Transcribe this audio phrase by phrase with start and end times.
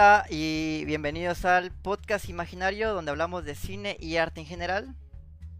[0.00, 4.94] Hola y bienvenidos al podcast imaginario donde hablamos de cine y arte en general.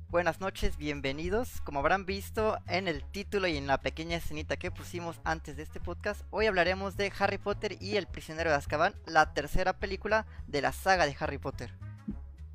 [0.08, 1.60] Buenas noches, bienvenidos.
[1.60, 5.62] Como habrán visto en el título y en la pequeña escenita que pusimos antes de
[5.62, 10.24] este podcast, hoy hablaremos de Harry Potter y el prisionero de Azkaban, la tercera película
[10.46, 11.74] de la saga de Harry Potter.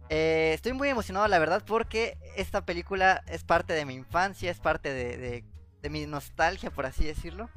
[0.09, 4.59] Eh, estoy muy emocionado, la verdad, porque esta película es parte de mi infancia, es
[4.59, 5.43] parte de,
[5.83, 7.47] de mi nostalgia, por así decirlo.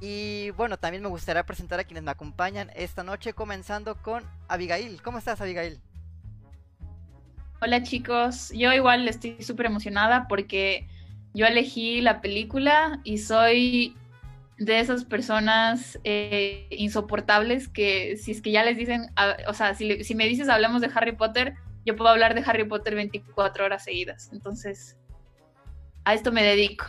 [0.00, 5.02] Y bueno, también me gustaría presentar a quienes me acompañan esta noche, comenzando con Abigail.
[5.02, 5.80] ¿Cómo estás, Abigail?
[7.60, 10.86] Hola chicos, yo igual estoy súper emocionada porque
[11.34, 13.96] yo elegí la película y soy
[14.58, 19.10] de esas personas eh, insoportables que si es que ya les dicen,
[19.48, 21.54] o sea, si, si, me dices hablamos de Harry Potter,
[21.84, 24.30] yo puedo hablar de Harry Potter 24 horas seguidas.
[24.32, 24.96] Entonces,
[26.04, 26.86] a esto me dedico.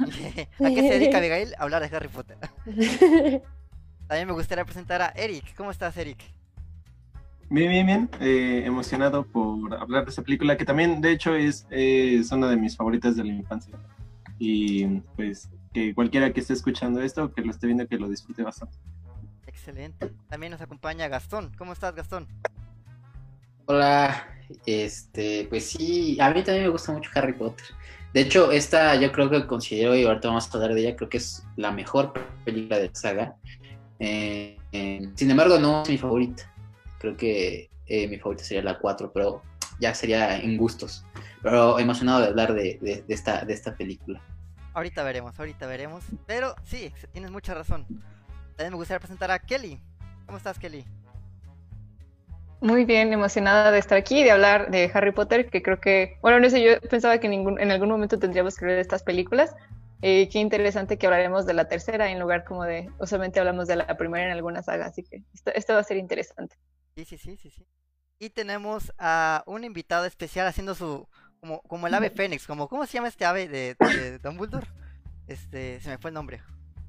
[0.00, 1.54] ¿A qué se dedica Abigail?
[1.58, 2.36] A hablar de Harry Potter.
[4.08, 5.54] También me gustaría presentar a Eric.
[5.56, 6.22] ¿Cómo estás, Eric?
[7.48, 8.10] Bien, bien, bien.
[8.20, 12.56] Eh, emocionado por hablar de esa película que también, de hecho, es, es una de
[12.56, 13.74] mis favoritas de la infancia.
[14.38, 18.42] Y pues que cualquiera que esté escuchando esto, que lo esté viendo, que lo disfrute
[18.42, 18.76] bastante.
[19.46, 20.12] Excelente.
[20.28, 21.52] También nos acompaña Gastón.
[21.56, 22.26] ¿Cómo estás, Gastón?
[23.66, 24.26] Hola,
[24.66, 27.66] este, pues sí, a mí también me gusta mucho Harry Potter.
[28.12, 31.08] De hecho, esta yo creo que considero, y ahorita vamos a hablar de ella, creo
[31.08, 32.12] que es la mejor
[32.44, 33.36] película de saga.
[33.98, 36.52] Eh, eh, sin embargo, no es mi favorita.
[36.98, 39.42] Creo que eh, mi favorita sería la 4, pero
[39.80, 41.06] ya sería en gustos.
[41.42, 44.20] Pero emocionado de hablar de, esta, de esta película.
[44.74, 46.04] Ahorita veremos, ahorita veremos.
[46.26, 47.86] Pero sí, tienes mucha razón.
[48.56, 49.80] También me gustaría presentar a Kelly.
[50.26, 50.84] ¿Cómo estás, Kelly?
[52.62, 56.16] Muy bien, emocionada de estar aquí y de hablar de Harry Potter, que creo que,
[56.22, 59.52] bueno, no sé, yo pensaba que ningún, en algún momento tendríamos que ver estas películas.
[60.00, 63.74] Eh, qué interesante que hablaremos de la tercera en lugar como de, usualmente hablamos de
[63.74, 66.56] la primera en alguna saga, así que esto, va a ser interesante.
[66.94, 67.66] Sí, sí, sí, sí, sí.
[68.20, 71.08] Y tenemos a un invitado especial haciendo su,
[71.40, 74.68] como, como el ave fénix, como, ¿cómo se llama este ave de, de Dumbledore?
[75.26, 76.40] Este, se me fue el nombre.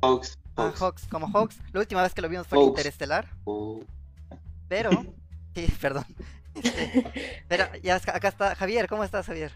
[0.04, 0.38] Hawks.
[0.56, 1.58] Ah, Hawks, como Hawks.
[1.72, 3.28] La última vez que lo vimos fue en Interestelar.
[3.46, 3.82] Oh.
[4.68, 4.92] Pero
[5.56, 6.06] Sí, perdón.
[6.56, 7.12] Este,
[7.48, 9.52] pero ya acá está Javier, ¿cómo estás Javier?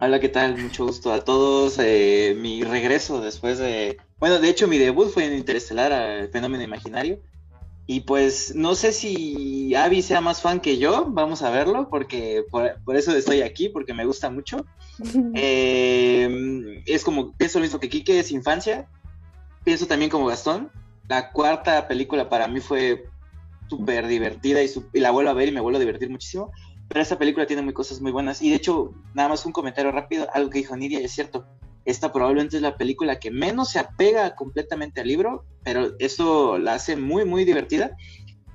[0.00, 0.56] Hola, ¿qué tal?
[0.56, 1.78] Mucho gusto a todos.
[1.80, 3.98] Eh, mi regreso después de...
[4.20, 7.20] Bueno, de hecho mi debut fue en Interestelar, el fenómeno imaginario.
[7.84, 12.44] Y pues no sé si Avi sea más fan que yo, vamos a verlo, porque
[12.50, 14.64] por, eso estoy aquí, porque me gusta mucho.
[15.34, 18.88] Eh, es como, pienso lo mismo que Kike, es infancia.
[19.64, 20.70] Pienso también como Gastón.
[21.08, 23.08] La cuarta película para mí fue
[23.68, 26.50] súper divertida y, la vuelvo a ver y me vuelvo a divertir muchísimo.
[26.88, 28.40] Pero esta película tiene muy cosas muy buenas.
[28.40, 31.46] Y de hecho, nada más un comentario rápido, algo que dijo Nidia, es cierto.
[31.84, 36.74] Esta probablemente es la película que menos se apega completamente al libro, pero eso la
[36.74, 37.96] hace muy, muy divertida,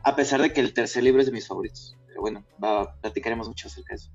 [0.03, 1.97] a pesar de que el tercer libro es de mis favoritos.
[2.07, 4.11] Pero bueno, va, platicaremos mucho acerca de eso.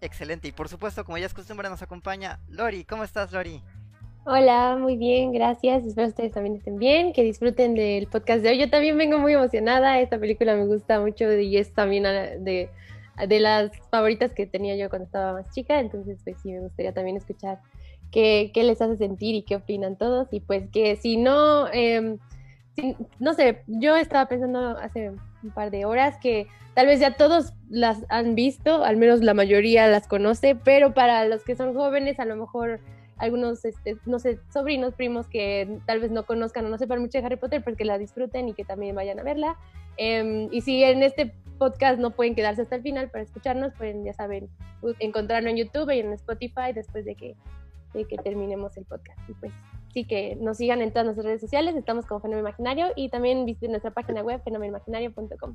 [0.00, 0.48] excelente.
[0.48, 2.84] Y por supuesto, como ya es costumbre, nos acompaña Lori.
[2.84, 3.62] ¿Cómo estás, Lori?
[4.24, 5.84] Hola, muy bien, gracias.
[5.84, 8.58] Espero ustedes también estén bien, que disfruten del podcast de hoy.
[8.58, 9.98] Yo también vengo muy emocionada.
[9.98, 12.70] Esta película me gusta mucho y es también ah, de,
[13.26, 15.80] de las favoritas que tenía yo cuando estaba más chica.
[15.80, 17.58] Entonces, pues sí, me gustaría también escuchar
[18.12, 20.28] qué, qué les hace sentir y qué opinan todos.
[20.30, 22.16] Y pues que si no, eh,
[23.18, 25.10] no sé, yo estaba pensando hace
[25.42, 29.34] un par de horas que tal vez ya todos las han visto, al menos la
[29.34, 32.78] mayoría las conoce, pero para los que son jóvenes, a lo mejor
[33.22, 37.18] algunos, este, no sé, sobrinos, primos que tal vez no conozcan o no sepan mucho
[37.18, 39.56] de Harry Potter, pues que la disfruten y que también vayan a verla.
[39.96, 44.04] Em, y si en este podcast no pueden quedarse hasta el final para escucharnos, pueden,
[44.04, 44.50] ya saben,
[44.98, 47.36] encontrarlo en YouTube y en Spotify después de que,
[47.94, 49.20] de que terminemos el podcast.
[49.28, 49.52] Y pues
[49.94, 53.46] sí que nos sigan en todas nuestras redes sociales, estamos como Fenómeno Imaginario y también
[53.46, 55.54] visiten nuestra página web fenomenimaginario.com.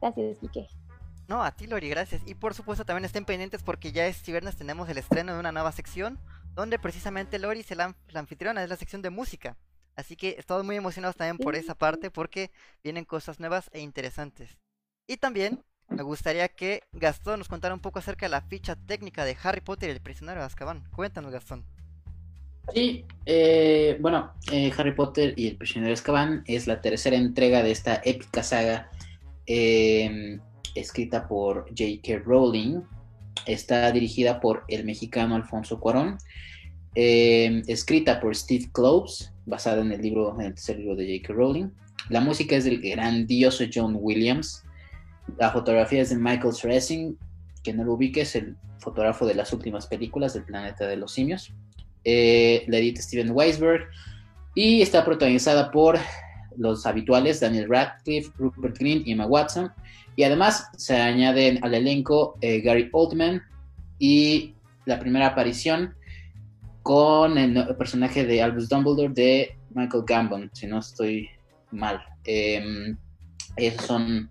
[0.00, 0.66] Gracias, Quique.
[1.28, 2.22] No, a ti Lori, gracias.
[2.26, 5.52] Y por supuesto también estén pendientes porque ya este viernes tenemos el estreno de una
[5.52, 6.18] nueva sección
[6.56, 9.56] donde precisamente Lori se la, anfitriona, es la sección de música.
[9.94, 12.50] Así que estamos muy emocionados también por esa parte porque
[12.82, 14.56] vienen cosas nuevas e interesantes.
[15.06, 19.24] Y también me gustaría que Gastón nos contara un poco acerca de la ficha técnica
[19.24, 20.82] de Harry Potter y el prisionero de Azkaban.
[20.94, 21.64] Cuéntanos, Gastón.
[22.74, 27.62] Sí, eh, bueno, eh, Harry Potter y el prisionero de Azkaban es la tercera entrega
[27.62, 28.90] de esta épica saga
[29.46, 30.40] eh,
[30.74, 32.22] escrita por J.K.
[32.24, 32.80] Rowling,
[33.44, 36.18] Está dirigida por el mexicano Alfonso Cuarón,
[36.94, 41.34] eh, escrita por Steve Kloves, basada en el libro, en el tercer libro de J.K.
[41.34, 41.68] Rowling.
[42.08, 44.64] La música es del grandioso John Williams.
[45.38, 47.18] La fotografía es de Michael Stressing,
[47.62, 51.12] que no lo ubique, es el fotógrafo de las últimas películas del planeta de los
[51.12, 51.52] simios.
[52.04, 53.88] Eh, la edita Steven Weisberg
[54.54, 55.98] y está protagonizada por
[56.58, 59.72] los habituales, Daniel Radcliffe, Rupert Green y Emma Watson.
[60.16, 63.42] Y además se añaden al elenco eh, Gary Oldman
[63.98, 64.54] y
[64.86, 65.94] la primera aparición
[66.82, 71.28] con el, personaje de Albus Dumbledore de Michael Gambon, si no estoy
[71.72, 72.00] mal.
[72.24, 72.96] Em,
[73.56, 74.30] esos son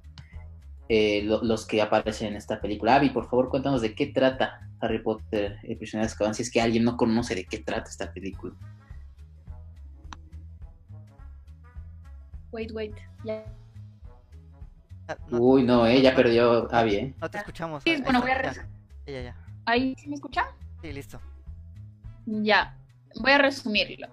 [0.88, 2.96] eh, los que aparecen en esta película.
[2.96, 6.52] Avi, por favor, cuéntanos de qué trata Harry Potter, el prisionero de Azkaban, si es
[6.52, 8.54] que alguien no conoce de qué trata esta película.
[12.56, 13.44] Wait, wait, ya.
[15.10, 17.14] Ah, Uy, no, ella eh, perdió a Abby, ¿eh?
[17.20, 17.84] No te escuchamos.
[17.84, 18.44] Sí, bueno, voy a...
[18.44, 18.54] Ya,
[19.08, 19.36] ya, ya.
[19.66, 20.48] ¿Ahí sí me escucha?
[20.82, 21.20] Sí, listo.
[22.26, 22.78] Ya,
[23.20, 24.08] voy a resumirlo.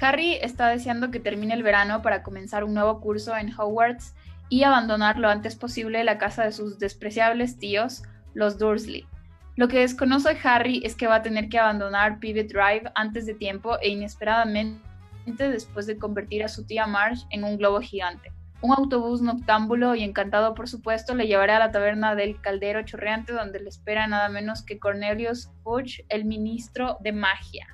[0.00, 4.16] Harry está deseando que termine el verano para comenzar un nuevo curso en Hogwarts
[4.48, 8.02] y abandonar lo antes posible la casa de sus despreciables tíos,
[8.34, 9.06] los Dursley.
[9.54, 13.34] Lo que desconoce Harry es que va a tener que abandonar Pivot Drive antes de
[13.34, 14.85] tiempo e inesperadamente
[15.26, 18.32] después de convertir a su tía Marge en un globo gigante.
[18.62, 23.32] Un autobús noctámbulo y encantado, por supuesto, le llevará a la taberna del Caldero Chorreante,
[23.32, 27.66] donde le espera nada menos que Cornelius Fudge, el ministro de magia.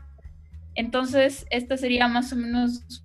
[0.74, 3.04] Entonces, esta sería más o menos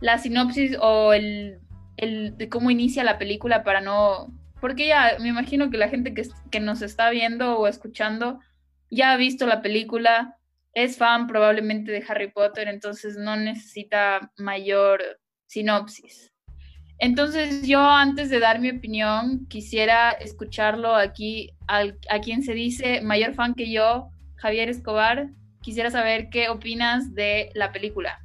[0.00, 1.60] la sinopsis o el,
[1.96, 4.32] de cómo inicia la película para no...
[4.60, 8.40] Porque ya me imagino que la gente que, que nos está viendo o escuchando
[8.90, 10.38] ya ha visto la película,
[10.74, 15.02] es fan probablemente de Harry Potter, entonces no necesita mayor
[15.46, 16.32] sinopsis.
[16.98, 23.34] Entonces yo antes de dar mi opinión quisiera escucharlo aquí a quien se dice mayor
[23.34, 25.28] fan que yo, Javier Escobar.
[25.60, 28.20] Quisiera saber qué opinas de la película.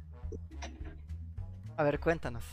[1.76, 2.44] A ver, cuéntanos.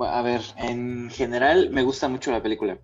[0.00, 2.78] a ver, en general me gusta mucho la película.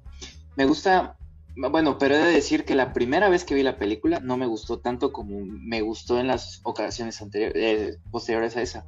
[0.57, 1.17] Me gusta
[1.57, 4.47] bueno, pero he de decir que la primera vez que vi la película no me
[4.47, 8.87] gustó tanto como me gustó en las ocasiones anteriores, eh, posteriores a esa.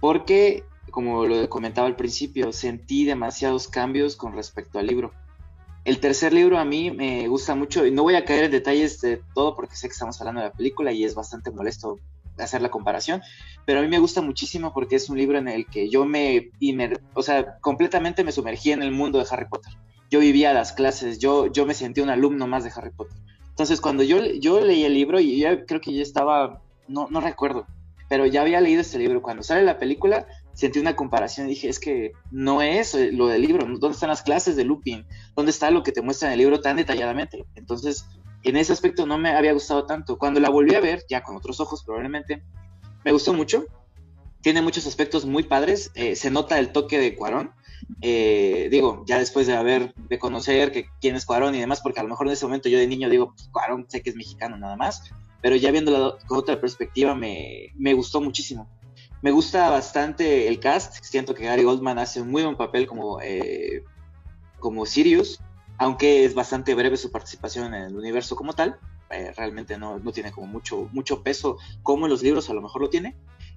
[0.00, 5.12] Porque, como lo comentaba al principio, sentí demasiados cambios con respecto al libro.
[5.84, 9.00] El tercer libro a mí me gusta mucho y no voy a caer en detalles
[9.00, 11.98] de todo porque sé que estamos hablando de la película y es bastante molesto
[12.38, 13.20] hacer la comparación,
[13.64, 16.50] pero a mí me gusta muchísimo porque es un libro en el que yo me,
[17.14, 19.72] o sea, completamente me sumergí en el mundo de Harry Potter
[20.12, 23.16] yo vivía las clases, yo, yo me sentí un alumno más de Harry Potter.
[23.48, 27.22] Entonces, cuando yo, yo leí el libro, y ya creo que ya estaba, no, no
[27.22, 27.66] recuerdo,
[28.10, 29.22] pero ya había leído este libro.
[29.22, 33.40] Cuando sale la película, sentí una comparación y dije, es que no es lo del
[33.40, 35.06] libro, ¿dónde están las clases de Lupin?
[35.34, 37.46] ¿Dónde está lo que te muestra en el libro tan detalladamente?
[37.54, 38.04] Entonces,
[38.42, 40.18] en ese aspecto no me había gustado tanto.
[40.18, 42.42] Cuando la volví a ver, ya con otros ojos probablemente,
[43.02, 43.64] me gustó mucho.
[44.42, 45.90] Tiene muchos aspectos muy padres.
[45.94, 47.52] Eh, se nota el toque de Cuarón.
[48.00, 52.00] Eh, digo, ya después de haber, de conocer que quién es Cuarón y demás, porque
[52.00, 54.16] a lo mejor en ese momento yo de niño digo, pues Cuarón sé que es
[54.16, 58.68] mexicano nada más, pero ya viéndolo con otra perspectiva me, me gustó muchísimo.
[59.22, 63.20] Me gusta bastante el cast, siento que Gary Goldman hace un muy buen papel como,
[63.22, 63.84] eh,
[64.58, 65.40] como Sirius,
[65.78, 68.78] aunque es bastante breve su participación en el universo como tal,
[69.10, 72.62] eh, realmente no, no, tiene como mucho, mucho peso como en los libros a lo
[72.62, 73.16] mejor lo tiene.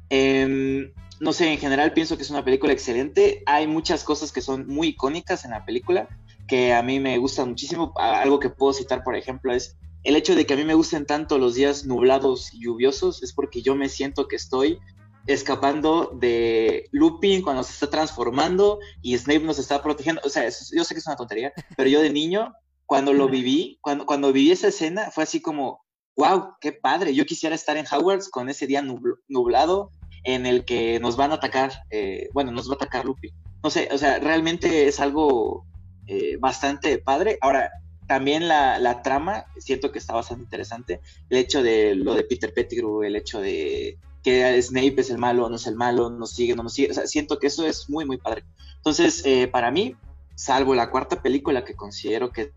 [0.09, 3.43] Eh, no sé, en general pienso que es una película excelente.
[3.45, 6.09] Hay muchas cosas que son muy icónicas en la película
[6.47, 7.93] que a mí me gustan muchísimo.
[7.97, 11.05] Algo que puedo citar, por ejemplo, es el hecho de que a mí me gusten
[11.05, 14.79] tanto los días nublados y lluviosos, es porque yo me siento que estoy
[15.25, 20.21] escapando de Lupin cuando se está transformando y Snape nos está protegiendo.
[20.23, 22.53] O sea, yo sé que es una tontería, pero yo de niño,
[22.85, 25.83] cuando lo viví, cuando, cuando viví esa escena, fue así como,
[26.15, 28.83] wow, qué padre, yo quisiera estar en Hogwarts con ese día
[29.27, 29.89] nublado
[30.25, 33.31] en el que nos van a atacar, eh, bueno, nos va a atacar Lupi.
[33.63, 35.65] No sé, o sea, realmente es algo
[36.07, 37.37] eh, bastante padre.
[37.41, 37.71] Ahora,
[38.07, 40.99] también la, la, trama, siento que está bastante interesante.
[41.29, 45.47] El hecho de lo de Peter Pettigrew, el hecho de que Snape es el malo,
[45.47, 46.91] no es el malo, nos sigue, no nos sigue.
[46.91, 48.43] O sea, siento que eso es muy, muy padre.
[48.77, 49.95] Entonces, eh, para mí,
[50.33, 52.51] salvo la cuarta película que considero que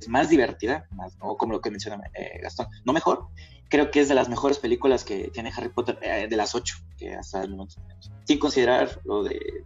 [0.00, 2.00] es más divertida, más, como lo que menciona
[2.42, 3.28] Gastón, no mejor,
[3.68, 6.76] creo que es de las mejores películas que tiene Harry Potter, eh, de las ocho
[6.96, 7.76] que hasta el momento
[8.24, 9.64] Sin considerar lo de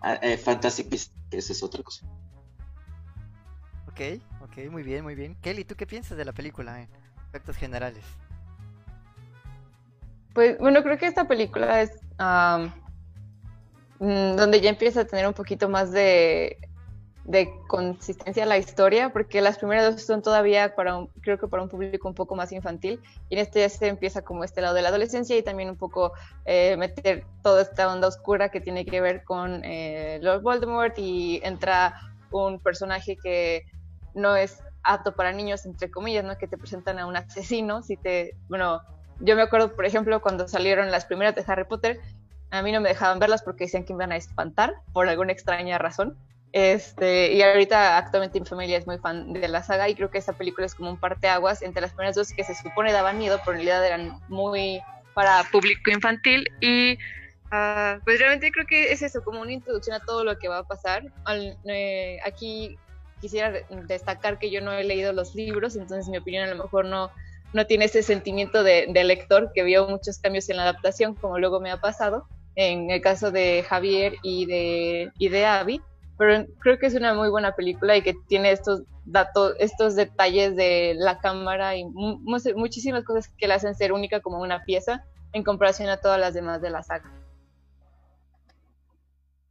[0.00, 2.06] ah, eh, Fantastic Beasts, que esa es otra cosa.
[3.88, 4.00] Ok,
[4.42, 5.34] ok, muy bien, muy bien.
[5.42, 8.04] Kelly, ¿tú qué piensas de la película en aspectos generales?
[10.32, 11.90] Pues bueno, creo que esta película es
[13.98, 16.56] mm, donde ya empieza a tener un poquito más de
[17.24, 21.46] de consistencia a la historia, porque las primeras dos son todavía para un, creo que
[21.46, 24.60] para un público un poco más infantil, y en este ya se empieza como este
[24.60, 26.12] lado de la adolescencia y también un poco
[26.44, 31.40] eh, meter toda esta onda oscura que tiene que ver con eh, Lord Voldemort y
[31.44, 31.94] entra
[32.32, 33.66] un personaje que
[34.14, 36.36] no es apto para niños, entre comillas, ¿no?
[36.36, 38.82] Que te presentan a un asesino, si te, bueno,
[39.20, 42.00] yo me acuerdo, por ejemplo, cuando salieron las primeras de Harry Potter,
[42.50, 45.32] a mí no me dejaban verlas porque decían que me iban a espantar por alguna
[45.32, 46.18] extraña razón.
[46.52, 50.18] Este, y ahorita actualmente mi familia es muy fan de la saga y creo que
[50.18, 53.38] esta película es como un parteaguas entre las primeras dos que se supone daban miedo,
[53.38, 54.82] pero en realidad eran muy
[55.14, 60.04] para público infantil y uh, pues realmente creo que es eso, como una introducción a
[60.04, 61.04] todo lo que va a pasar.
[61.64, 62.76] Eh, aquí
[63.22, 63.52] quisiera
[63.86, 67.10] destacar que yo no he leído los libros, entonces mi opinión a lo mejor no,
[67.54, 71.38] no tiene ese sentimiento de, de lector que vio muchos cambios en la adaptación, como
[71.38, 75.80] luego me ha pasado en el caso de Javier y de, y de Abby
[76.22, 80.54] pero creo que es una muy buena película y que tiene estos datos, estos detalles
[80.54, 85.42] de la cámara y muchísimas cosas que la hacen ser única como una pieza en
[85.42, 87.10] comparación a todas las demás de la saga.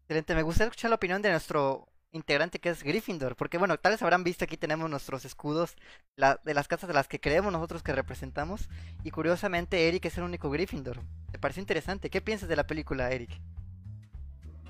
[0.03, 3.91] Excelente, me gustaría escuchar la opinión de nuestro integrante que es Gryffindor, porque bueno, tal
[3.91, 5.75] vez habrán visto aquí tenemos nuestros escudos
[6.15, 8.69] de las casas de las que creemos nosotros que representamos
[9.03, 11.01] y curiosamente Eric es el único Gryffindor.
[11.33, 12.09] Me pareció interesante.
[12.09, 13.41] ¿Qué piensas de la película, Eric?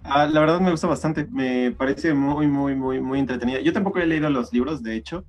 [0.03, 3.61] Ah, la verdad me gusta bastante, me parece muy, muy, muy, muy entretenida.
[3.61, 5.25] Yo tampoco he leído los libros, de hecho.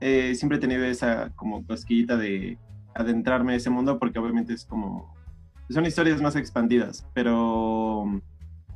[0.00, 2.58] Eh, siempre he tenido esa como cosquillita de
[2.94, 5.14] adentrarme a ese mundo porque obviamente es como...
[5.70, 8.20] Son historias más expandidas, pero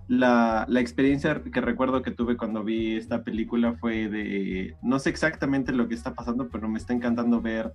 [0.08, 4.76] la, la, experiencia que recuerdo que tuve cuando vi esta película fue de...
[4.82, 7.72] No sé exactamente lo que está pasando, pero me está encantando ver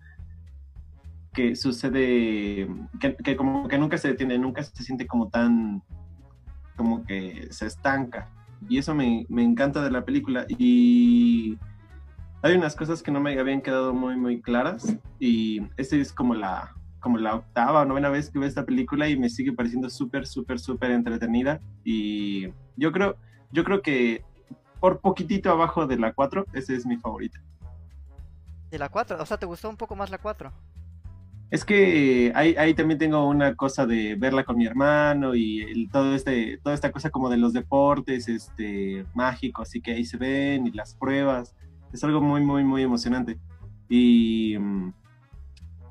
[1.33, 2.67] que sucede,
[2.99, 5.81] que, que como que nunca se detiene, nunca se siente como tan
[6.75, 8.29] como que se estanca.
[8.69, 10.45] Y eso me, me encanta de la película.
[10.47, 11.57] Y
[12.41, 14.95] hay unas cosas que no me habían quedado muy, muy claras.
[15.19, 19.09] Y esta es como la, como la octava o novena vez que veo esta película
[19.09, 21.59] y me sigue pareciendo súper, súper, súper entretenida.
[21.83, 23.17] Y yo creo,
[23.51, 24.23] yo creo que
[24.79, 27.41] por poquitito abajo de la 4, esa es mi favorita.
[28.69, 29.21] ¿De la 4?
[29.21, 30.51] O sea, ¿te gustó un poco más la 4?
[31.53, 36.15] Es que ahí, también tengo una cosa de verla con mi hermano y el, todo
[36.15, 40.65] este, toda esta cosa como de los deportes este, mágicos, y que ahí se ven
[40.65, 41.55] y las pruebas.
[41.93, 43.37] Es algo muy, muy, muy emocionante.
[43.87, 44.57] Y,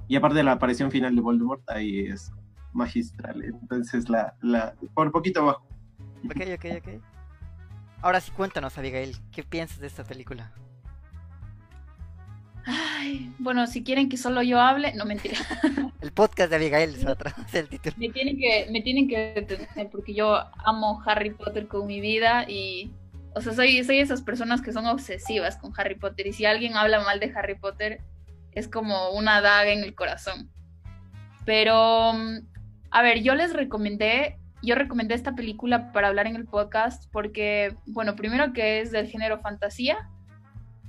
[0.09, 2.33] y aparte de la aparición final de Voldemort, ahí es
[2.73, 3.45] magistral.
[3.45, 5.65] Entonces, la, la, por poquito abajo.
[6.25, 7.03] Ok, ok, ok.
[8.01, 10.53] Ahora sí, cuéntanos, Abigail, ¿qué piensas de esta película?
[12.65, 15.37] Ay, bueno, si quieren que solo yo hable, no mentira.
[16.01, 16.95] El podcast de Abigail
[17.47, 17.95] es el título.
[17.99, 22.45] Me tienen que, me tienen que detener porque yo amo Harry Potter con mi vida
[22.49, 22.93] y,
[23.35, 26.77] o sea, soy, soy esas personas que son obsesivas con Harry Potter y si alguien
[26.77, 28.01] habla mal de Harry Potter
[28.53, 30.51] es como una daga en el corazón.
[31.45, 32.13] Pero,
[32.91, 37.77] a ver, yo les recomendé, yo recomendé esta película para hablar en el podcast porque,
[37.87, 40.09] bueno, primero que es del género fantasía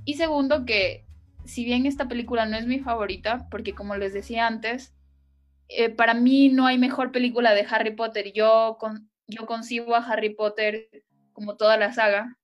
[0.06, 1.06] y segundo que
[1.46, 4.94] si bien esta película no es mi favorita, porque como les decía antes,
[5.70, 8.32] eh, para mí no hay mejor película de Harry Potter.
[8.34, 10.90] Yo, con, yo concibo a Harry Potter
[11.34, 12.38] como toda la saga,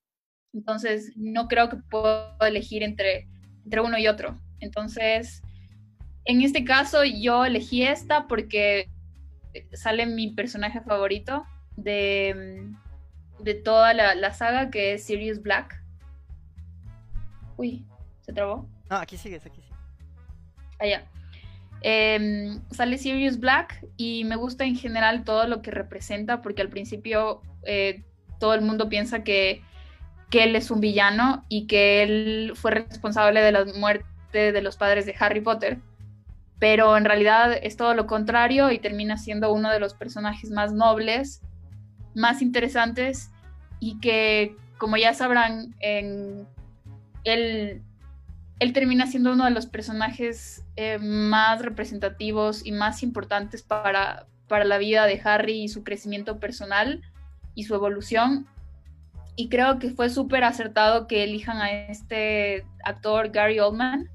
[0.54, 3.28] entonces no creo que puedo elegir entre,
[3.84, 4.40] uno y otro.
[4.60, 5.42] Entonces,
[6.26, 8.90] en este caso yo elegí esta porque
[9.74, 12.68] sale mi personaje favorito de,
[13.40, 15.84] de toda la, la saga, que es Sirius Black.
[17.58, 17.86] Uy,
[18.22, 18.68] ¿se trabó?
[18.90, 19.80] No, aquí sigues, aquí sigues.
[20.80, 21.04] Allá.
[21.82, 26.70] Em, sale Sirius Black y me gusta en general todo lo que representa porque al
[26.70, 28.04] principio eh,
[28.40, 29.62] todo el mundo piensa que,
[30.30, 34.76] que, él es un villano y que él fue responsable de la muerte de los
[34.76, 35.80] padres de Harry Potter,
[36.60, 40.74] pero en realidad es todo lo contrario y termina siendo uno de los personajes más
[40.74, 41.42] nobles,
[42.14, 43.32] más interesantes
[43.80, 46.48] y que como ya sabrán, en,
[47.24, 47.82] él
[48.60, 54.66] él termina siendo uno de los personajes eh, más representativos y más importantes para, para
[54.66, 57.02] la vida de Harry y su crecimiento personal
[57.56, 58.48] y su evolución.
[59.38, 64.10] Y creo que fue súper acertado que elijan a este actor Gary Oldman,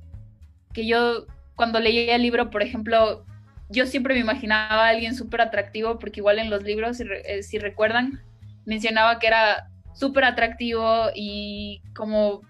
[0.74, 3.24] que yo cuando leí el libro, por ejemplo,
[3.70, 7.42] yo siempre me imaginaba a alguien súper atractivo, porque igual en los libros, si, eh,
[7.42, 8.20] si recuerdan,
[8.66, 12.42] mencionaba que era súper atractivo y como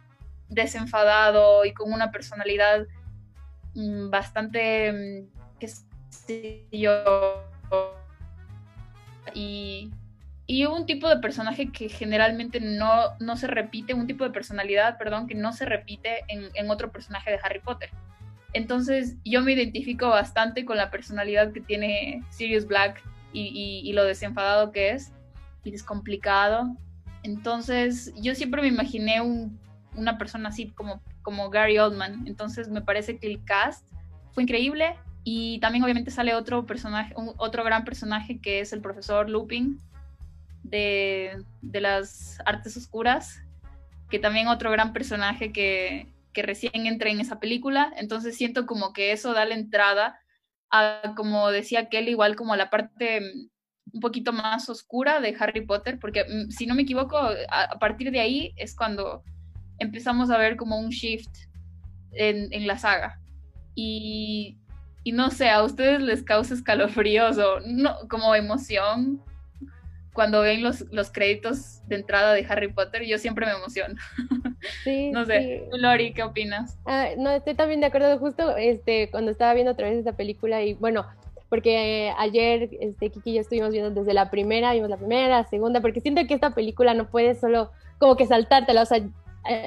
[0.54, 2.87] desenfadado y con una personalidad
[3.75, 5.68] mm, bastante, mm, qué
[6.11, 7.44] sé yo,
[9.34, 9.90] y,
[10.46, 14.99] y, un tipo de personaje que generalmente no, no, se repite, un tipo de personalidad,
[14.99, 17.90] perdón, que no se repite en, en otro personaje de Harry Potter.
[18.52, 23.92] Entonces yo me identifico bastante con la personalidad que tiene Sirius Black y, y, y
[23.92, 25.12] lo desenfadado que es
[25.64, 26.76] y descomplicado.
[27.25, 29.58] Entonces yo siempre me imaginé un
[29.96, 32.26] una persona así como, como Gary Oldman.
[32.26, 33.86] Entonces me parece que el cast
[34.32, 39.30] fue increíble Y también obviamente sale otro personaje, otro gran personaje que es el profesor
[39.30, 39.80] Lupin
[40.62, 43.40] de, de las artes oscuras,
[44.10, 47.92] que también otro gran personaje que, que recién entra en esa película.
[47.96, 50.18] Entonces siento como que eso da la entrada
[50.70, 53.48] a, como decía Kelly, igual como la parte mm,
[53.94, 58.10] un poquito más oscura de Harry Potter, porque mm, si no me equivoco, a, partir
[58.10, 59.22] de ahí es cuando
[59.78, 61.31] empezamos a ver como un shift
[62.12, 63.21] en, en la saga.
[63.75, 64.59] Y,
[65.02, 69.21] y, no sé, a ustedes les causa escalofríos o no, como emoción
[70.14, 73.95] cuando ven los, los créditos de entrada de Harry Potter, yo siempre me emociono.
[74.83, 76.78] Sí, no sé, Lori, ¿qué opinas?
[76.87, 80.62] Ah, no, estoy también de acuerdo, justo este, cuando estaba viendo otra vez esta película
[80.62, 81.04] y bueno,
[81.50, 85.45] porque ayer este, Kiki y yo estuvimos viendo desde la primera, vimos la primera, la
[85.45, 89.09] segunda, porque siento que esta película no puede solo como que saltártela, o sea, eh,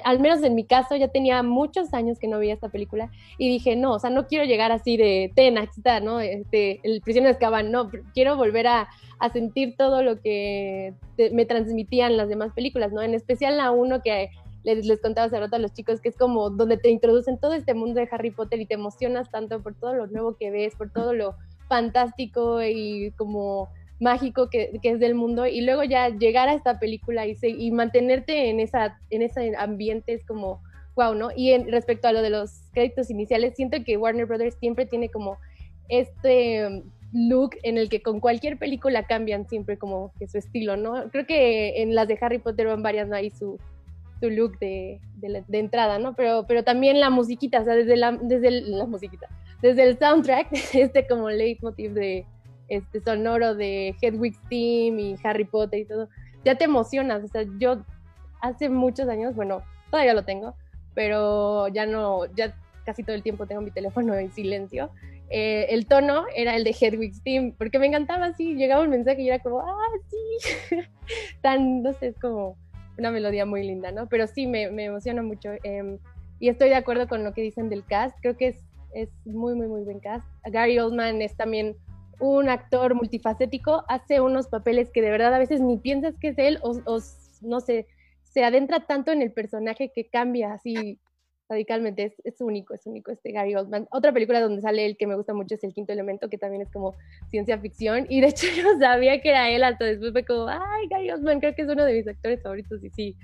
[0.04, 3.48] al menos en mi caso, ya tenía muchos años que no veía esta película y
[3.48, 5.56] dije, no, o sea, no quiero llegar así de ten,
[6.04, 6.20] ¿no?
[6.20, 8.90] Este, el prisionero de Azkaban, no, quiero volver a,
[9.34, 10.94] sentir todo lo que
[11.32, 13.02] me transmitían las demás películas, ¿no?
[13.02, 14.30] En especial la uno que
[14.64, 17.54] les, les contaba hace rato a los chicos, que es como donde te introducen todo
[17.54, 20.76] este mundo de Harry Potter y te emocionas tanto por todo lo nuevo que ves,
[20.76, 21.36] por todo lo
[21.68, 23.70] fantástico y como
[24.00, 28.60] mágico que, es del mundo y luego ya llegar a esta película y, mantenerte en,
[28.60, 30.62] esa, en ese ambiente es como
[30.96, 31.30] wow, ¿no?
[31.36, 35.10] Y en, respecto a lo de los créditos iniciales, siento que Warner Brothers siempre tiene
[35.10, 35.38] como
[35.90, 41.10] este look en el que con cualquier película cambian siempre como que su estilo, ¿no?
[41.12, 43.16] Creo que en las de Harry Potter van varias, ¿no?
[43.16, 43.60] Ahí su,
[44.20, 46.16] su look de, de, entrada, ¿no?
[46.16, 48.50] Pero, pero también la musiquita, o sea, desde la, desde
[49.62, 52.26] desde el soundtrack, este como leitmotiv de
[52.68, 56.10] este sonoro de Hedwig's Team y Harry Potter y todo,
[56.44, 57.84] ya te emocionas, o sea, yo
[58.42, 60.56] hace muchos años, bueno, todavía lo tengo,
[60.94, 62.56] pero ya no, ya
[62.86, 64.92] casi todo el tiempo tengo mi teléfono en silencio
[65.30, 69.22] eh, el tono era el de Hedwig's Team, porque me encantaba así, llegaba un mensaje
[69.22, 70.78] y era como, ah, sí,
[71.42, 72.58] tan, no sé, es como
[72.98, 74.08] una melodía muy linda, ¿no?
[74.08, 76.00] Pero sí, me, me emociona mucho em,
[76.40, 79.54] y estoy de acuerdo con lo que dicen del cast, creo que es, es muy,
[79.54, 80.26] muy, muy buen cast.
[80.46, 81.76] Gary Oldman es también
[82.20, 86.38] un actor multifacético, hace unos papeles que de verdad a veces ni piensas que es
[86.38, 87.00] él o, o
[87.42, 87.88] no sé,
[88.24, 91.00] se adentra tanto en el personaje que cambia así
[91.50, 93.88] radicalmente, es, es, único, es único este Gary Oldman.
[93.92, 96.62] Otra película donde sale él que me gusta mucho es El Quinto Elemento, que también
[96.62, 96.96] es como
[97.30, 100.88] ciencia ficción, y de hecho yo sabía que era él, hasta después fue como, ay,
[100.90, 103.16] Gary Oldman, creo que es uno de mis actores favoritos, y sí,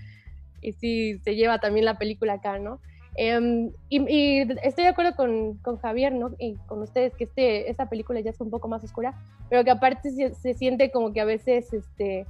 [0.62, 2.80] y sí, se lleva también la película acá, ¿no?
[3.16, 6.32] Em, y, estoy de acuerdo con, con, Javier, ¿no?
[6.40, 9.14] Y con ustedes, que este, esta película ya es un poco más oscura,
[9.50, 12.26] pero que aparte se, se siente como que a veces, este,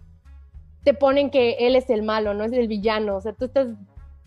[0.83, 3.67] te ponen que él es el malo, no es el villano, o sea, tú estás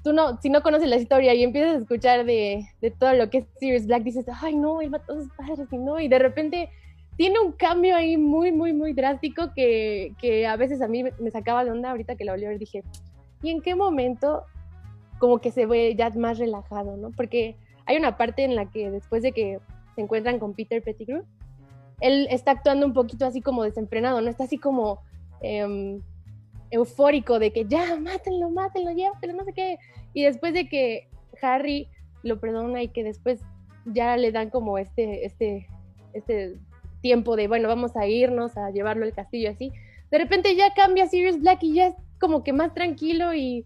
[0.07, 3.29] tú no, si no conoces la historia y empiezas a escuchar de, de todo lo
[3.29, 6.07] que es Sirius Black, dices, ay no, él mató a sus padres y no, y
[6.07, 6.71] de repente
[7.17, 11.31] tiene un cambio ahí muy, muy, muy drástico que, que a veces a mí me
[11.33, 12.85] sacaba de onda ahorita que la volví a ver, dije,
[13.43, 14.45] ¿y en qué momento
[15.19, 17.11] como que se ve ya más relajado, ¿no?
[17.11, 19.59] Porque hay una parte en la que después de que
[19.95, 21.25] se encuentran con Peter Pettigrew,
[22.01, 24.31] él está actuando un poquito así como desenfrenado, ¿no?
[24.31, 25.01] Está así como...
[25.41, 26.01] Eh,
[26.71, 29.79] eufórico de que ya, mátenlo, mátenlo, llévatelo, no sé qué.
[30.13, 31.09] Y después de que
[31.43, 31.89] Harry
[32.23, 33.41] lo perdona y que después
[33.85, 35.67] ya le dan como este, este,
[36.13, 36.59] este
[37.01, 39.73] tiempo de, bueno, vamos a irnos a llevarlo al castillo así,
[40.11, 43.65] de repente ya cambia Sirius Black y ya es como que más tranquilo y,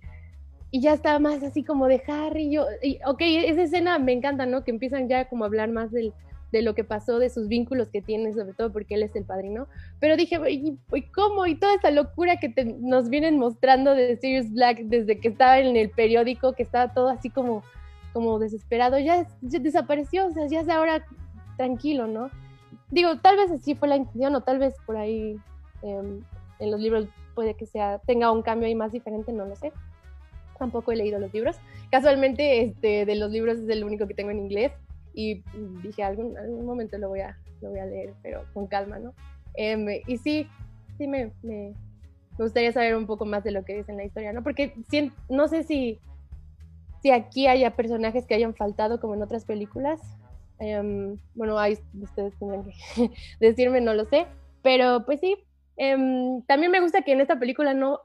[0.71, 2.51] y ya está más así como de Harry.
[2.51, 4.65] Yo, y, ok, esa escena me encanta, ¿no?
[4.65, 6.13] Que empiezan ya como a hablar más del,
[6.53, 9.25] de lo que pasó, de sus vínculos que tiene, sobre todo porque él es el
[9.25, 9.67] padrino.
[9.99, 10.79] Pero dije, ¿y,
[11.13, 11.47] cómo?
[11.47, 15.77] Y toda esa locura que nos vienen mostrando de Sirius Black desde que estaba en
[15.77, 17.63] el periódico, que estaba todo así como,
[18.13, 21.05] como desesperado, ya, desapareció, o sea, ya es ahora
[21.57, 22.31] tranquilo, ¿no?
[22.91, 25.37] Digo, tal vez así fue la intención, o tal vez por ahí
[25.83, 26.23] em,
[26.59, 29.73] en los libros puede que sea, tenga un cambio ahí más diferente, no lo sé.
[30.61, 31.57] Tampoco he leído los libros.
[31.91, 34.73] Casualmente, este, de los libros es el único que tengo en inglés
[35.15, 35.43] y
[35.83, 39.15] dije, algún, algún momento lo voy, a, lo voy a leer, pero con calma, ¿no?
[39.55, 40.47] Em, y sí,
[40.99, 41.73] sí me, me,
[42.39, 44.43] gustaría saber un poco más de lo que dice en la historia, ¿no?
[44.43, 44.75] Porque
[45.31, 45.99] no sé si,
[47.03, 49.99] si aquí haya personajes que hayan faltado como en otras películas.
[50.59, 52.75] Em, bueno, ahí ustedes tendrán que
[53.41, 54.27] decirme, no lo sé,
[54.63, 55.37] pero pues sí.
[55.79, 58.01] Em, también me gusta que en esta película no,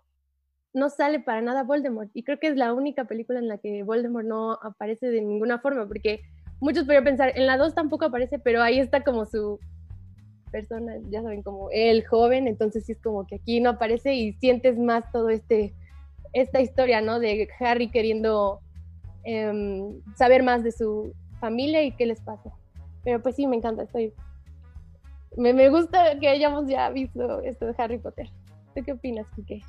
[0.75, 3.83] no sale para nada Voldemort y creo que es la única película en la que
[3.83, 6.21] Voldemort no aparece de ninguna forma porque
[6.59, 9.57] muchos podrían pensar, en la 2 tampoco aparece, pero ahí está como su
[10.51, 14.33] persona, ya saben, como el joven, entonces sí es como que aquí no aparece y
[14.33, 15.73] sientes más todo este,
[16.33, 17.19] esta historia, ¿no?
[17.19, 18.59] De Harry queriendo
[19.23, 22.51] em, saber más de su familia y qué les pasa.
[23.03, 24.13] Pero pues sí, me encanta, estoy...
[25.37, 28.29] Me, me gusta que hayamos ya visto esto de Harry Potter.
[28.73, 29.61] ¿Tú qué opinas, Kike?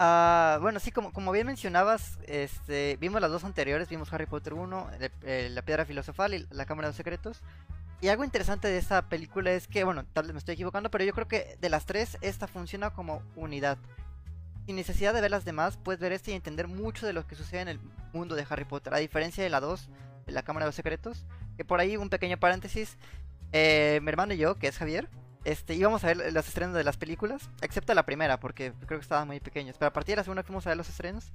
[0.00, 4.54] Ah, bueno, sí, como, como bien mencionabas, este, vimos las dos anteriores, vimos Harry Potter
[4.54, 7.42] 1, el- el- La Piedra Filosofal y La Cámara de los Secretos.
[8.00, 11.02] Y algo interesante de esta película es que, bueno, tal vez me estoy equivocando, pero
[11.02, 13.76] yo creo que de las tres, esta funciona como unidad.
[14.66, 17.34] Sin necesidad de ver las demás, puedes ver este y entender mucho de lo que
[17.34, 17.80] sucede en el
[18.12, 18.94] mundo de Harry Potter.
[18.94, 19.88] A diferencia de la 2,
[20.26, 22.98] de La Cámara de los Secretos, que por ahí, un pequeño paréntesis,
[23.50, 25.08] eh, mi hermano y yo, que es Javier,
[25.50, 29.02] este, íbamos a ver los estrenos de las películas, excepto la primera, porque creo que
[29.02, 29.76] estaban muy pequeños.
[29.78, 31.32] Pero a partir de la segunda fuimos a ver los estrenos.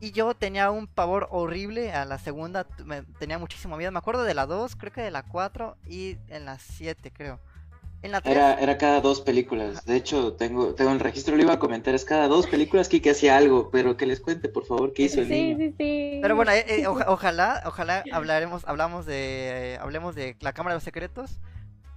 [0.00, 3.92] Y yo tenía un pavor horrible a la segunda, me- tenía muchísimo miedo.
[3.92, 7.38] Me acuerdo de la 2, creo que de la 4 y en la 7, creo.
[8.02, 9.84] En la 3, Era, era cada dos películas.
[9.84, 13.10] De hecho, tengo, tengo el registro, lo iba a comentar, es cada dos películas Kike
[13.10, 15.56] hacía algo, pero que les cuente, por favor, qué hizo el Sí, niño.
[15.58, 16.18] sí, sí.
[16.20, 20.78] Pero bueno, eh, eh, oja- ojalá, ojalá hablaremos, hablamos de, hablemos de la Cámara de
[20.78, 21.38] los Secretos.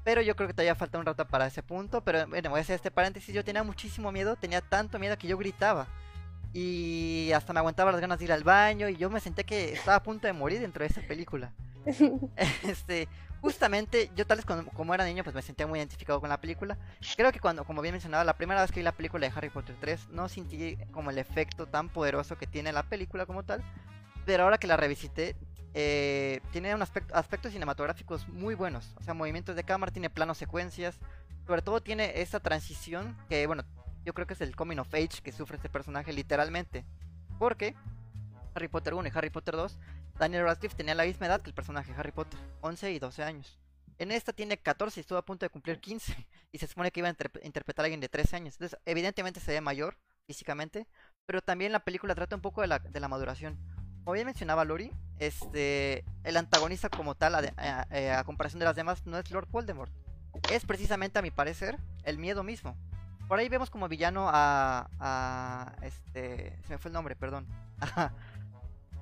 [0.06, 2.02] Pero yo creo que todavía falta un rato para ese punto.
[2.02, 3.36] Pero bueno, voy a hacer este paréntesis.
[3.36, 5.88] Yo tenía muchísimo miedo, tenía tanto miedo que yo gritaba.
[6.54, 8.88] Y hasta me aguantaba las ganas de ir al baño.
[8.88, 11.52] Y yo me senté que estaba a punto de morir dentro de esa película.
[12.64, 13.08] Este,
[13.42, 16.40] justamente, yo tal vez cuando- como era niño, pues me sentía muy identificado con la
[16.40, 16.78] película.
[17.18, 19.50] Creo que cuando, como bien mencionaba, la primera vez que vi la película de Harry
[19.50, 23.64] Potter 3, no sentí como el efecto tan poderoso que tiene la película como tal.
[24.26, 25.36] Pero ahora que la revisité,
[25.78, 28.96] eh, tiene un aspecto, aspectos cinematográficos muy buenos.
[28.98, 30.98] O sea, movimientos de cámara, tiene planos secuencias.
[31.46, 33.64] Sobre todo tiene esa transición que, bueno,
[34.06, 36.86] yo creo que es el coming of age que sufre este personaje literalmente.
[37.38, 37.76] Porque
[38.56, 39.78] Harry Potter 1 y Harry Potter 2,
[40.18, 43.60] Daniel Radcliffe tenía la misma edad que el personaje Harry Potter, 11 y 12 años.
[43.98, 46.16] En esta tiene 14 y estuvo a punto de cumplir 15.
[46.52, 48.54] Y se supone que iba a interp- interpretar a alguien de 13 años.
[48.56, 50.88] Entonces, evidentemente se ve mayor físicamente.
[51.26, 52.68] Pero también la película trata un poco de
[53.00, 53.60] la maduración.
[54.06, 58.60] Como bien mencionaba Lori, este, el antagonista como tal, a, de- a- eh, a comparación
[58.60, 59.92] de las demás, no es Lord Voldemort.
[60.52, 62.78] Es precisamente, a mi parecer, el miedo mismo.
[63.28, 67.48] Por ahí vemos como villano a, a este, se me fue el nombre, perdón.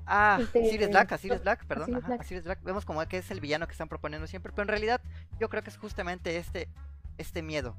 [0.06, 2.20] Ah, Este, Sirius Black, a Sirius Black, perdón, Sirius Black.
[2.20, 2.63] a Sirius Black.
[2.63, 5.00] Vemos como que es el villano que están proponiendo siempre, pero en realidad
[5.39, 6.68] yo creo que es justamente este,
[7.18, 7.78] este miedo.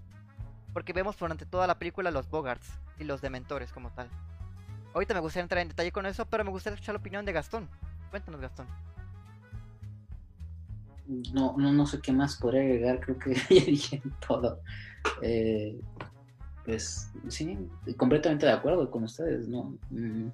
[0.73, 2.67] Porque vemos durante toda la película los Bogarts
[2.99, 4.09] y los Dementores como tal.
[4.95, 7.33] Ahorita me gustaría entrar en detalle con eso, pero me gustaría escuchar la opinión de
[7.33, 7.69] Gastón.
[8.11, 8.67] Cuéntanos, Gastón.
[11.35, 14.61] No, no, no sé qué más podría agregar, creo que ya dije todo.
[15.21, 15.79] Eh,
[16.65, 17.59] pues sí,
[17.97, 19.77] completamente de acuerdo con ustedes, ¿no?
[19.91, 20.29] Mm,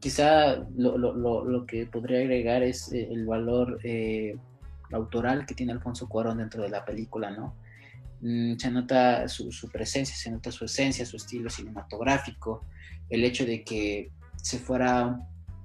[0.00, 4.36] quizá lo, lo, lo, lo que podría agregar es eh, el valor eh,
[4.92, 7.54] autoral que tiene Alfonso Cuarón dentro de la película, ¿no?
[8.22, 12.64] Mm, se nota su, presencia, se nota su esencia, su estilo cinematográfico,
[13.10, 15.18] el hecho de que se fuera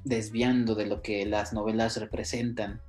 [0.03, 2.81] desviando de lo que las novelas representan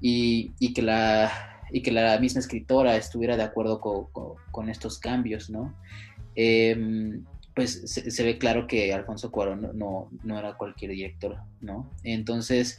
[0.00, 1.30] y, y que, la,
[1.70, 5.72] y que la misma escritora estuviera de acuerdo co- co- con estos cambios, ¿no?
[6.34, 7.20] Eh,
[7.54, 11.90] pues se, ve claro que Alfonso Cuarón no, no, era cualquier director, ¿no?
[12.02, 12.78] Entonces,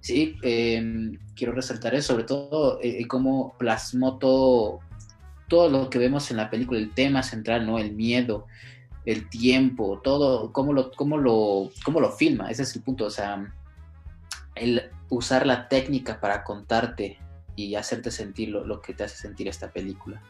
[0.00, 4.80] sí, eh, quiero resaltar eso, sobre todo eh, cómo plasmó todo,
[5.48, 7.78] todo lo que vemos en la película, el tema central, ¿no?
[7.78, 8.46] El miedo,
[9.04, 13.10] el tiempo, todo, cómo lo, cómo lo, cómo lo filma, ese es el punto, o
[13.10, 13.52] sea,
[14.54, 17.18] el usar la técnica para contarte
[17.56, 20.20] y hacerte sentir lo, lo, que te hace sentir esta película.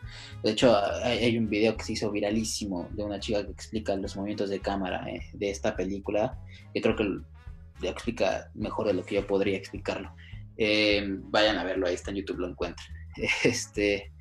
[0.43, 3.97] De hecho, hay, hay, un video que se hizo viralísimo de una chica que explica
[3.97, 6.39] los movimientos de cámara eh, de esta película.
[6.75, 10.15] Yo creo que explica mejor de lo que yo podría explicarlo.
[10.57, 12.87] Eh, vayan a verlo, ahí está en YouTube, lo encuentran.
[13.45, 14.13] Este,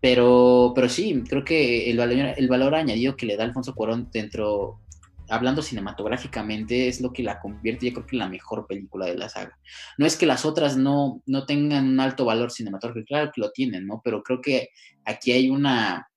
[0.00, 4.08] pero, pero sí, creo que el valor, el valor añadido que le da Alfonso Cuarón
[4.12, 4.80] dentro,
[5.28, 9.16] hablando cinematográficamente, es lo que la convierte, yo creo que en la mejor película de
[9.16, 9.58] la saga.
[9.98, 13.50] No es que las otras no, no tengan un alto valor cinematográfico, claro que lo
[13.50, 14.00] tienen, ¿no?
[14.04, 14.68] Pero creo que
[15.04, 16.08] aquí hay una,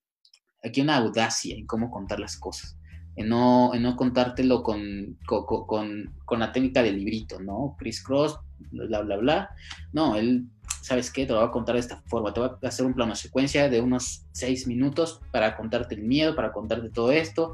[0.64, 2.78] aquí una audacia en cómo contar las cosas.
[3.16, 7.76] En no, en no contártelo con, con, con, con la técnica del librito, ¿no?
[7.78, 8.40] Chris Cross,
[8.72, 9.50] bla, bla, bla.
[9.92, 10.46] No, él
[10.82, 11.26] ¿sabes qué?
[11.26, 12.34] Te lo voy a contar de esta forma.
[12.34, 16.36] Te voy a hacer un plano secuencia de unos seis minutos para contarte el miedo,
[16.36, 17.54] para contarte todo esto.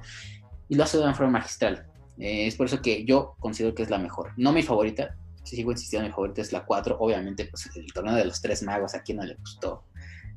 [0.69, 1.85] Y lo hace de una forma magistral.
[2.17, 4.31] Eh, es por eso que yo considero que es la mejor.
[4.37, 5.15] No mi favorita.
[5.43, 6.97] Si sigo insistiendo, mi favorita es la 4.
[6.99, 9.83] Obviamente, pues el torneo de los tres magos a quien no le gustó.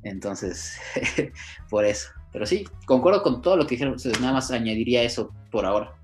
[0.03, 0.79] Entonces,
[1.71, 2.11] por eso.
[2.33, 4.21] Pero sí, concuerdo con todo lo que dijeron ustedes.
[4.21, 5.95] Nada más añadiría eso por ahora.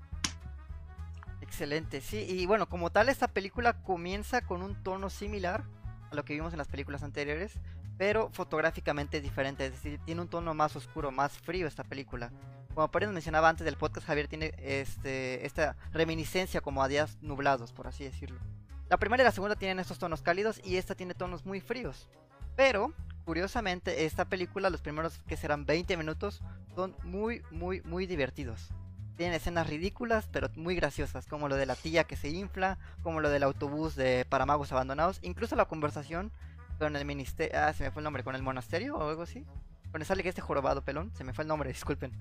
[1.41, 2.25] Excelente, sí.
[2.27, 5.63] Y bueno, como tal, esta película comienza con un tono similar
[6.11, 7.53] a lo que vimos en las películas anteriores,
[7.97, 12.31] pero fotográficamente es diferente, es decir, tiene un tono más oscuro, más frío esta película.
[12.73, 17.73] Como por mencionaba antes del podcast, Javier tiene este, esta reminiscencia como a días nublados,
[17.73, 18.39] por así decirlo.
[18.89, 22.07] La primera y la segunda tienen estos tonos cálidos y esta tiene tonos muy fríos.
[22.55, 22.93] Pero
[23.25, 26.41] curiosamente, esta película, los primeros que serán 20 minutos,
[26.75, 28.69] son muy, muy, muy divertidos.
[29.17, 33.19] Tienen escenas ridículas, pero muy graciosas, como lo de la tía que se infla, como
[33.19, 36.31] lo del autobús de para magos abandonados, incluso la conversación
[36.77, 39.43] con el ministerio, ah, se me fue el nombre, con el monasterio o algo así.
[39.89, 42.11] Cuando sale que este jorobado pelón, se me fue el nombre, disculpen.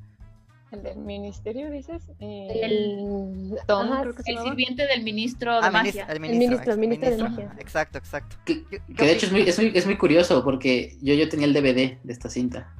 [0.73, 2.03] ¿El del ministerio, dices?
[2.19, 6.07] Eh, El, Tom, ajá, creo que se el sirviente del ministro de Ah, magia.
[6.09, 7.45] el ministro, ministro, el ministro de ministro.
[7.47, 7.61] magia.
[7.61, 8.37] Exacto, exacto.
[8.47, 11.29] Que, ¿Qué- que de hecho es muy, es, muy, es muy curioso porque yo, yo
[11.29, 12.73] tenía el DVD de esta cinta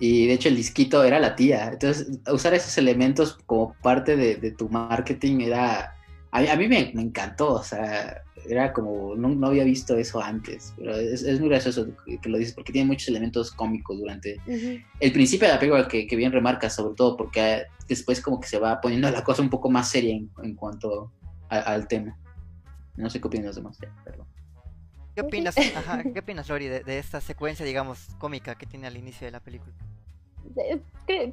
[0.00, 1.68] y de hecho el disquito era la tía.
[1.72, 5.94] Entonces usar esos elementos como parte de, de tu marketing era...
[6.32, 9.14] A, a mí me, me encantó, o sea, era como...
[9.16, 12.54] No, no había visto eso antes, pero es, es muy gracioso que, que lo dices
[12.54, 14.40] porque tiene muchos elementos cómicos durante
[15.00, 18.48] el principio de la película que, que bien remarca, sobre todo porque después como que
[18.48, 21.12] se va poniendo la cosa un poco más seria en, en cuanto
[21.50, 22.16] a- al tema.
[22.96, 23.78] No sé qué opinan los demás.
[24.04, 24.26] perdón.
[25.20, 28.96] ¿Qué opinas, ajá, ¿qué opinas Lori, de, de esta secuencia, digamos, cómica que tiene al
[28.96, 29.72] inicio de la película?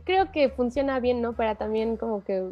[0.06, 1.34] Creo que funciona bien, ¿no?
[1.34, 2.44] Para también como que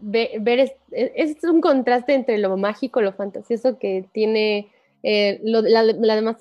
[0.00, 4.70] ve- ver, es, es un contraste entre lo mágico, lo fantasioso que tiene
[5.02, 6.36] eh, lo, la- la demás,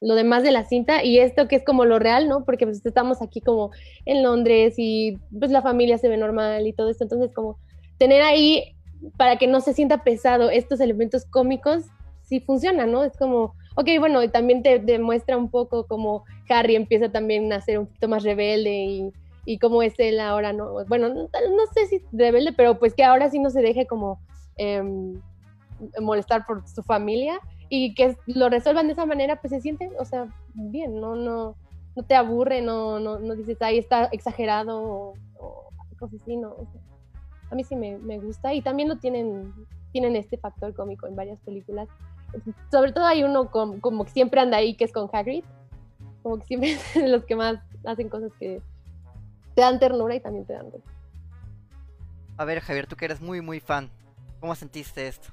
[0.00, 2.44] lo demás de la cinta y esto que es como lo real, ¿no?
[2.44, 3.70] Porque pues estamos aquí como
[4.04, 7.58] en Londres y pues la familia se ve normal y todo esto, entonces como
[7.98, 8.74] tener ahí
[9.16, 11.84] para que no se sienta pesado estos elementos cómicos,
[12.32, 13.04] sí funciona, ¿no?
[13.04, 17.78] Es como, ok, bueno, también te demuestra un poco como Harry empieza también a ser
[17.78, 19.12] un poquito más rebelde y,
[19.44, 20.82] y cómo es él ahora, ¿no?
[20.86, 21.28] Bueno, no,
[21.74, 24.18] sé si rebelde, pero pues que ahora sí no se deje como
[24.56, 25.20] em,
[26.00, 30.06] molestar por su familia y que lo resuelvan de esa manera, pues se siente, o
[30.06, 31.54] sea, bien, no, no,
[31.94, 34.80] no te aburre, no, no, no dices, ahí está exagerado
[35.38, 35.68] o,
[35.98, 36.56] cosas así, no.
[37.50, 39.52] a mí sí me, me gusta y también lo tienen,
[39.92, 41.88] tienen este factor cómico en varias películas.
[42.70, 45.44] Sobre todo hay uno com- como que siempre anda ahí, que es con Hagrid,
[46.22, 48.60] como que siempre es de los que más hacen cosas que
[49.54, 50.84] te dan ternura y también te dan risa.
[52.38, 53.90] A ver, Javier, tú que eres muy, muy fan,
[54.40, 55.28] ¿cómo sentiste esto?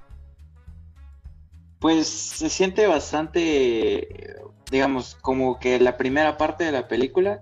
[1.79, 4.35] Pues se siente bastante,
[4.69, 7.39] digamos, como que la primera parte de la película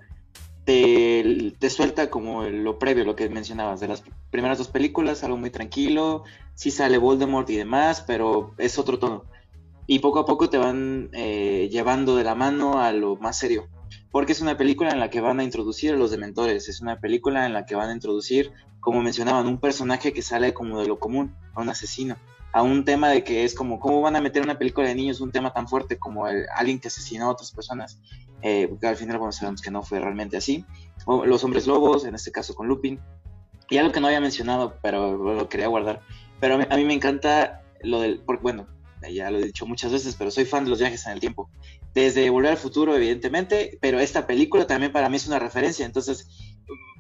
[0.64, 5.38] te, te suelta como lo previo, lo que mencionabas, de las primeras dos películas, algo
[5.38, 9.24] muy tranquilo, sí sale Voldemort y demás, pero es otro tono.
[9.88, 13.68] Y poco a poco te van eh, llevando de la mano a lo más serio.
[14.12, 17.00] Porque es una película en la que van a introducir a los dementores, es una
[17.00, 20.88] película en la que van a introducir, como mencionaban, un personaje que sale como de
[20.88, 22.18] lo común, a un asesino
[22.58, 25.22] a un tema de que es como, ¿cómo van a meter una película de niños
[25.22, 28.00] un tema tan fuerte como el, alguien que asesinó a otras personas?
[28.42, 30.66] Eh, porque al final, bueno, sabemos que no fue realmente así.
[31.06, 33.00] O los hombres lobos, en este caso con Lupin.
[33.70, 36.02] Y algo que no había mencionado, pero lo quería guardar.
[36.40, 38.66] Pero a mí, a mí me encanta lo del, porque bueno,
[39.12, 41.50] ya lo he dicho muchas veces, pero soy fan de los viajes en el tiempo.
[41.94, 45.86] Desde Volver al Futuro, evidentemente, pero esta película también para mí es una referencia.
[45.86, 46.28] Entonces,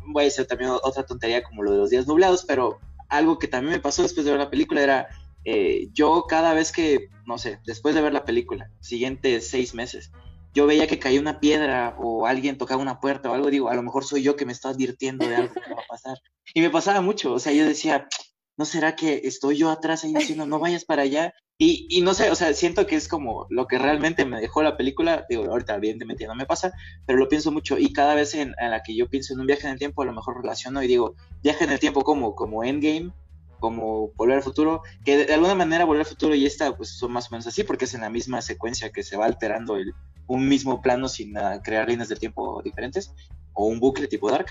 [0.08, 2.80] voy a decir también otra tontería como lo de los días nublados, pero
[3.10, 5.08] algo que también me pasó después de ver la película era
[5.50, 10.12] eh, yo cada vez que, no sé, después de ver la película, siguientes seis meses,
[10.54, 13.76] yo veía que caía una piedra o alguien tocaba una puerta o algo, digo, a
[13.76, 16.18] lo mejor soy yo que me está advirtiendo de algo que va a pasar.
[16.54, 18.08] Y me pasaba mucho, o sea, yo decía,
[18.58, 21.34] ¿no será que estoy yo atrás ahí diciendo, no vayas para allá?
[21.60, 24.62] Y, y no sé, o sea, siento que es como lo que realmente me dejó
[24.62, 26.72] la película, digo, ahorita evidentemente ya no me pasa,
[27.08, 29.48] pero lo pienso mucho y cada vez en, en la que yo pienso en un
[29.48, 32.36] viaje en el tiempo, a lo mejor relaciono y digo, viaje en el tiempo como,
[32.36, 33.12] como Endgame,
[33.60, 36.89] como Volver al Futuro, que de, de alguna manera Volver al Futuro y esta pues
[36.89, 39.78] son más o menos así, porque es en la misma secuencia que se va alterando
[39.78, 39.96] el,
[40.28, 43.13] un mismo plano sin uh, crear líneas del tiempo diferentes,
[43.54, 44.48] o un bucle tipo Dark.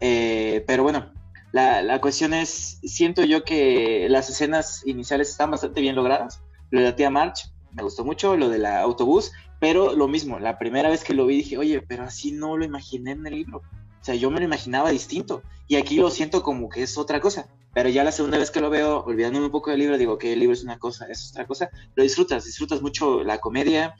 [0.00, 1.12] Eh, pero bueno,
[1.52, 6.42] la, la, cuestión es, siento yo que las escenas iniciales están bastante bien logradas.
[6.76, 10.58] Lo de la tía March me gustó mucho, lo del autobús, pero lo mismo, la
[10.58, 13.62] primera vez que lo vi dije, oye, pero así no lo imaginé en el libro.
[13.98, 15.42] O sea, yo me lo imaginaba distinto.
[15.68, 17.48] Y aquí lo siento como que es otra cosa.
[17.72, 20.34] Pero ya la segunda vez que lo veo, olvidándome un poco del libro, digo que
[20.34, 21.70] el libro es una cosa, es otra cosa.
[21.94, 23.94] Lo disfrutas, disfrutas mucho la comedia,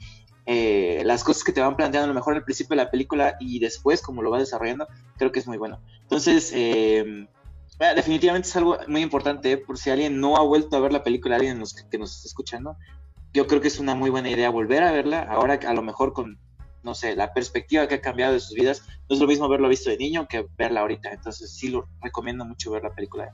[0.45, 3.37] eh, las cosas que te van planteando a lo mejor al principio de la película
[3.39, 4.85] y después, como lo va desarrollando,
[5.17, 5.81] creo que es muy bueno.
[6.03, 7.27] Entonces, eh,
[7.79, 9.57] definitivamente es algo muy importante, ¿eh?
[9.57, 12.27] por si alguien no ha vuelto a ver la película, alguien nos, que nos está
[12.27, 12.75] escuchando,
[13.33, 16.13] yo creo que es una muy buena idea volver a verla, ahora a lo mejor
[16.13, 16.39] con,
[16.83, 19.69] no sé, la perspectiva que ha cambiado de sus vidas, no es lo mismo verlo
[19.69, 23.31] visto de niño que verla ahorita, entonces sí lo recomiendo mucho ver la película.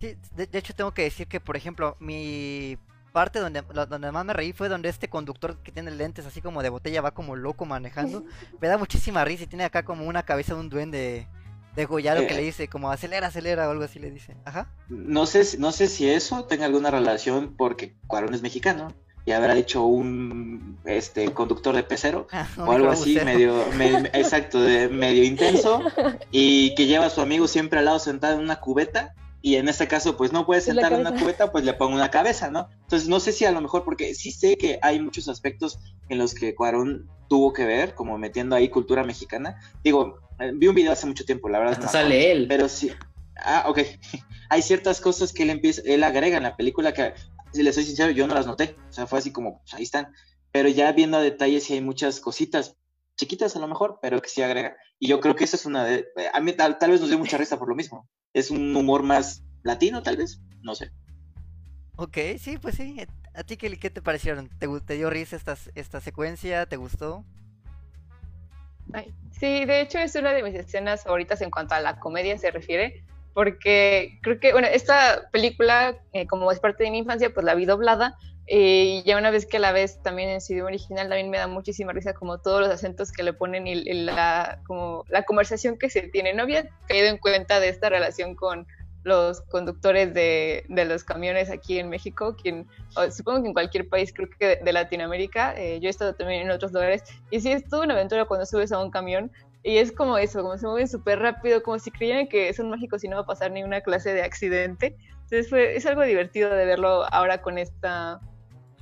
[0.00, 2.76] Sí, de, de hecho tengo que decir que, por ejemplo, mi
[3.12, 6.62] parte donde, donde más me reí fue donde este conductor que tiene lentes así como
[6.62, 8.24] de botella va como loco manejando.
[8.60, 11.28] me da muchísima risa y tiene acá como una cabeza de un duende
[11.76, 14.36] degollado eh, que le dice como acelera, acelera o algo así le dice.
[14.44, 14.68] Ajá.
[14.88, 18.92] No sé, no sé si eso tenga alguna relación porque Cuarón es mexicano
[19.24, 24.60] y habrá hecho un este conductor de pecero Ah, o algo así medio, me- exacto
[24.60, 25.80] de medio intenso
[26.30, 29.68] y que lleva a su amigo siempre al lado sentado en una cubeta y en
[29.68, 32.68] este caso pues no puede sentar en una cubeta pues le pongo una cabeza no
[32.82, 36.18] entonces no sé si a lo mejor porque sí sé que hay muchos aspectos en
[36.18, 40.18] los que Cuarón tuvo que ver como metiendo ahí cultura mexicana digo
[40.54, 42.46] vi un video hace mucho tiempo la verdad Hasta no sale él.
[42.48, 42.90] Pero sí.
[43.36, 43.78] Ah, ok.
[44.50, 47.14] Hay ciertas cosas que él empieza, él agrega en la película que,
[47.52, 48.76] si le soy sincero, yo no las noté.
[48.88, 50.12] O sea, fue así como, pues, ahí están.
[50.50, 52.76] Pero ya viendo a detalle, sí hay muchas cositas
[53.16, 54.76] chiquitas a lo mejor, pero que sí agrega.
[54.98, 56.06] Y yo creo que esa es una de.
[56.34, 58.08] A mí tal, tal vez nos dio mucha risa por lo mismo.
[58.34, 60.40] Es un humor más latino, tal vez.
[60.62, 60.90] No sé.
[61.96, 62.96] Ok, sí, pues sí.
[63.34, 64.48] ¿A ti qué, qué te parecieron?
[64.58, 66.66] ¿Te, te dio risa esta, esta secuencia?
[66.66, 67.24] ¿Te gustó?
[69.38, 72.50] Sí, de hecho es una de mis escenas favoritas en cuanto a la comedia se
[72.50, 73.02] refiere,
[73.34, 77.54] porque creo que, bueno, esta película, eh, como es parte de mi infancia, pues la
[77.54, 78.16] vi doblada,
[78.46, 81.38] eh, y ya una vez que la ves también en su idioma original, también me
[81.38, 85.22] da muchísima risa como todos los acentos que le ponen y, y la, como la
[85.22, 86.34] conversación que se tiene.
[86.34, 88.66] No había caído en cuenta de esta relación con
[89.04, 92.66] los conductores de, los camiones aquí en México, quien
[93.10, 96.50] supongo que en cualquier país, creo que de, Latinoamérica, eh, yo he estado también en
[96.50, 99.30] otros lugares, y sí es toda una aventura cuando subes a un camión,
[99.64, 103.04] y es como eso, como se mueven súper rápido, como si creyeran que son mágicos
[103.04, 104.96] y no va a pasar ni una clase de accidente.
[105.30, 108.20] Entonces es algo divertido de verlo ahora con esta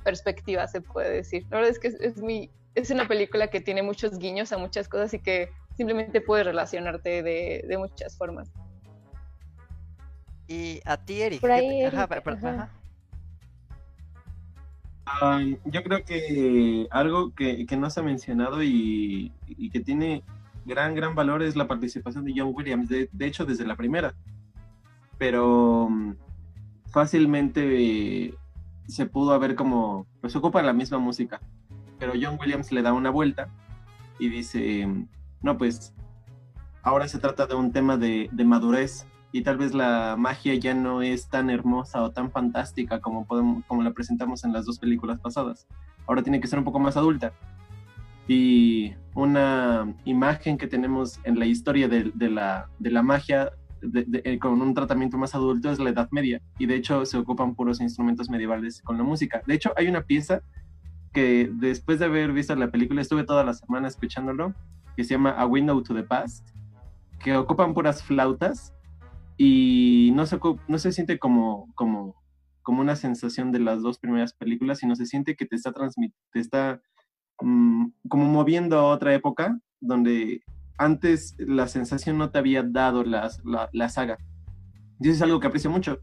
[0.03, 1.43] perspectiva, se puede decir.
[1.51, 4.57] La verdad es que es, es, muy, es una película que tiene muchos guiños a
[4.57, 8.51] muchas cosas y que simplemente puedes relacionarte de muchas formas.
[10.51, 11.39] Y a ti, Eric.
[11.39, 12.49] Por ¿qué ahí, te- ajá, Eric, pero- pero- ajá.
[12.63, 12.69] ajá.
[15.05, 20.23] Ah, yo creo que algo que, que no se ha mencionado y, y que tiene
[20.65, 24.13] gran, gran valor es la participación de John Williams, de, de hecho desde la primera.
[25.17, 26.13] Pero mm,
[26.91, 28.35] fácilmente eh,
[28.87, 31.39] se pudo haber como, pues ocupa la misma música,
[31.99, 33.49] pero John Williams le da una vuelta
[34.19, 34.87] y dice,
[35.41, 35.93] no, pues
[36.83, 40.73] ahora se trata de un tema de, de madurez y tal vez la magia ya
[40.73, 44.79] no es tan hermosa o tan fantástica como, podemos, como la presentamos en las dos
[44.79, 45.67] películas pasadas.
[46.07, 47.33] Ahora tiene que ser un poco más adulta.
[48.27, 54.03] Y una imagen que tenemos en la historia de, de la, de la magia de,
[54.05, 56.41] de, eh, con un tratamiento más adulto es la Edad Media.
[56.59, 59.41] Y de hecho se ocupan puros instrumentos medievales con la música.
[59.47, 60.41] De hecho hay una pieza
[61.13, 64.53] que después de haber visto la película estuve toda la semana escuchándolo,
[64.95, 66.49] que se llama A Window to the Past,
[67.19, 68.73] que ocupan puras flautas
[69.43, 72.13] y no se, no se siente como, como,
[72.61, 75.73] como una sensación de las dos primeras películas, sino se siente que te está
[76.31, 76.79] te está
[77.41, 80.43] mmm, como moviendo a otra época donde
[80.77, 83.31] antes la sensación no te había dado la,
[83.73, 84.19] la, saga.
[84.99, 85.97] Y eso es algo que aprecio mucho,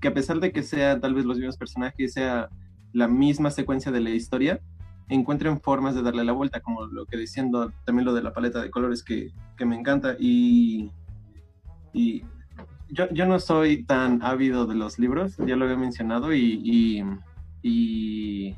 [0.00, 2.48] que a pesar de que sea tal vez los mismos personajes, sea
[2.94, 4.62] la misma secuencia de la historia,
[5.10, 8.62] encuentren formas de darle la vuelta, como lo que diciendo también lo de la paleta
[8.62, 10.16] de colores que, que me encanta.
[10.18, 10.90] Y,
[11.92, 12.22] y
[12.90, 17.04] yo, yo, no soy tan ávido de los libros, ya lo había mencionado, y, y,
[17.62, 18.56] y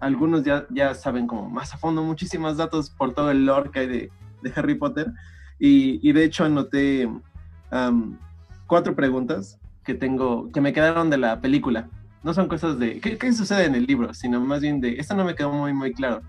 [0.00, 3.78] algunos ya, ya, saben como más a fondo muchísimos datos por todo el lore que
[3.80, 4.10] hay de,
[4.42, 5.12] de Harry Potter.
[5.58, 8.18] Y, y, de hecho anoté um,
[8.66, 11.88] cuatro preguntas que tengo, que me quedaron de la película.
[12.24, 14.12] No son cosas de, ¿qué, ¿qué, sucede en el libro?
[14.12, 16.22] Sino más bien de, esto no me quedó muy, muy claro.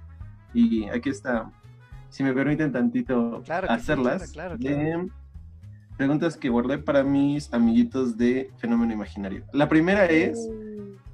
[0.54, 1.52] Y aquí está,
[2.10, 4.28] si me permiten tantito claro hacerlas.
[4.28, 5.08] Sí, claro, claro, claro.
[5.08, 5.23] De,
[5.98, 9.44] preguntas que guardé para mis amiguitos de Fenómeno Imaginario.
[9.54, 10.50] La primera es,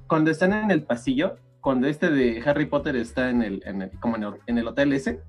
[0.06, 3.90] cuando están en el pasillo, cuando este de Harry Potter está en el, en el
[4.00, 5.20] como en el, en el, hotel ese,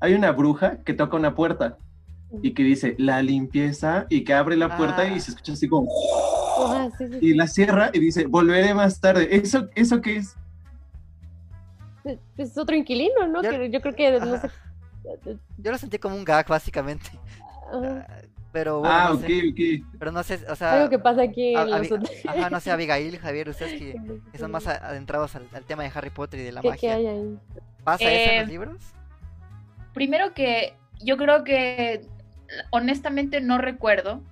[0.00, 1.78] hay una bruja que toca una puerta
[2.42, 5.08] y que dice la limpieza y que abre la puerta ah.
[5.08, 5.88] y se escucha así como
[6.58, 7.18] ah, sí, sí.
[7.20, 9.28] y la cierra y dice volveré más tarde.
[9.30, 10.36] ¿Eso, eso qué es?
[12.36, 13.42] Es otro inquilino, ¿no?
[13.42, 14.50] Yo, que yo creo que no sé.
[15.58, 17.10] Yo lo sentí como un gag básicamente.
[18.56, 19.86] Pero bueno, ah, no ok, sé, ok.
[19.98, 20.72] Pero no sé, o sea.
[20.72, 21.92] Algo que pasa aquí en a, los
[22.26, 23.96] Ajá, no sé, Abigail, Javier, ustedes que,
[24.32, 26.96] que son más adentrados al, al, tema de Harry Potter y de la ¿Qué, magia.
[26.96, 27.38] ¿Qué hay ahí?
[27.84, 28.82] ¿Pasa eh, eso en los libros?
[29.92, 32.00] Primero que yo creo que
[32.70, 34.22] honestamente no recuerdo.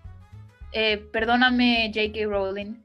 [0.72, 2.26] Eh, perdóname, J.K.
[2.26, 2.76] Rowling.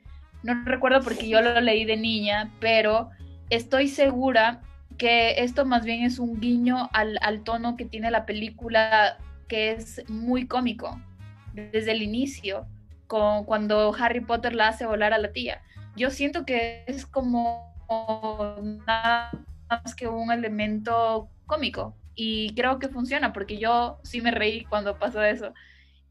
[0.43, 3.11] No recuerdo porque yo lo leí de niña, pero
[3.49, 4.59] estoy segura
[4.97, 9.17] que esto más bien es un guiño al, al tono que tiene la película,
[9.47, 10.99] que es muy cómico
[11.71, 12.67] desde el inicio,
[13.07, 15.61] con, cuando Harry Potter la hace volar a la tía.
[15.95, 17.73] Yo siento que es como
[18.87, 19.31] nada
[19.69, 24.99] más que un elemento cómico y creo que funciona porque yo sí me reí cuando
[24.99, 25.53] pasó eso.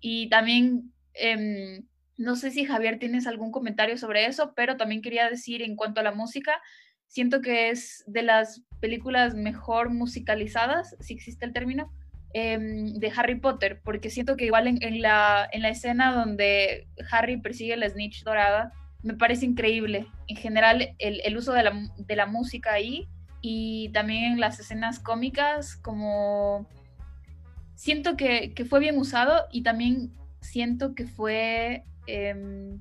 [0.00, 1.82] Y también, eh,
[2.16, 6.00] no sé si Javier tienes algún comentario sobre eso, pero también quería decir en cuanto
[6.00, 6.60] a la música,
[7.06, 11.92] siento que es de las películas mejor musicalizadas, si existe el término,
[12.32, 17.38] em, de Harry Potter, porque siento que igual en, la, en la escena donde Harry
[17.38, 18.72] persigue la snitch dorada,
[19.02, 20.06] me parece increíble.
[20.26, 23.08] En general, el, uso de la, de la, música ahí
[23.40, 26.66] y también en las escenas cómicas, como
[27.74, 32.80] siento que, fue bien usado y también siento que fue em,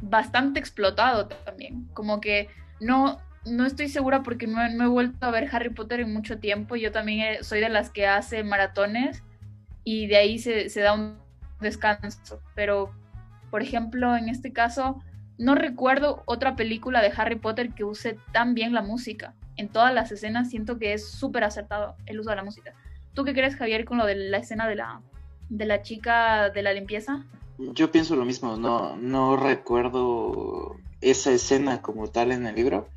[0.00, 1.88] bastante explotado también.
[1.92, 2.48] Como que
[2.80, 6.76] no, no estoy segura porque no, he vuelto a ver Harry Potter en mucho tiempo.
[6.76, 9.22] Yo también soy de las que hace maratones
[9.84, 11.18] y de ahí se, se da un
[11.60, 12.40] descanso.
[12.54, 12.92] Pero,
[13.50, 15.02] por ejemplo, en este caso,
[15.38, 19.34] no recuerdo otra película de Harry Potter que use tan bien la música.
[19.56, 22.74] En todas las escenas siento que es súper acertado el uso de la música.
[23.14, 25.00] ¿Tú qué crees, Javier, con lo de la escena de la,
[25.48, 27.24] de la chica de la limpieza?
[27.58, 32.88] Yo pienso lo mismo, no, no recuerdo esa escena como tal en el libro.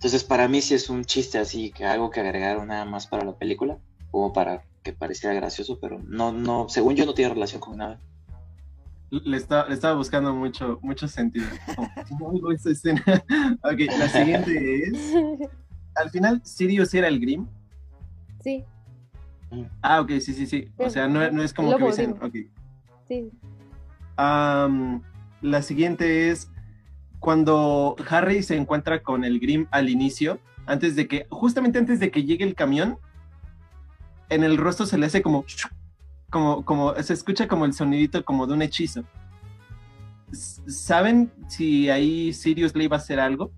[0.00, 3.22] Entonces para mí sí es un chiste así, que algo que agregaron nada más para
[3.22, 3.76] la película,
[4.10, 8.00] como para que pareciera gracioso, pero no, no, según yo no tiene relación con nada.
[9.10, 11.44] Le, estaba buscando mucho, mucho sentido.
[12.18, 13.04] no esa escena.
[13.62, 15.14] ok, la siguiente es.
[15.94, 17.46] Al final, ¿Sirius era el Grimm?
[18.42, 18.64] Sí.
[19.82, 20.72] Ah, ok, sí, sí, sí.
[20.78, 22.12] O sea, no, no es como que dicen.
[22.22, 22.36] Ok.
[23.06, 23.30] Sí
[25.42, 26.49] la siguiente es
[27.20, 32.10] cuando Harry se encuentra con el Grim al inicio, antes de que, justamente antes de
[32.10, 32.98] que llegue el camión,
[34.30, 35.44] en el rostro se le hace como,
[36.30, 39.04] como, como, se escucha como el sonidito como de un hechizo.
[40.32, 43.50] ¿Saben si ahí Sirius le iba a hacer algo?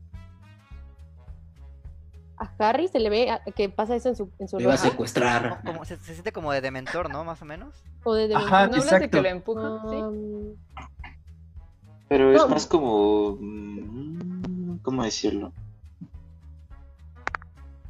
[2.39, 4.79] A Harry se le ve que pasa eso en su, en su Le iba a
[4.79, 5.63] secuestrar.
[5.65, 7.25] Como, se, siente como de dementor, ¿no?
[7.25, 7.85] Más o menos.
[8.03, 8.53] O de dementor.
[8.53, 8.99] Ajá, exacto.
[8.99, 9.97] De que lo empuja, ¿sí?
[12.13, 13.39] Pero es más como.
[13.41, 15.55] Mm, ¿Cómo decirlo?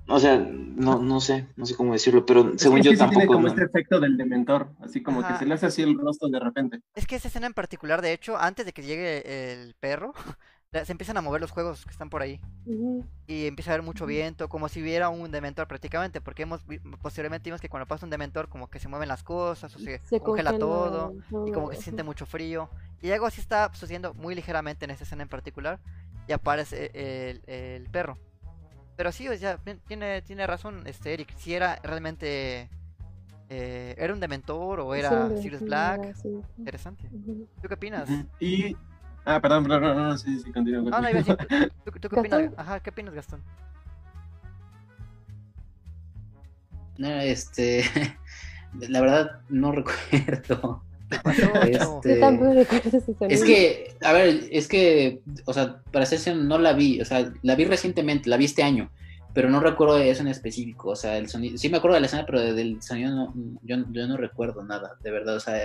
[0.07, 3.19] O sea, no, no sé, no sé cómo decirlo, pero según yo sí tampoco.
[3.19, 6.29] Tiene como este efecto del dementor, así como que se le hace así el rostro
[6.29, 6.81] de repente.
[6.95, 10.15] Es que esa escena en particular, de hecho, antes de que llegue el perro,
[10.73, 12.41] se empiezan a mover los juegos que están por ahí.
[13.27, 16.65] Y empieza a haber mucho viento, como si hubiera un dementor prácticamente, porque hemos
[17.03, 20.01] posteriormente vimos que cuando pasa un dementor como que se mueven las cosas, o se,
[20.21, 21.15] congela, todo,
[21.47, 22.71] y como que se siente mucho frío.
[23.03, 25.79] Y algo así está sucediendo muy ligeramente en esta escena en particular,
[26.27, 28.17] y aparece el, perro.
[28.97, 32.71] Pero sí, o sea, tiene, tiene razón este Eric, si era realmente...
[33.55, 36.17] Eh, ¿Era un dementor o era Sirius Black?
[36.57, 37.11] Interesante.
[37.61, 38.09] ¿Tú qué opinas?
[38.41, 38.75] Y
[39.25, 40.91] Ah, perdón, perdón, no, no, sí, sí, continúo.
[40.93, 41.37] Ah, no, iba a decir,
[42.01, 42.53] ¿tú, qué opinas?
[42.57, 43.43] Ajá, ¿qué opinas, Gastón?
[46.99, 47.85] No, este,
[48.89, 50.83] la verdad no recuerdo.
[51.65, 52.21] Este,
[53.29, 57.31] Es que, a ver, es que, o sea, para ser no la vi, o sea,
[57.43, 58.91] la vi recientemente, la vi este año,
[59.35, 62.01] pero no recuerdo de eso en específico, o sea, el sonido, sí me acuerdo de
[62.01, 65.59] la escena, pero del sonido no, yo, yo no recuerdo nada, de verdad, o sea,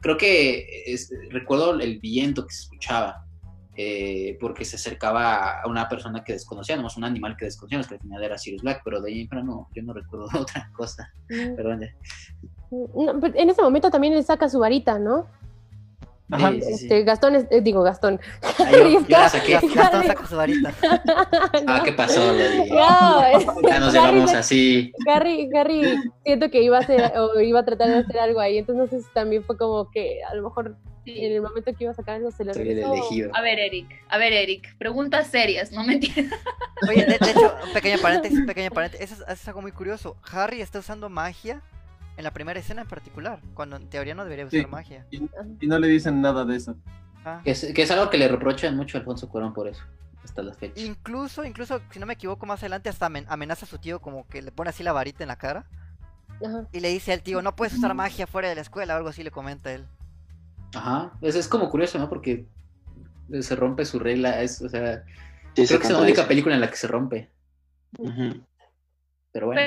[0.00, 0.96] creo que
[1.30, 3.24] recuerdo el viento que se escuchaba,
[3.76, 8.00] eh, porque se acercaba a una persona que desconocíamos, un animal que desconocíamos, que al
[8.00, 11.12] final era Sirius Black, pero de ahí en no, yo no recuerdo otra cosa.
[11.30, 11.54] Mm.
[11.54, 11.80] Perdón.
[13.20, 15.28] Pues, en ese momento también le saca su varita, ¿no?
[16.30, 18.20] Este, Gastón, eh, digo Gastón.
[18.42, 19.58] Ah, yo, la saqué.
[19.74, 20.74] Gastón saca su varita.
[21.66, 22.32] ah, ¿qué pasó?
[22.32, 24.92] No, ya nos llevamos así.
[25.10, 28.58] Harry, Harry, siento que iba a hacer, o iba a tratar de hacer algo ahí,
[28.58, 30.76] entonces no sé si también fue como que a lo mejor
[31.06, 33.30] en el momento que iba a sacar algo se lo elegido.
[33.34, 36.38] A ver, Eric, a ver, Eric, preguntas serias, no me entiendes.
[36.88, 40.16] Oye, de, hecho, pequeño paréntesis, pequeño paréntesis, eso es algo muy curioso.
[40.30, 41.62] Harry está usando magia
[42.18, 45.06] en la primera escena en particular, cuando en teoría no debería usar magia.
[45.12, 46.76] Y, no le dicen nada de eso.
[47.24, 47.40] Ah.
[47.44, 49.84] Que, es, algo que le reprochan mucho a Alfonso Cuarón por eso,
[50.24, 50.80] hasta la fecha.
[50.80, 54.42] Incluso, incluso, si no me equivoco, más adelante hasta amenaza a su tío como que
[54.42, 55.64] le pone así la varita en la cara.
[56.72, 59.22] Y le dice al tío, no puedes usar magia fuera de la escuela, algo así
[59.22, 59.86] le comenta él.
[60.74, 62.08] Ajá, es, es como curioso, ¿no?
[62.08, 62.46] Porque
[63.40, 65.04] se rompe su regla, es, o sea,
[65.54, 67.30] creo que es la única película en la que se rompe.
[69.32, 69.60] Pero bueno,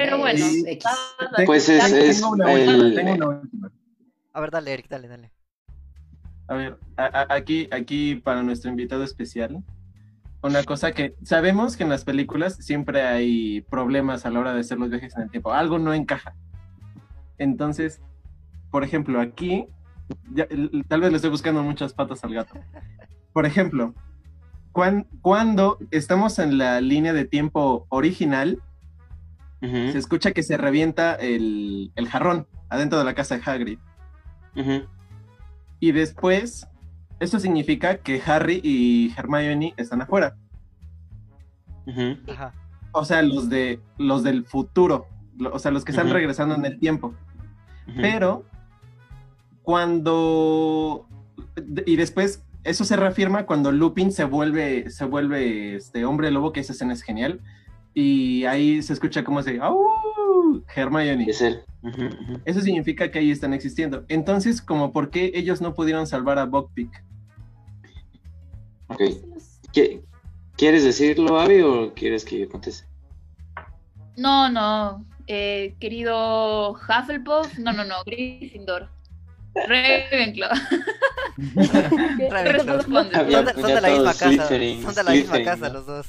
[1.46, 3.42] pues es, tengo una
[4.34, 5.32] A ver, dale, Eric, dale, dale.
[6.48, 9.64] A ver, aquí, aquí para nuestro invitado especial,
[10.42, 14.62] una cosa que sabemos que en las películas siempre hay problemas a la hora de
[14.62, 16.34] hacer los viajes en el tiempo, algo no encaja.
[17.38, 18.02] Entonces,
[18.72, 19.68] por ejemplo, aquí,
[20.88, 22.56] tal vez le estoy buscando muchas patas al gato.
[23.34, 23.94] Por ejemplo,
[24.72, 28.62] cuando estamos en la línea de tiempo original,
[29.62, 33.80] se escucha que se revienta el, jarrón adentro de la casa de Hagrid.
[35.80, 36.68] Y después,
[37.20, 40.36] esto significa que Harry y Hermione están afuera.
[42.28, 42.54] Ajá.
[42.94, 45.08] O sea, los de los del futuro,
[45.52, 47.14] o sea, los que están regresando en el tiempo.
[47.96, 48.46] Pero
[49.64, 51.08] cuando
[51.86, 56.60] y después eso se reafirma cuando Lupin se vuelve se vuelve este hombre lobo, que
[56.60, 57.42] esa escena es genial.
[57.94, 59.80] Y ahí se escucha como se ¡Au!
[60.76, 61.26] Hermione.
[61.30, 61.62] Es él.
[62.46, 64.06] Eso significa que ahí están existiendo.
[64.08, 67.04] Entonces, como por qué ellos no pudieron salvar a Buckbeak?
[68.88, 69.02] Ok.
[69.74, 70.02] ¿Qui-
[70.58, 72.86] ¿Quieres decirlo, Abby, o quieres que yo conteste?
[74.18, 75.06] No, no.
[75.28, 77.58] eh, querido Hufflepuff.
[77.58, 77.96] No, no, no.
[78.06, 78.90] Gryffindor.
[79.56, 80.52] Ravenclaw.
[82.30, 82.82] Ravenclaw.
[82.84, 84.28] Son de, son de había la misma casa.
[84.30, 85.74] Slytherin, Son de la misma Slytherin, casa ¿no?
[85.74, 86.08] los dos.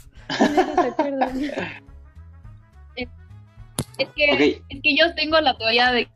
[3.98, 6.08] Es que, es que yo tengo la teoría de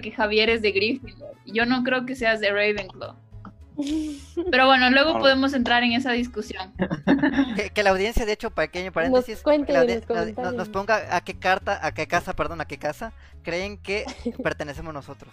[0.00, 1.34] que Javier es de Gryffindor.
[1.46, 3.14] Yo no creo que seas de Ravenclaw.
[4.50, 6.72] Pero bueno, luego podemos entrar en esa discusión.
[7.56, 11.92] Que, que la audiencia, de hecho, pequeño paréntesis, la nos ponga a qué carta, a
[11.92, 13.12] qué casa, perdón, a qué casa
[13.42, 14.04] creen que
[14.42, 15.32] pertenecemos nosotros.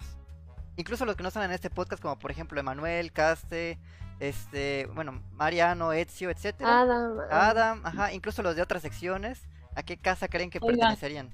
[0.76, 3.78] Incluso los que no están en este podcast, como por ejemplo Emanuel, Caste,
[4.20, 6.80] este, bueno, Mariano, Ezio, etcétera.
[6.80, 7.18] Adam.
[7.30, 9.42] Adam, ajá, incluso los de otras secciones,
[9.74, 10.78] ¿a qué casa creen que Oigan.
[10.78, 11.30] pertenecerían?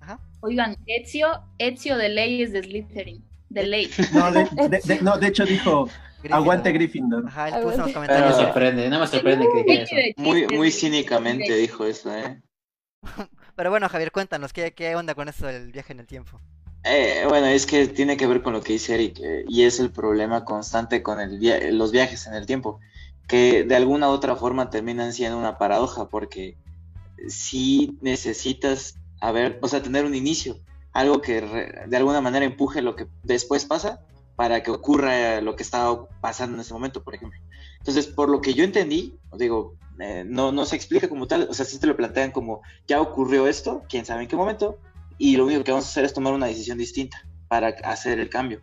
[0.00, 0.20] Ajá.
[0.40, 3.24] Oigan, Ezio, Ezio de ley es de Slytherin.
[3.48, 3.90] De ley.
[4.12, 6.32] No, de, de- de- no, de hecho dijo, Gryffindor.
[6.38, 7.26] aguante Gryffindor.
[7.26, 7.92] Ajá, él puso en los Aguante.
[7.96, 8.36] No me comentarios.
[8.36, 10.22] Sorprende, no me sorprende que diga eso.
[10.22, 12.42] Muy, muy cínicamente dijo eso, ¿eh?
[13.56, 16.40] Pero bueno, Javier, cuéntanos, ¿qué, qué onda con esto del viaje en el tiempo?
[16.84, 19.80] Eh, bueno, es que tiene que ver con lo que dice Eric, eh, y es
[19.80, 22.78] el problema constante con el via- los viajes en el tiempo,
[23.26, 26.56] que de alguna u otra forma terminan siendo una paradoja, porque
[27.28, 30.58] si necesitas haber, o sea, tener un inicio,
[30.92, 31.40] algo que
[31.86, 34.00] de alguna manera empuje lo que después pasa
[34.36, 37.38] para que ocurra lo que estaba pasando en ese momento, por ejemplo.
[37.78, 41.54] Entonces, por lo que yo entendí, digo, eh, no, no se explica como tal, o
[41.54, 44.78] sea, sí te lo plantean como, ya ocurrió esto, quién sabe en qué momento,
[45.18, 48.28] y lo único que vamos a hacer es tomar una decisión distinta para hacer el
[48.28, 48.62] cambio.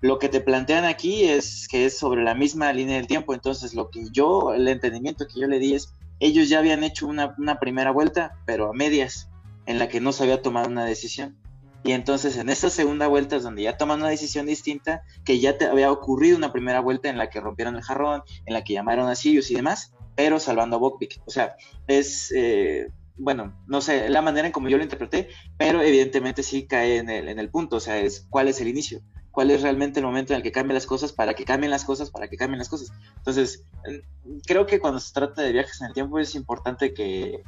[0.00, 3.74] Lo que te plantean aquí es que es sobre la misma línea del tiempo, entonces
[3.74, 7.34] lo que yo, el entendimiento que yo le di es, ellos ya habían hecho una,
[7.38, 9.30] una primera vuelta, pero a medias,
[9.66, 11.36] en la que no se había tomado una decisión.
[11.84, 15.58] Y entonces en esta segunda vuelta es donde ya toman una decisión distinta, que ya
[15.58, 18.72] te había ocurrido una primera vuelta en la que rompieron el jarrón, en la que
[18.72, 21.20] llamaron a Sirius y demás, pero salvando a Buckbeak.
[21.26, 25.82] O sea, es, eh, bueno, no sé, la manera en como yo lo interpreté, pero
[25.82, 29.00] evidentemente sí cae en el, en el punto, o sea, es cuál es el inicio,
[29.30, 31.84] cuál es realmente el momento en el que cambian las cosas para que cambien las
[31.84, 32.92] cosas, para que cambien las cosas.
[33.16, 34.02] Entonces, eh,
[34.46, 37.42] creo que cuando se trata de viajes en el tiempo es importante que,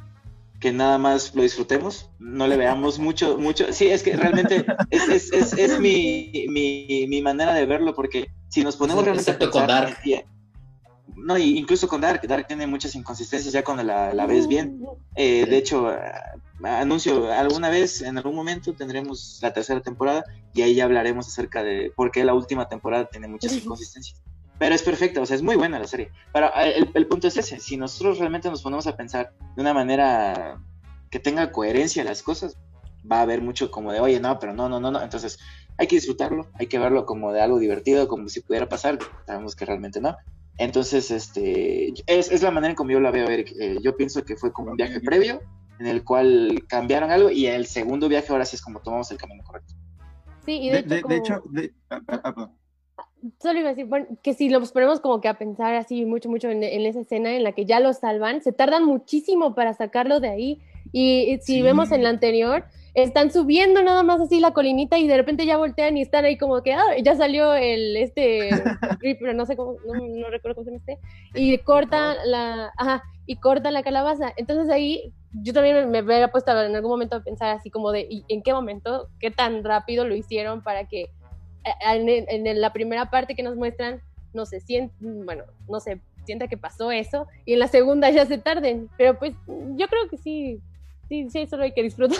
[0.59, 5.09] que nada más lo disfrutemos, no le veamos mucho, mucho, sí, es que realmente es,
[5.09, 9.37] es, es, es mi, mi, mi manera de verlo, porque si nos ponemos realmente a
[9.37, 9.97] con pensar, Dark.
[11.27, 14.81] No, incluso con Dark, Dark tiene muchas inconsistencias ya cuando la, la ves bien.
[15.13, 20.23] Eh, de hecho, ah, anuncio, alguna vez, en algún momento, tendremos la tercera temporada
[20.53, 24.23] y ahí ya hablaremos acerca de por qué la última temporada tiene muchas inconsistencias.
[24.57, 26.13] Pero es perfecta, o sea, es muy buena la serie.
[26.31, 29.61] Pero eh, el, el punto es ese, si nosotros realmente nos ponemos a pensar de
[29.61, 30.61] una manera
[31.09, 32.55] que tenga coherencia las cosas,
[33.11, 35.01] va a haber mucho como de, oye, no, pero no, no, no, no.
[35.01, 35.39] Entonces,
[35.77, 39.57] hay que disfrutarlo, hay que verlo como de algo divertido, como si pudiera pasar, sabemos
[39.57, 40.15] que realmente no.
[40.57, 43.53] Entonces, este, es, es la manera en como yo la veo, Eric.
[43.59, 45.41] Eh, yo pienso que fue como un viaje previo,
[45.79, 49.17] en el cual cambiaron algo, y el segundo viaje ahora sí es como tomamos el
[49.17, 49.73] camino correcto.
[50.45, 52.51] Sí, y de, De, hecho, de- de como- hecho, de- ah, ah, ah.
[53.41, 56.29] Solo iba a decir, bueno, que si nos ponemos como que a pensar así mucho,
[56.29, 59.73] mucho en, en esa escena en la que ya lo salvan, se tardan muchísimo para
[59.73, 60.61] sacarlo de ahí.
[60.91, 61.61] Y, y si Sí.
[61.61, 62.65] vemos en la anterior,
[63.03, 66.35] están subiendo nada más así la colinita y de repente ya voltean y están ahí
[66.35, 68.49] como que, ah, ya salió el, este,
[69.01, 70.99] Reaper, no sé cómo, no, no recuerdo cómo se llama este,
[71.35, 74.33] y corta la, ajá, y corta la calabaza.
[74.35, 78.07] Entonces ahí yo también me había puesto en algún momento a pensar así como de,
[78.09, 81.11] ¿y en qué momento, qué tan rápido lo hicieron para que
[81.85, 84.01] en, en la primera parte que nos muestran
[84.33, 88.25] no se siente, bueno, no se sienta que pasó eso y en la segunda ya
[88.25, 90.61] se tarden, pero pues yo creo que sí,
[91.09, 92.17] sí, sí, solo hay que disfrutar.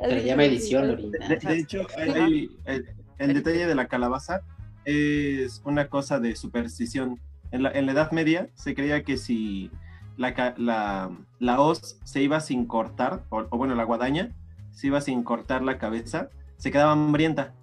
[0.00, 1.10] Se le llama edición.
[1.10, 2.86] De, de hecho, hay- el,
[3.18, 4.40] el detalle de la calabaza
[4.84, 7.20] es una cosa de superstición.
[7.50, 9.70] En la, en la Edad Media se creía que si
[10.16, 14.30] la, la, la hoz se iba sin cortar, o, o bueno, la guadaña
[14.72, 17.54] se iba sin cortar la cabeza, se quedaba hambrienta.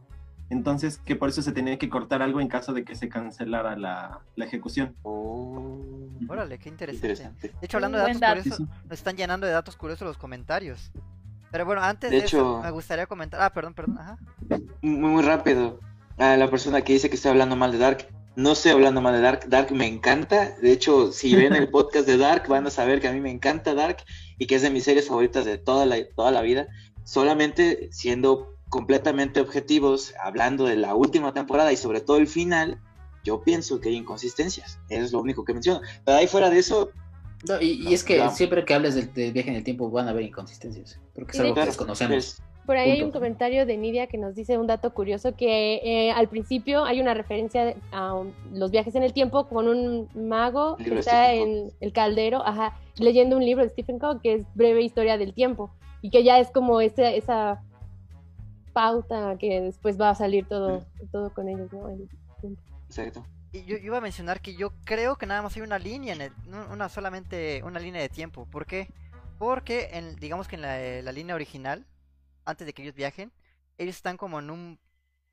[0.51, 3.75] Entonces, que por eso se tenía que cortar algo en caso de que se cancelara
[3.77, 4.95] la, la ejecución.
[6.29, 7.07] Órale, qué interesante.
[7.07, 7.47] Interesante.
[7.59, 8.35] De hecho, hablando de datos dato.
[8.41, 8.79] curiosos, Sí, sí.
[8.89, 10.91] nos están llenando de datos curiosos los comentarios.
[11.51, 13.41] Pero bueno, antes De de, eso, hecho- me gustaría comentar.
[13.41, 13.97] Ah, perdón, perdón.
[13.99, 14.17] Ajá.
[14.81, 15.79] Muy, muy rápido.
[16.17, 19.13] A la persona que dice que estoy hablando mal de Dark, No estoy hablando mal
[19.13, 20.51] de Dark, Dark me encanta.
[20.61, 23.29] De hecho, si ven el podcast de Dark, van a saber que a mí me
[23.31, 23.97] encanta Dark
[24.37, 26.67] y que es de mis series favoritas de toda la, toda la vida.
[27.03, 32.79] Solamente siendo completamente objetivos, hablando de la última temporada y sobre todo el final,
[33.23, 34.79] yo pienso que hay inconsistencias.
[34.89, 35.81] Eso es lo único que menciono.
[36.05, 36.89] Pero ahí fuera de eso.
[37.47, 40.11] No, y, y es que siempre que hables del, viaje en el tiempo van a
[40.11, 42.41] haber inconsistencias, porque es algo que desconocemos.
[42.65, 46.11] Por ahí hay un comentario de Nidia que nos dice un dato curioso que eh,
[46.11, 50.77] al principio hay una referencia a um, los viajes en el tiempo con un mago
[50.77, 54.83] que está en el caldero, ajá, leyendo un libro de Stephen King que es Breve
[54.83, 57.61] Historia del Tiempo y que ya es como ese, esa
[58.73, 61.89] pauta que después va a salir todo, todo con ellos, ¿no?
[62.87, 63.25] Exacto.
[63.53, 66.13] Y yo, yo, iba a mencionar que yo creo que nada más hay una línea,
[66.13, 66.33] en el,
[66.71, 68.45] una solamente una línea de tiempo.
[68.45, 68.87] ¿Por qué?
[69.37, 71.85] Porque en, digamos que en la, la línea original
[72.45, 73.31] antes de que ellos viajen,
[73.77, 74.79] ellos están como en un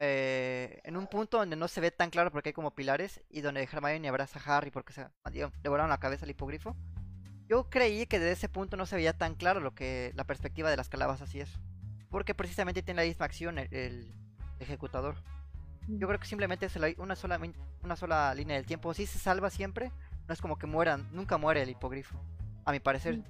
[0.00, 3.40] eh, en un punto donde no se ve tan claro porque hay como pilares y
[3.40, 6.76] donde Hermione abraza a Harry porque se digamos, le volaron la cabeza al hipogrifo.
[7.48, 10.70] Yo creí que desde ese punto no se veía tan claro lo que la perspectiva
[10.70, 11.58] de las calabazas y eso,
[12.10, 14.12] porque precisamente tiene la misma acción el, el
[14.60, 15.16] ejecutador.
[15.88, 17.40] Yo creo que simplemente es una sola
[17.82, 18.92] una sola línea del tiempo.
[18.94, 19.90] Si se salva siempre,
[20.26, 22.20] no es como que mueran, nunca muere el hipogrifo,
[22.64, 23.22] a mi parecer.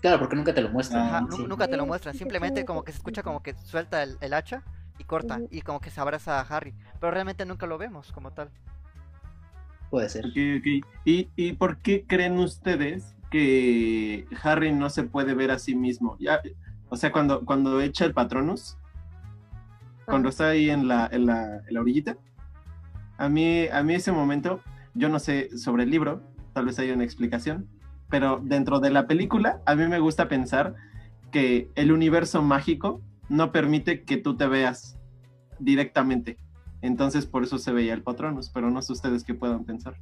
[0.00, 1.06] Claro, porque nunca te lo muestran.
[1.06, 2.14] Ajá, Nunca te lo muestran.
[2.14, 4.62] Simplemente como que se escucha como que suelta el, el hacha
[4.98, 5.40] y corta.
[5.50, 6.74] Y como que se abraza a Harry.
[7.00, 8.50] Pero realmente nunca lo vemos como tal.
[9.90, 10.26] Puede ser.
[10.26, 10.80] Okay, okay.
[11.04, 16.16] ¿Y, ¿Y por qué creen ustedes que Harry no se puede ver a sí mismo?
[16.18, 16.40] Ya,
[16.88, 18.76] o sea, cuando, cuando echa el Patronus,
[20.04, 22.16] cuando está ahí en la, en la, en la orillita,
[23.18, 24.60] a mí, a mí ese momento,
[24.94, 26.22] yo no sé sobre el libro,
[26.52, 27.68] tal vez haya una explicación,
[28.08, 30.74] pero dentro de la película a mí me gusta pensar
[31.32, 34.98] que el universo mágico no permite que tú te veas
[35.58, 36.38] directamente.
[36.82, 39.96] Entonces por eso se veía el Patronus, pero no sé ustedes qué puedan pensar.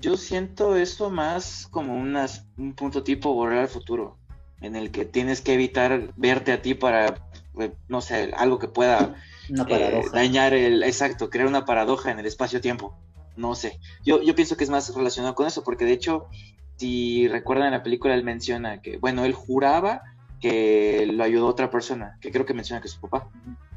[0.00, 4.18] Yo siento eso más como unas, un punto tipo volver al futuro,
[4.62, 8.68] en el que tienes que evitar verte a ti para, eh, no sé, algo que
[8.68, 9.16] pueda
[9.68, 12.96] eh, dañar el, exacto, crear una paradoja en el espacio-tiempo.
[13.36, 16.28] No sé, yo, yo pienso que es más relacionado con eso, porque de hecho
[16.82, 20.02] si recuerdan en la película, él menciona que, bueno, él juraba
[20.40, 23.28] que lo ayudó otra persona, que creo que menciona que es su papá.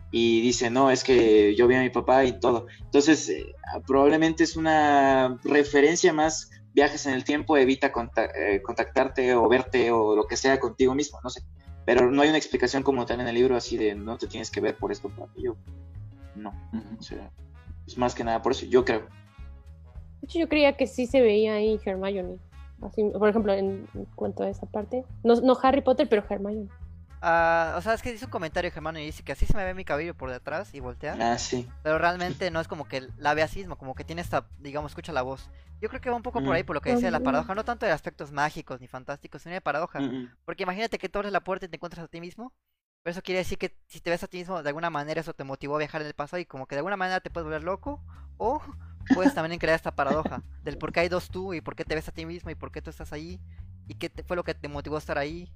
[0.10, 2.66] Y dice, no, es que yo vi a mi papá y todo.
[2.80, 3.54] Entonces, eh,
[3.86, 7.92] probablemente es una referencia más, viajes en el tiempo, evita
[8.36, 11.42] eh, contactarte o verte o lo que sea contigo mismo, no sé.
[11.86, 14.52] Pero no hay una explicación como tal en el libro así de, no te tienes
[14.52, 15.56] que ver por esto, para yo.
[16.36, 16.54] No,
[17.00, 17.32] o sea,
[17.88, 19.02] es más que nada por eso, yo creo.
[20.20, 22.40] De hecho, yo creía que sí se veía ahí Hermione
[23.18, 25.06] por ejemplo, en cuanto a esa parte.
[25.24, 26.68] No, no Harry Potter, pero Hermione.
[27.26, 29.66] Uh, o sea, es que dice un comentario Hermione y dice que así se me
[29.66, 31.18] ve mi cabello por detrás y voltea.
[31.20, 31.68] Ah, sí.
[31.82, 34.92] Pero realmente no es como que la ve así mismo, como que tiene esta, digamos,
[34.92, 35.50] escucha la voz.
[35.82, 37.66] Yo creo que va un poco por ahí, por lo que decía la paradoja, no
[37.66, 40.00] tanto de aspectos mágicos ni fantásticos, sino de paradoja.
[40.46, 42.54] Porque imagínate que tú abres la puerta y te encuentras a ti mismo.
[43.02, 45.34] Pero eso quiere decir que si te ves a ti mismo, de alguna manera eso
[45.34, 47.46] te motivó a viajar en el pasado y como que de alguna manera te puedes
[47.46, 48.04] volver loco.
[48.38, 48.62] O
[49.16, 51.96] puedes también crear esta paradoja del por qué hay dos tú y por qué te
[51.96, 53.40] ves a ti mismo y por qué tú estás ahí
[53.88, 55.52] y qué fue lo que te motivó a estar ahí.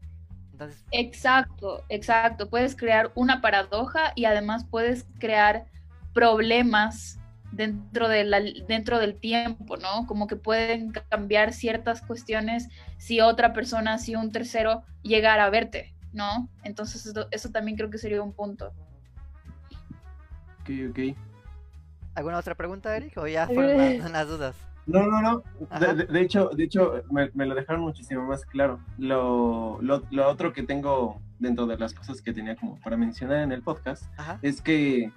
[0.60, 0.84] Entonces...
[0.92, 2.50] Exacto, exacto.
[2.50, 5.66] Puedes crear una paradoja y además puedes crear
[6.14, 7.20] problemas
[7.52, 10.06] dentro, de la, dentro del tiempo, ¿no?
[10.06, 15.96] Como que pueden cambiar ciertas cuestiones si otra persona, si un tercero llegara a verte,
[16.12, 16.50] ¿no?
[16.64, 18.74] Entonces eso, eso también creo que sería un punto.
[20.62, 21.18] Ok, ok.
[22.16, 23.18] ¿Alguna otra pregunta, Eric?
[23.18, 24.56] ¿O ya fueron las, dudas?
[24.90, 25.44] No, no, no.
[25.80, 28.80] De, hecho, de hecho me, lo dejaron muchísimo más claro.
[28.98, 33.52] Lo, lo, otro que tengo dentro de las cosas que tenía como para mencionar en
[33.52, 34.04] el podcast
[34.42, 35.12] es que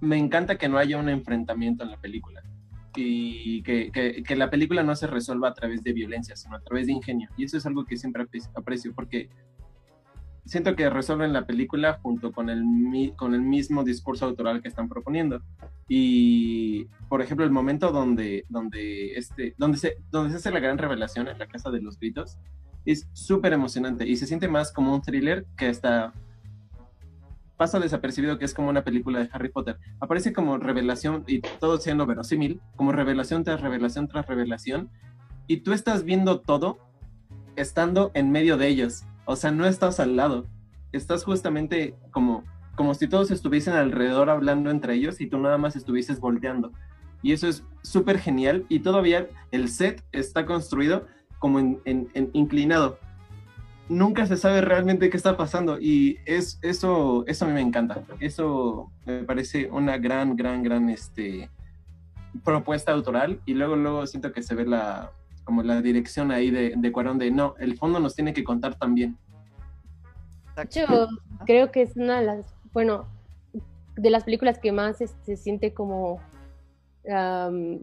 [0.00, 2.42] me encanta que no haya un enfrentamiento en la película
[2.94, 6.60] y que, que, que, la película no se resuelva a través de violencia, sino a
[6.60, 7.28] través de ingenio.
[7.36, 8.24] Y eso es algo que siempre
[8.54, 9.28] aprecio, porque
[10.46, 12.62] siento que resuelven la película junto con el,
[13.16, 15.42] con el mismo discurso autoral que están proponiendo.
[15.88, 20.78] Y, por ejemplo, el momento donde, donde, este, donde, se, donde se hace la gran
[20.78, 22.38] revelación en la Casa de los Gritos
[22.84, 26.12] es súper emocionante y se siente más como un thriller que hasta
[27.56, 29.78] pasa desapercibido que es como una película de Harry Potter.
[30.00, 34.90] Aparece como revelación y todo siendo verosímil, como revelación tras revelación tras revelación.
[35.46, 36.78] Y tú estás viendo todo
[37.56, 39.04] estando en medio de ellos.
[39.26, 40.46] O sea, no estás al lado.
[40.92, 45.76] Estás justamente como, como si todos estuviesen alrededor hablando entre ellos y tú nada más
[45.76, 46.72] estuvieses volteando.
[47.22, 48.64] Y eso es súper genial.
[48.68, 51.06] Y todavía el set está construido
[51.38, 52.98] como en, inclinado.
[53.88, 55.78] Nunca se sabe realmente qué está pasando.
[55.78, 58.04] Y es, eso, eso a mí me encanta.
[58.20, 61.50] Eso me parece una gran, gran, gran este,
[62.44, 65.12] propuesta autoral y luego luego siento que se ve la
[65.46, 68.74] como la dirección ahí de, de Cuarón de no, el fondo nos tiene que contar
[68.74, 69.16] también.
[70.70, 71.08] Yo
[71.46, 73.06] creo que es una de las, bueno,
[73.96, 76.20] de las películas que más este, se siente como,
[77.04, 77.78] um,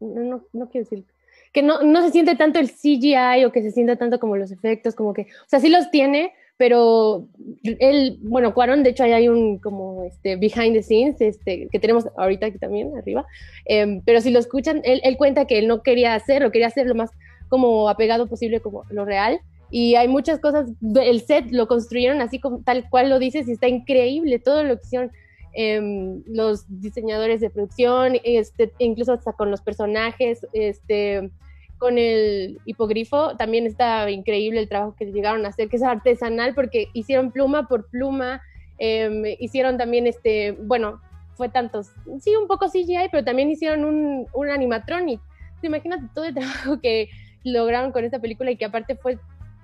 [0.00, 1.06] no, no, quiero decir,
[1.52, 4.50] que no, no se siente tanto el CGI o que se sienta tanto como los
[4.50, 7.26] efectos, como que, o sea, sí los tiene, pero
[7.62, 11.78] él, bueno, Cuarón, de hecho ahí hay un como este behind the scenes, este, que
[11.78, 13.24] tenemos ahorita aquí también arriba,
[13.66, 16.86] eh, pero si lo escuchan, él, él, cuenta que él no quería hacerlo, quería hacer
[16.86, 17.10] lo más
[17.48, 19.40] como apegado posible como lo real,
[19.70, 23.52] y hay muchas cosas, el set lo construyeron así como tal cual lo dices y
[23.52, 25.12] está increíble todo lo que hicieron
[25.54, 31.30] eh, los diseñadores de producción, este, incluso hasta con los personajes, este,
[31.78, 36.54] con el hipogrifo, también está increíble el trabajo que llegaron a hacer, que es artesanal
[36.54, 38.42] porque hicieron pluma por pluma,
[38.78, 41.00] eh, hicieron también este, bueno,
[41.34, 45.20] fue tantos, sí, un poco CGI, pero también hicieron un, un animatronic.
[45.62, 47.08] Imagínate todo el trabajo que
[47.44, 49.18] lograron con esta película y que aparte fue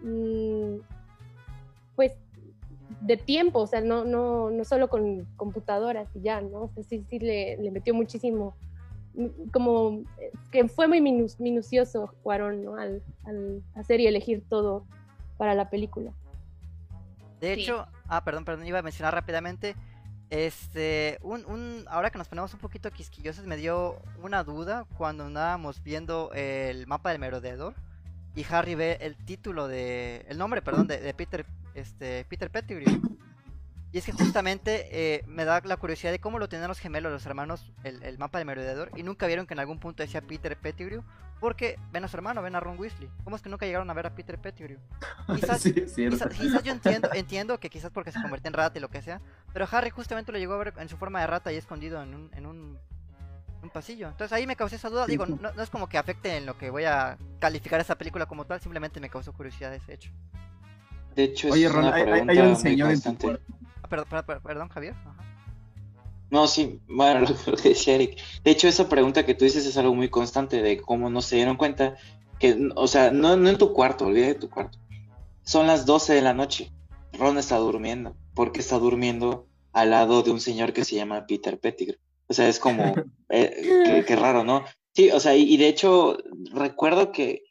[0.04, 0.80] Mm,
[1.96, 2.12] pues
[3.00, 6.64] de tiempo, o sea, no, no, no solo con computadoras y ya, ¿no?
[6.64, 8.54] O sea, sí, sí le, metió muchísimo,
[9.52, 10.02] como
[10.50, 12.76] que fue muy minucioso Cuarón, ¿no?
[12.76, 14.84] Al, al, hacer y elegir todo
[15.36, 16.12] para la película.
[17.40, 19.76] De hecho, ah, perdón, perdón, iba a mencionar rápidamente,
[20.30, 25.24] este, un, un, ahora que nos ponemos un poquito quisquillosos, me dio una duda cuando
[25.24, 27.74] andábamos viendo el mapa del merodeador
[28.34, 33.00] y Harry ve el título de el nombre perdón de, de Peter este Peter Pettigrew
[33.94, 37.12] y es que justamente eh, me da la curiosidad de cómo lo tenían los gemelos
[37.12, 40.20] los hermanos el, el, mapa del merodeador y nunca vieron que en algún punto decía
[40.20, 41.04] Peter Pettigrew
[41.38, 43.94] porque ven a su hermano ven a Ron Weasley cómo es que nunca llegaron a
[43.94, 44.80] ver a Peter Pettigrew
[45.36, 48.80] quizás, sí, quizás, quizás, yo entiendo entiendo que quizás porque se convirtió en rata y
[48.80, 49.20] lo que sea
[49.52, 52.14] pero Harry justamente lo llegó a ver en su forma de rata y escondido en
[52.16, 52.78] un, en un
[53.62, 54.08] un pasillo.
[54.08, 55.06] Entonces ahí me causó esa duda.
[55.06, 58.26] Digo, no, no, es como que afecte en lo que voy a calificar esa película
[58.26, 60.10] como tal, simplemente me causó curiosidad ese hecho.
[61.16, 63.38] De hecho, Oye, Ron, hay, hay, un señor en tu
[63.88, 64.94] perdón, perdón, perdón, Javier.
[64.94, 65.34] Ajá.
[66.34, 68.18] No, sí, bueno, lo que decía Eric.
[68.42, 71.36] De hecho, esa pregunta que tú dices es algo muy constante de cómo no se
[71.36, 71.96] dieron cuenta
[72.40, 74.78] que, o sea, no, no en tu cuarto, olvida de tu cuarto.
[75.44, 76.72] Son las 12 de la noche.
[77.12, 78.16] Ron está durmiendo.
[78.34, 81.98] porque está durmiendo al lado de un señor que se llama Peter Pettigrew?
[82.26, 82.82] O sea, es como,
[83.28, 84.64] eh, qué, qué, raro, ¿no?
[84.92, 86.18] Sí, o sea, y, y de hecho,
[86.52, 87.44] recuerdo que,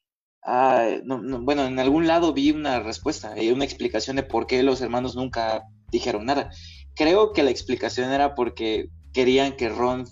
[0.44, 4.46] ah, no, no, bueno, en algún lado vi una respuesta, y una explicación de por
[4.46, 5.64] qué los hermanos nunca
[5.98, 6.52] dijeron nada.
[6.96, 10.06] Creo que la explicación era porque querían que Ron,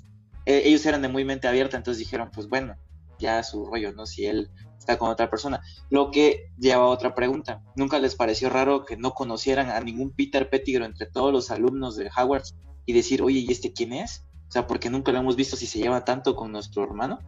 [0.45, 2.75] eh, ellos eran de muy mente abierta, entonces dijeron, pues bueno,
[3.19, 4.05] ya su rollo, ¿no?
[4.05, 5.61] Si él está con otra persona.
[5.89, 7.61] Lo que lleva a otra pregunta.
[7.75, 11.95] ¿Nunca les pareció raro que no conocieran a ningún Peter Pettigrew entre todos los alumnos
[11.95, 12.43] de Howard
[12.85, 14.25] y decir, oye, ¿y este quién es?
[14.49, 17.19] O sea, porque nunca lo hemos visto si se lleva tanto con nuestro hermano.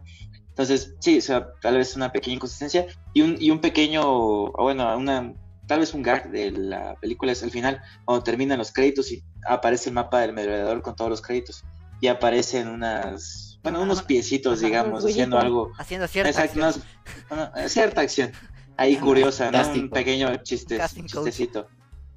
[0.48, 4.96] Entonces, sí, o sea, tal vez una pequeña inconsistencia y un, y un pequeño, bueno,
[4.96, 5.34] una,
[5.66, 9.24] tal vez un gag de la película es al final, cuando terminan los créditos y
[9.46, 11.64] aparece el mapa del mediador con todos los créditos
[12.00, 15.72] y aparecen unas, bueno, unos piecitos, digamos, haciendo algo.
[15.78, 16.84] Haciendo cierta exacto, acción.
[17.30, 18.32] Unas, una, cierta acción.
[18.76, 19.66] Ahí curiosa, ¿no?
[19.70, 21.68] Un pequeño chiste, chistecito.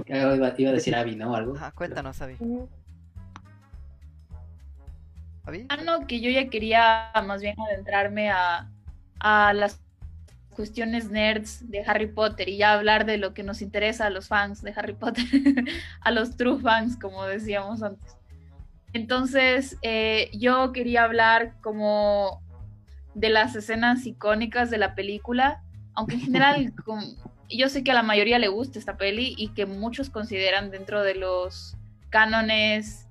[0.07, 1.35] Iba, iba, a decir Abby, ¿no?
[1.35, 1.55] ¿Algo?
[1.75, 2.37] Cuéntanos, Abby.
[5.69, 8.69] Ah, no, que yo ya quería más bien adentrarme a,
[9.19, 9.81] a las
[10.55, 14.27] cuestiones nerds de Harry Potter y ya hablar de lo que nos interesa a los
[14.27, 15.25] fans de Harry Potter,
[16.01, 18.15] a los true fans, como decíamos antes.
[18.93, 22.41] Entonces, eh, yo quería hablar como
[23.15, 25.63] de las escenas icónicas de la película,
[25.93, 26.73] aunque en general
[27.49, 31.03] yo sé que a la mayoría le gusta esta peli y que muchos consideran dentro
[31.03, 31.77] de los
[32.09, 33.07] cánones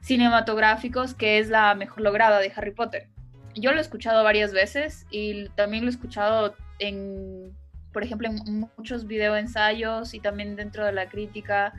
[0.00, 3.08] cinematográficos que es la mejor lograda de Harry Potter.
[3.54, 7.56] Yo lo he escuchado varias veces y también lo he escuchado en,
[7.92, 11.72] por ejemplo, en muchos videoensayos y también dentro de la crítica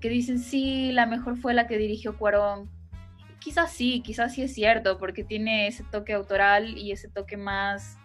[0.00, 2.70] que dicen sí, la mejor fue la que dirigió Cuarón.
[3.40, 7.98] Quizás sí, quizás sí es cierto, porque tiene ese toque autoral y ese toque más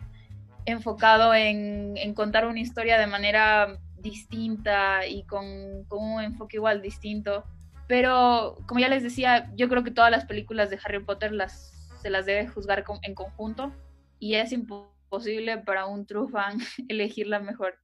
[0.65, 5.45] enfocado en, contar una historia de manera distinta y con,
[5.89, 7.43] un enfoque igual distinto.
[7.92, 11.74] Pero como ya les decía, yo creo que todas las películas de Harry Potter las,
[12.02, 13.76] se las debe juzgar con, en conjunto
[14.18, 17.78] y es imposible para un true fan elegir la mejor.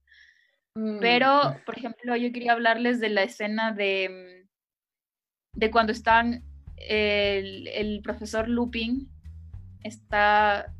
[0.74, 1.00] Mm.
[1.00, 4.46] Pero, por ejemplo, yo quería hablarles de la escena de,
[5.52, 6.42] de cuando están
[6.78, 9.10] el, el profesor Lupin
[9.82, 10.74] está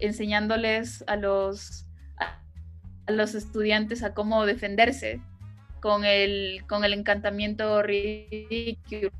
[0.00, 1.86] enseñándoles a los,
[2.18, 5.22] a, los estudiantes a cómo defenderse.
[5.82, 9.10] Con el, con el encantamiento ridículo.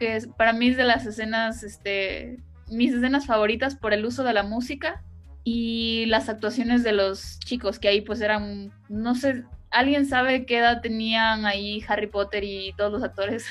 [0.00, 4.24] Que es, para mí es de las escenas, este, mis escenas favoritas por el uso
[4.24, 5.04] de la música
[5.44, 10.58] y las actuaciones de los chicos, que ahí pues eran, no sé, ¿alguien sabe qué
[10.58, 13.46] edad tenían ahí Harry Potter y todos los actores?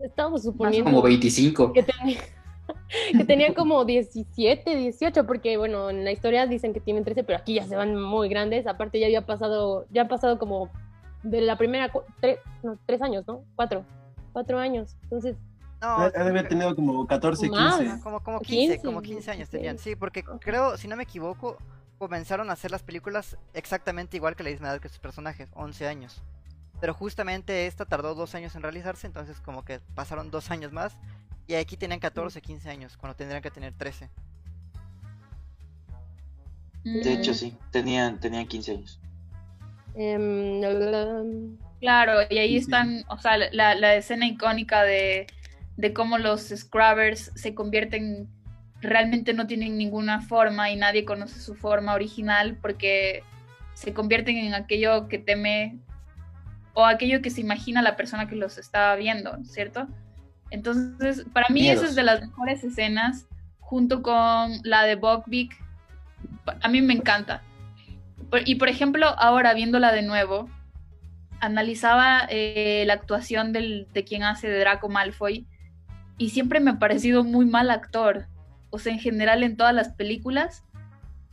[0.00, 1.72] Estamos suponiendo Como 25.
[1.72, 2.20] que, tenía-
[3.16, 7.38] que tenían como 17, 18, porque bueno, en la historia dicen que tienen 13, pero
[7.38, 8.66] aquí ya se van muy grandes.
[8.66, 10.70] Aparte ya había pasado, ya han pasado como
[11.22, 13.44] de la primera, tres, no, tres años, ¿no?
[13.56, 13.84] Cuatro,
[14.32, 14.96] cuatro años.
[15.04, 15.36] Entonces,
[15.80, 17.78] No, Ha de haber tenido como 14, Más.
[17.78, 18.00] 15.
[18.02, 19.76] como, como 15, 15, como 15 años tenían.
[19.76, 19.94] 16.
[19.94, 21.58] Sí, porque creo, si no me equivoco,
[21.98, 25.86] comenzaron a hacer las películas exactamente igual que la misma edad que sus personajes, 11
[25.88, 26.22] años.
[26.80, 30.96] Pero justamente esta tardó dos años en realizarse, entonces como que pasaron dos años más.
[31.48, 34.10] Y aquí tenían 14, 15 años, cuando tendrían que tener 13.
[36.84, 39.00] De hecho, sí, tenían, tenían 15 años.
[39.94, 41.24] em, la, la, la,
[41.80, 45.26] Claro, y ahí están, o sea, la, la escena icónica de,
[45.78, 48.28] de cómo los Scrubbers se convierten,
[48.82, 53.22] realmente no tienen ninguna forma y nadie conoce su forma original porque
[53.72, 55.78] se convierten en aquello que teme
[56.74, 59.88] o aquello que se imagina la persona que los está viendo, ¿cierto?
[60.50, 61.82] Entonces, para mí Miedos.
[61.82, 63.26] esa es de las mejores escenas,
[63.60, 65.56] junto con la de Buckbeak.
[66.62, 67.42] A mí me encanta.
[68.44, 70.48] Y por ejemplo, ahora viéndola de nuevo,
[71.40, 75.46] analizaba eh, la actuación del- de quien hace de Draco Malfoy
[76.16, 78.26] y siempre me ha parecido muy mal actor.
[78.70, 80.64] O sea, en general en todas las películas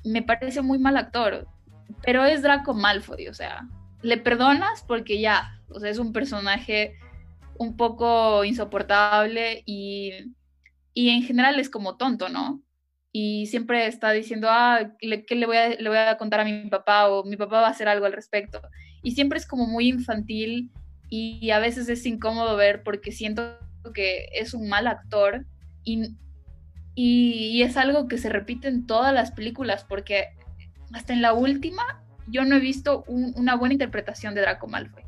[0.04, 1.48] me parece muy mal actor.
[2.04, 3.68] Pero es Draco Malfoy, o sea,
[4.02, 6.96] le perdonas porque ya, o sea, es un personaje
[7.58, 10.12] un poco insoportable y,
[10.94, 12.62] y en general es como tonto, ¿no?
[13.12, 16.70] Y siempre está diciendo, ah, ¿qué le voy, a, le voy a contar a mi
[16.70, 17.08] papá?
[17.10, 18.62] O mi papá va a hacer algo al respecto
[19.06, 20.72] y siempre es como muy infantil
[21.10, 23.60] y a veces es incómodo ver porque siento
[23.94, 25.46] que es un mal actor
[25.84, 26.16] y,
[26.96, 30.30] y, es algo que se repite en todas las películas porque
[30.92, 35.04] hasta en la última yo no he visto un- una buena interpretación de Draco Malfoy.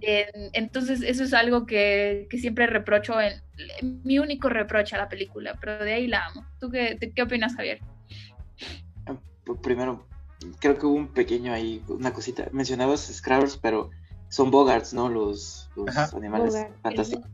[0.00, 3.32] En- entonces eso es algo que, que siempre reprocho, en,
[4.04, 6.46] mi único reproche a la película, pero de ahí la amo.
[6.60, 7.80] ¿Tú qué, te- qué opinas, Javier?
[9.44, 10.06] P- Primero,
[10.60, 12.48] creo que hubo un pequeño ahí, una cosita.
[12.52, 13.90] Mencionabas Scrubbers, pero
[14.28, 15.08] son Bogarts, ¿no?
[15.08, 15.68] Los,
[16.16, 16.72] animales Bogart.
[16.82, 17.30] fantásticos.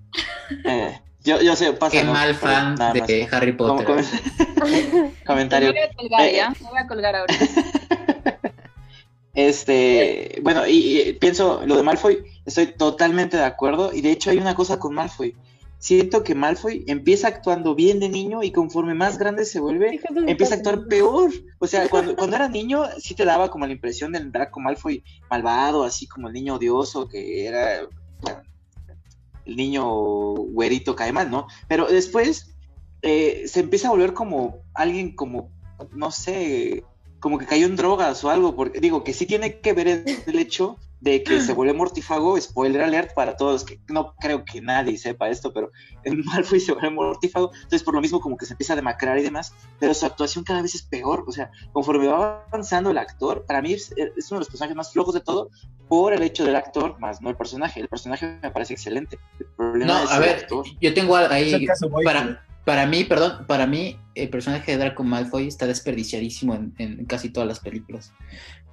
[0.65, 1.99] Eh, yo, yo sé, pasa.
[1.99, 2.13] Qué ¿no?
[2.13, 3.29] mal fan de.
[3.31, 3.87] Harry Como Potter.
[3.87, 5.73] com- comentario.
[5.73, 7.45] Me voy a colgar Eh, ya, me voy a colgar ahorita.
[9.35, 13.93] Este, bueno, y, y pienso, lo de Malfoy, estoy totalmente de acuerdo.
[13.93, 15.35] Y de hecho hay una cosa con Malfoy.
[15.83, 20.55] Siento que Malfoy empieza actuando bien de niño y conforme más grande se vuelve, empieza
[20.55, 21.33] a actuar peor.
[21.59, 25.03] O sea, cuando, cuando era niño, sí te daba como la impresión del Draco Malfoy
[25.29, 27.81] malvado, así como el niño odioso que era.
[28.21, 28.43] bueno,
[29.45, 29.85] el niño
[30.35, 31.49] güerito cae mal, ¿no?
[31.67, 32.55] Pero después
[33.03, 35.51] eh, se empieza a volver como alguien como,
[35.91, 36.85] no sé,
[37.23, 39.87] como que cayó en drogas o algo, porque digo que sí tiene que ver
[40.27, 44.61] el, hecho de que se vuelve mortífago, spoiler alert para todos, que no creo que
[44.61, 45.71] nadie sepa esto, pero
[46.05, 49.19] el Malfoy se vuelve mortífago, entonces por lo mismo como que se empieza a demacrar
[49.19, 52.99] y demás, pero su actuación cada vez es peor, o sea, conforme va avanzando el
[52.99, 55.51] actor, para mí es, es uno de los personajes más flojos de todo,
[55.89, 59.47] por el hecho del actor, más no el personaje, el personaje me parece excelente, el
[59.57, 60.67] problema No, es a el ver, actor.
[60.81, 61.67] yo tengo algo ahí.
[62.05, 67.05] Para, para mí, perdón, para mí, el personaje de Draco Malfoy está desperdiciadísimo en, en
[67.07, 68.13] casi todas las películas.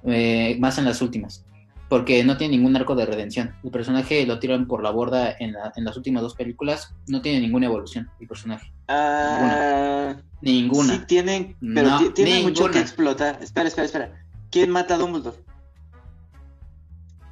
[0.04, 1.44] Eh, más en las últimas.
[1.88, 3.52] Porque no tiene ningún arco de redención.
[3.64, 6.94] El personaje lo tiran por la borda en, la- en las últimas dos películas.
[7.08, 8.72] No tiene ninguna evolución, el personaje.
[8.86, 10.94] Ah, Ninguna.
[10.94, 12.72] Sí tienen, pero No, ti- tienen mucho ninguna.
[12.72, 13.38] que explotar.
[13.42, 14.24] Espera, espera, espera.
[14.52, 15.36] ¿Quién mata a Dumbledore?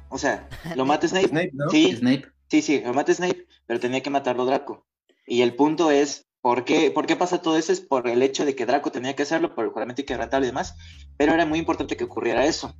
[0.09, 1.27] O sea, lo mata Snape.
[1.29, 1.69] Snape, ¿no?
[1.69, 2.25] Sí, Snape.
[2.49, 4.85] sí, sí, lo mata Snape, pero tenía que matarlo Draco.
[5.27, 7.71] Y el punto es, ¿por qué, ¿por qué pasa todo eso?
[7.71, 10.49] Es por el hecho de que Draco tenía que hacerlo, por el juramento inquebrantable y
[10.51, 10.75] demás,
[11.17, 12.75] pero era muy importante que ocurriera eso.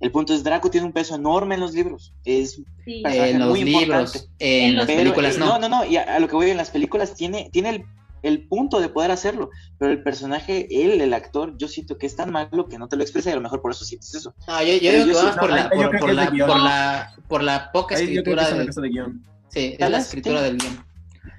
[0.00, 2.14] El punto es, Draco tiene un peso enorme en los libros.
[2.24, 3.02] Es Sí.
[3.04, 4.28] En los muy libros, importante.
[4.38, 5.58] en las películas eh, no.
[5.58, 7.84] no, no, y a, a lo que voy en las películas tiene, tiene el,
[8.22, 12.16] el punto de poder hacerlo, pero el personaje, él, el actor, yo siento que es
[12.16, 14.34] tan malo que no te lo expresa y a lo mejor por eso sientes eso.
[14.46, 17.42] No, yo, yo digo yo que vas por no, la, por, la, por la, por
[17.42, 19.24] la poca escritura del, guion.
[19.48, 20.87] Sí, es la escritura del guion.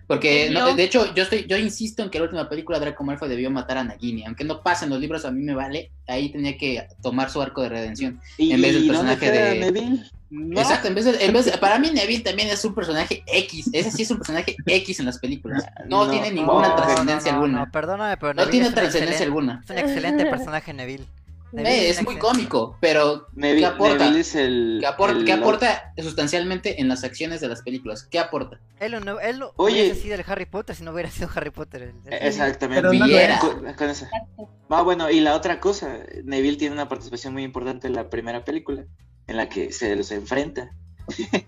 [0.09, 2.85] Porque, El no, de hecho, yo estoy, yo insisto en que la última película de
[2.87, 4.25] Draco Malfoy debió matar a Nagini.
[4.25, 5.91] Aunque no pasa en los libros, a mí me vale.
[6.07, 8.19] Ahí tenía que tomar su arco de redención.
[8.39, 10.03] Y, En vez del ¿y dónde personaje queda de- Neville?
[10.31, 10.61] No.
[10.61, 13.69] Exacto, en vez de, en vez de- para mí Neville también es un personaje X.
[13.71, 15.63] Ese sí es un personaje X en las películas.
[15.87, 17.65] No, No, tiene no, ninguna no, trascendencia no, alguna.
[17.65, 19.61] no, perdóname, pero No tiene trascendencia alguna.
[19.63, 21.05] Es un excelente personaje Neville.
[21.51, 23.97] Neville Eh, es es muy cómico, pero Neville, ¿qué aporta?
[24.05, 24.77] Neville es el.
[24.79, 28.03] ¿Qué aporta, el- qué aporta sustancialmente en las acciones de las películas?
[28.03, 28.59] ¿Qué aporta?
[28.79, 29.81] Él, no, él no Oye.
[29.83, 31.81] hubiese sido el Harry Potter si no hubiera sido Harry Potter.
[31.83, 32.87] el- el- Eh, Exactamente.
[32.89, 33.39] Pero no.
[33.39, 34.09] Con- con esa.
[34.69, 38.43] Ah, bueno, y la otra cosa, Neville tiene una participación muy importante en la primera
[38.45, 38.85] película,
[39.27, 40.69] en la que se los enfrenta.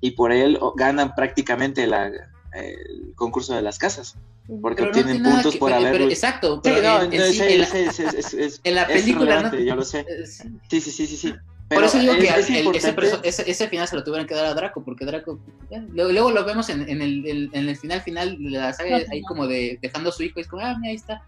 [0.00, 2.10] y por él ganan prácticamente la,
[2.54, 4.16] el concurso de las casas,
[4.60, 5.92] porque Pero no obtienen tiene nada puntos que- por haber.
[5.92, 9.58] pero- exacto, Sí, no, en, en no, sí, ese- en la, es- en película no-
[9.58, 10.04] yo lo sé.
[10.08, 11.34] es- Sí, sí, sí, sí.
[11.68, 14.34] Por eso digo es- que es el- ese, ese, ese final se lo tuvieron que
[14.34, 15.38] dar a Draco, porque Draco.
[15.70, 18.72] eh, Luego, luego lo vemos en, en el, el- en el final final de la
[18.74, 21.22] saga, ahí como de dejando a su hijo, y es como, ah, mira, ahí está.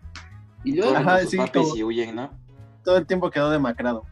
[0.65, 1.39] Y luego, Ajá, sí,
[1.77, 2.31] y huyen, ¿no?
[2.85, 4.05] Todo el tiempo quedó demacrado.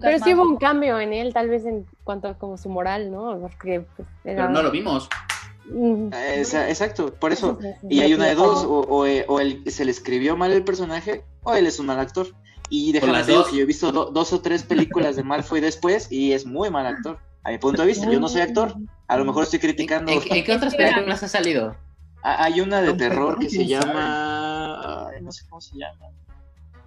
[0.00, 3.10] Pero sí hubo un cambio en él, tal vez en cuanto a como su moral,
[3.12, 3.38] ¿no?
[3.38, 4.44] Porque pues, era...
[4.44, 5.10] pero no lo vimos.
[5.66, 7.58] Mm, esa- exacto, por eso.
[7.88, 10.62] Y hay una de dos, o, o, eh, o él, se le escribió mal el
[10.64, 12.26] personaje, o él es un mal actor.
[12.70, 13.48] Y déjame dos.
[13.48, 16.70] que yo he visto do- dos o tres películas de Malfoy después y es muy
[16.70, 17.18] mal actor.
[17.44, 18.74] A mi punto de vista, yo no soy actor.
[19.06, 20.12] A lo mejor estoy ¿En, criticando.
[20.12, 21.76] en- en qué otras películas ha salido?
[22.22, 25.08] Ah, Hay una de terror que se llama.
[25.10, 26.10] Ay, no sé cómo se llama.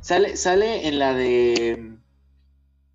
[0.02, 1.97] Sale, sale en la de.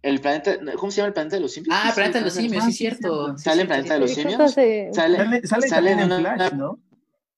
[0.02, 0.56] El planeta.
[0.76, 1.74] ¿Cómo se llama el planeta de los simios?
[1.76, 3.38] Ah, Planeta de los Simios, sí, cierto.
[3.38, 4.52] Sale en cierto, Planeta de los Simios.
[4.52, 4.90] Sale,
[5.46, 6.78] Sale, sale, una- Flash, ¿no?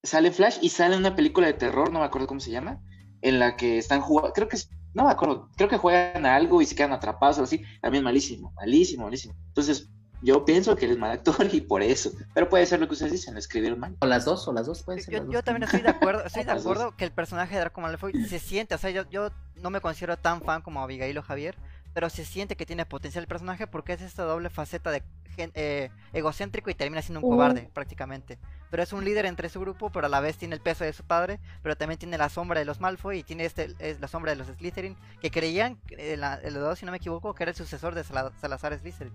[0.03, 2.81] sale Flash y sale en una película de terror, no me acuerdo cómo se llama,
[3.23, 6.37] en la que están jugando, creo que es, no me acuerdo, creo que juegan a
[6.37, 9.35] algo y se quedan atrapados o así, también malísimo, malísimo, malísimo.
[9.49, 9.89] Entonces,
[10.23, 12.93] yo pienso que él es mal actor y por eso, pero puede ser lo que
[12.95, 13.97] ustedes dicen, lo escribieron mal.
[14.01, 15.15] O las dos, o las dos pueden ser.
[15.15, 17.81] Yo, las yo también estoy de acuerdo, estoy de acuerdo que el personaje de Draco
[17.81, 21.23] Malfoy se siente, o sea, yo, yo no me considero tan fan como Abigail o
[21.23, 21.57] Javier,
[21.95, 25.03] pero se siente que tiene potencial el personaje porque es esta doble faceta de
[25.37, 28.39] eh, egocéntrico y termina siendo un cobarde prácticamente.
[28.71, 30.93] Pero es un líder entre su grupo, pero a la vez tiene el peso de
[30.93, 34.09] su padre, pero también tiene la sombra de los Malfoy y tiene este es la
[34.09, 37.51] sombra de los Slytherin, que creían, eh, la- dos si no me equivoco, que era
[37.51, 39.13] el sucesor de Sala- Salazar Slytherin.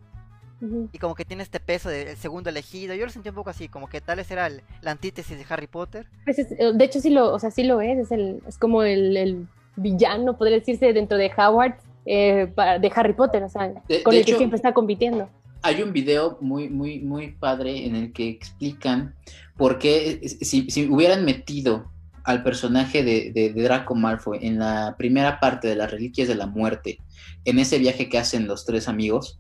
[0.91, 2.93] Y como que tiene este peso del segundo elegido.
[2.93, 5.67] Yo lo sentí un poco así, como que tal era el- la antítesis de Harry
[5.67, 6.05] Potter.
[6.25, 8.83] Pues es- de hecho sí lo, o sea, sí lo es, es, el, es como
[8.83, 11.75] el, el villano, podría decirse, dentro de Howard,
[12.05, 15.29] eh, de Harry Potter, o sea, De- con de el que siempre está compitiendo.
[15.61, 19.13] Hay un video muy, muy, muy padre en el que explican
[19.57, 21.91] por qué, si, si hubieran metido
[22.23, 26.35] al personaje de, de- de Draco Malfoy en la primera parte de las Reliquias de
[26.35, 26.99] la Muerte,
[27.45, 29.39] en ese viaje que hacen los tres amigos,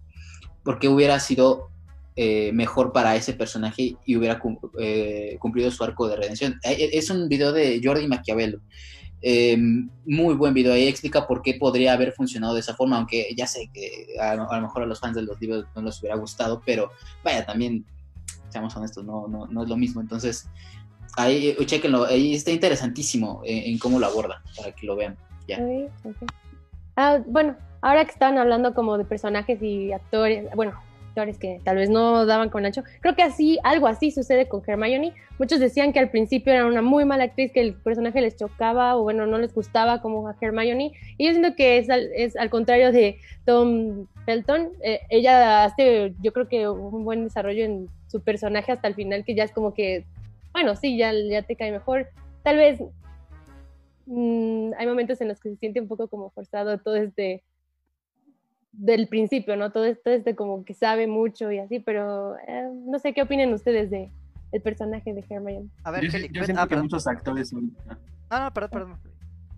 [0.63, 1.69] por qué hubiera sido
[2.15, 6.59] eh, mejor para ese personaje y hubiera cum- eh, cumplido su arco de redención.
[6.63, 8.59] Es un video de Jordi Maquiavelo.
[9.21, 9.57] Eh,
[10.05, 13.47] muy buen video, ahí explica por qué podría haber funcionado de esa forma, aunque ya
[13.47, 16.15] sé que a, a lo mejor a los fans de los libros no les hubiera
[16.15, 16.91] gustado, pero
[17.23, 17.85] vaya, también,
[18.49, 19.99] seamos honestos, no, no, no es lo mismo.
[19.99, 20.49] Entonces,
[21.17, 25.17] ahí, eh, chéquenlo, ahí está interesantísimo en, en cómo lo aborda, para que lo vean.
[25.47, 25.59] Ya.
[26.95, 30.73] Ah, bueno, ahora que estaban hablando como de personajes y actores, bueno,
[31.19, 34.61] actores que tal vez no daban con ancho, creo que así, algo así sucede con
[34.65, 35.13] Hermione.
[35.37, 38.95] Muchos decían que al principio era una muy mala actriz, que el personaje les chocaba
[38.95, 40.93] o bueno, no les gustaba como a Hermione.
[41.17, 44.69] Y yo siento que es al, contrario de Tom Felton.
[44.81, 49.23] Eh, ella hace, yo creo que un buen desarrollo en su personaje hasta el final,
[49.25, 50.05] que ya es como que,
[50.53, 52.07] bueno, sí, ya, ya te cae mejor.
[52.43, 52.79] Tal vez
[54.05, 57.43] mm, hay momentos en los que se siente un poco como forzado todo este
[58.71, 59.71] del principio, ¿no?
[59.71, 63.53] Todo esto este como que sabe mucho y así, pero eh, no sé qué opinen
[63.53, 64.11] ustedes de
[64.51, 65.69] el personaje de Hermione.
[65.83, 66.85] A ver, Yo, Kelly, yo siento ah, que perdón.
[66.85, 67.75] muchos actores son-
[68.31, 68.99] No, no, perdón, perdón.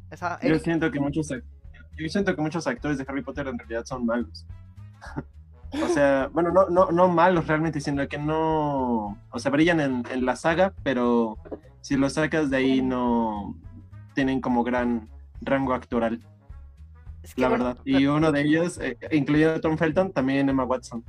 [0.09, 3.86] Esa, Yo siento que muchos yo siento que muchos actores de Harry Potter en realidad
[3.86, 4.45] son malos.
[5.72, 10.03] o sea, bueno, no, no, no malos realmente, sino que no, o sea, brillan en,
[10.12, 11.38] en la saga, pero
[11.82, 13.55] si los sacas de ahí no
[14.14, 15.07] tienen como gran
[15.41, 16.20] rango actoral,
[17.24, 17.82] es que la bueno, verdad.
[17.86, 21.03] Y uno de ellos, eh, incluyendo a Tom Felton, también Emma Watson.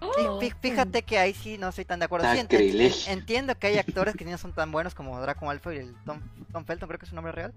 [0.00, 2.26] fí- fí- fíjate que ahí sí no estoy tan de acuerdo.
[2.32, 3.12] Sí, ent- ent- Sacrilegio.
[3.12, 6.20] entiendo que hay actores que no son tan buenos como Draco Malfoy y el Tom,
[6.52, 7.52] Tom Felton, creo que es su nombre real.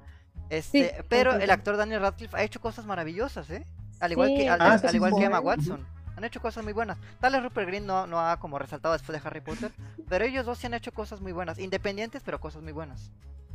[0.49, 3.65] Este, Sí, pero el actor Daniel Radcliffe ha hecho cosas maravillosas, ¿eh?
[3.99, 4.37] Al igual Sí.
[4.37, 5.19] que, al, Ah, al sí, sí, igual sí.
[5.19, 5.39] que Emma.
[5.39, 5.85] Watson.
[6.15, 6.97] Han hecho cosas muy buenas.
[7.19, 9.71] Tal vez Rupert Green no, no ha como resaltado después de Harry Potter,
[10.09, 13.09] pero ellos dos sí han hecho cosas muy buenas, independientes, pero cosas muy buenas.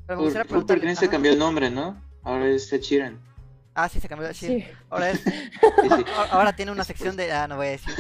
[0.07, 2.03] Pero Rupert Green se cambió el nombre, ¿no?
[2.25, 3.21] Ahora es Ed Sheeran.
[3.81, 4.65] Ah, sí, se cambió de Sí.
[4.91, 5.31] Ahora, es, Sí,
[5.97, 6.05] sí.
[6.33, 7.31] ahora- tiene una sección de...
[7.31, 7.95] Ah, no voy a decir.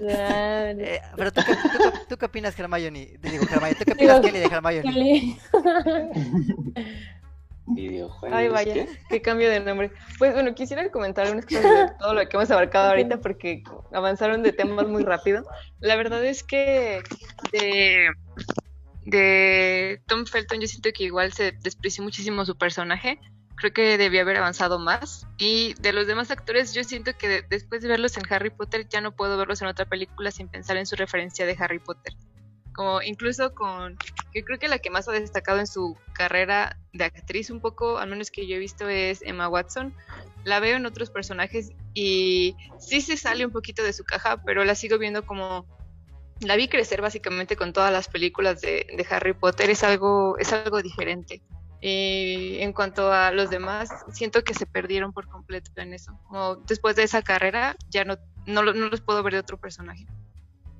[0.00, 3.18] Eh, pero ¿tú qué, tú, qué- tú qué opinas, Hermione?
[3.20, 4.82] Digo, Hermione, ¿tú qué opinas, Digo, Kelly, de Hermione?
[4.92, 5.38] Kelly.
[7.66, 8.36] Videojuegos.
[8.38, 8.88] Ay, vaya, ¿qué?
[9.08, 9.90] qué cambio de nombre.
[10.18, 13.62] Pues bueno, quisiera comentar unas cosas de todo lo que hemos abarcado ahorita porque
[13.92, 15.44] avanzaron de temas muy rápido.
[15.80, 17.02] La verdad es que
[17.52, 18.08] de,
[19.06, 23.18] de Tom Felton yo siento que igual se despreció muchísimo su personaje
[23.56, 25.26] creo que debió haber avanzado más.
[25.38, 29.00] Y de los demás actores, yo siento que después de verlos en Harry Potter, ya
[29.00, 32.14] no puedo verlos en otra película sin pensar en su referencia de Harry Potter.
[32.74, 33.96] Como incluso con,
[34.32, 37.98] que creo que la que más ha destacado en su carrera de actriz un poco,
[37.98, 39.94] al menos que yo he visto, es Emma Watson.
[40.44, 44.64] La veo en otros personajes y sí se sale un poquito de su caja, pero
[44.64, 45.66] la sigo viendo como
[46.40, 50.52] la vi crecer básicamente con todas las películas de, de Harry Potter, es algo, es
[50.52, 51.42] algo diferente.
[51.86, 56.18] Y en cuanto a los demás, siento que se perdieron por completo en eso.
[56.26, 58.16] Como después de esa carrera, ya no,
[58.46, 60.06] no, no los puedo ver de otro personaje.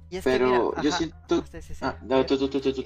[0.09, 1.45] Y es Pero que, mira, yo ajá, siento.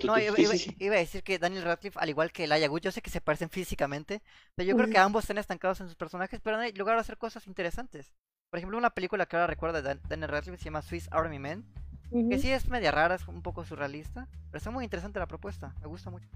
[0.05, 3.11] No, iba, a decir que Daniel Radcliffe, al igual que Elijah Wood, yo sé que
[3.11, 4.21] se parecen físicamente,
[4.57, 7.47] pero yo creo que ambos están estancados en sus personajes, pero han logrado hacer cosas
[7.47, 8.13] interesantes.
[8.51, 11.65] Por ejemplo, una película que ahora recuerdo de Daniel Radcliffe se llama Swiss Army Men,
[12.11, 12.31] uh -huh.
[12.31, 15.73] que sí es media rara, es un poco surrealista, pero está muy interesante la propuesta,
[15.81, 16.29] me gusta mucho.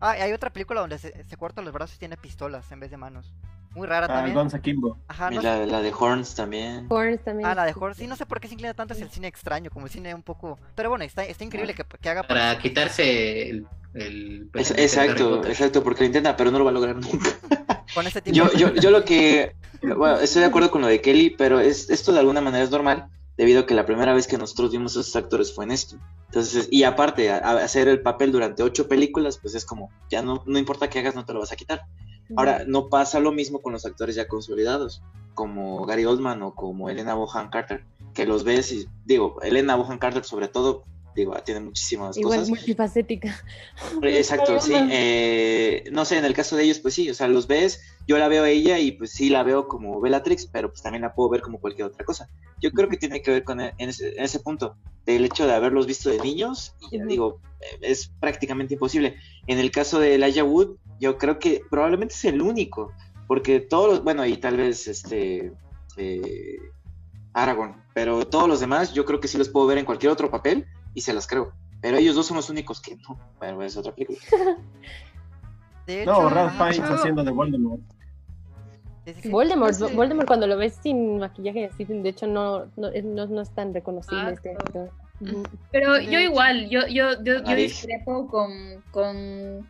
[0.00, 2.80] Ah, y hay otra película donde se, se corta los brazos y tiene pistolas en
[2.80, 3.34] vez de manos.
[3.74, 4.34] Muy rara ah, también.
[4.34, 4.98] Gonza Kimbo.
[5.08, 6.86] Ajá, no la, la, de Horns también.
[6.88, 7.48] Horns también.
[7.48, 7.96] Ah, la de Horns.
[7.98, 10.14] Sí, no sé por qué se inclina tanto hacia el cine extraño, como el cine
[10.14, 10.58] un poco...
[10.74, 12.22] Pero bueno, está, está increíble que, que haga...
[12.22, 13.66] Para quitarse el...
[13.94, 17.30] el es, exacto, exacto, porque lo intenta, pero no lo va a lograr nunca.
[17.94, 19.54] Con este tipo yo, yo, yo lo que...
[19.82, 22.70] Bueno, estoy de acuerdo con lo de Kelly, pero es, esto de alguna manera es
[22.70, 23.08] normal
[23.38, 25.96] debido a que la primera vez que nosotros vimos a esos actores fue en esto.
[26.26, 30.20] Entonces, y aparte, a, a hacer el papel durante ocho películas, pues es como, ya
[30.20, 31.82] no, no importa qué hagas, no te lo vas a quitar.
[32.36, 36.90] Ahora, no pasa lo mismo con los actores ya consolidados, como Gary Oldman o como
[36.90, 40.84] Elena Bohan Carter, que los ves y, digo, Elena Bohan Carter sobre todo,
[41.20, 42.50] digo, tiene muchísimas Igual cosas.
[42.50, 43.42] multifacética.
[44.02, 44.74] Exacto, sí.
[44.90, 48.18] Eh, no sé, en el caso de ellos, pues sí, o sea, los ves, yo
[48.18, 51.14] la veo a ella y pues sí la veo como Bellatrix, pero pues también la
[51.14, 52.28] puedo ver como cualquier otra cosa.
[52.60, 55.46] Yo creo que tiene que ver con e, en ese, en ese punto, del hecho
[55.46, 57.40] de haberlos visto de niños, y ya digo,
[57.80, 59.16] es prácticamente imposible.
[59.46, 62.92] En el caso de Elijah Wood, yo creo que probablemente es el único,
[63.26, 65.52] porque todos los, bueno, y tal vez este
[65.96, 66.58] eh,
[67.34, 70.30] Aragorn, pero todos los demás yo creo que sí los puedo ver en cualquier otro
[70.30, 71.52] papel y se las creo.
[71.80, 73.18] Pero ellos dos son los únicos que no.
[73.38, 74.18] Bueno, es otra película.
[75.86, 77.80] De hecho, no, Ralph Fiennes haciendo de Voldemort.
[79.24, 79.94] Voldemort, sí.
[79.94, 83.72] Voldemort cuando lo ves sin maquillaje así, de hecho no, no, no, no es tan
[83.72, 84.32] reconocible.
[84.32, 84.54] Este.
[85.72, 89.66] Pero yo igual, yo, yo, yo, yo discrepo con, con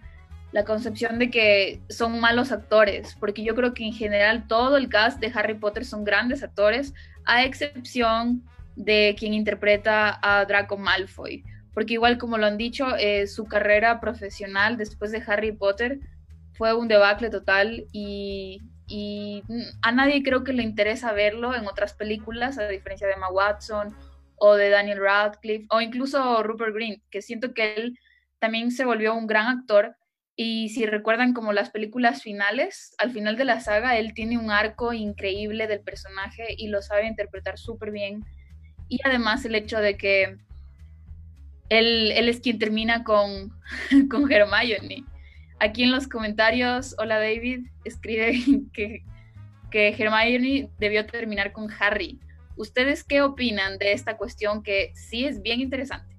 [0.53, 4.89] la concepción de que son malos actores, porque yo creo que en general todo el
[4.89, 6.95] cast de Harry Potter son grandes actores,
[7.25, 8.43] a excepción
[8.79, 14.01] de quien interpreta a Draco Malfoy, porque igual como lo han dicho, eh, su carrera
[14.01, 15.99] profesional después de Harry Potter
[16.53, 19.43] fue un debacle total y, y,
[19.83, 23.95] a nadie creo que le interesa verlo en otras películas, a diferencia de Emma Watson
[24.37, 27.99] o de Daniel Radcliffe o incluso Rupert Green, que siento que él
[28.39, 29.97] también se volvió un gran actor,
[30.41, 34.53] y si recuerdan como las películas finales, al final de la saga, él tiene un
[34.53, 38.24] arco increíble del personaje y lo sabe interpretar súper bien.
[38.89, 40.39] Y además el hecho de que
[41.68, 43.53] él, él es quien termina con,
[44.11, 45.05] con Hermione.
[45.61, 48.41] Aquí en los comentarios, hola David, escribe
[48.72, 49.03] que,
[49.70, 52.20] que Hermione debió terminar con Harry.
[52.57, 56.16] ¿Ustedes qué opinan de esta cuestión que sí es bien interesante?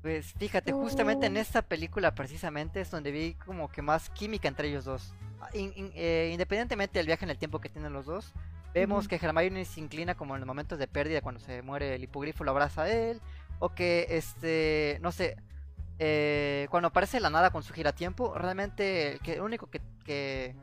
[0.00, 4.68] Pues fíjate, justamente en esta película precisamente es donde vi como que más química entre
[4.68, 5.14] ellos dos.
[5.54, 8.32] In, in, eh, independientemente del viaje en el tiempo que tienen los dos,
[8.74, 9.10] vemos uh -huh.
[9.10, 12.44] que Hermione se inclina como en los momentos de pérdida cuando se muere el hipogrifo,
[12.44, 13.20] lo abraza a él,
[13.58, 15.36] o que este, no sé,
[15.98, 20.54] eh, cuando aparece la nada con su giratiempo, realmente el, que, el único que, que,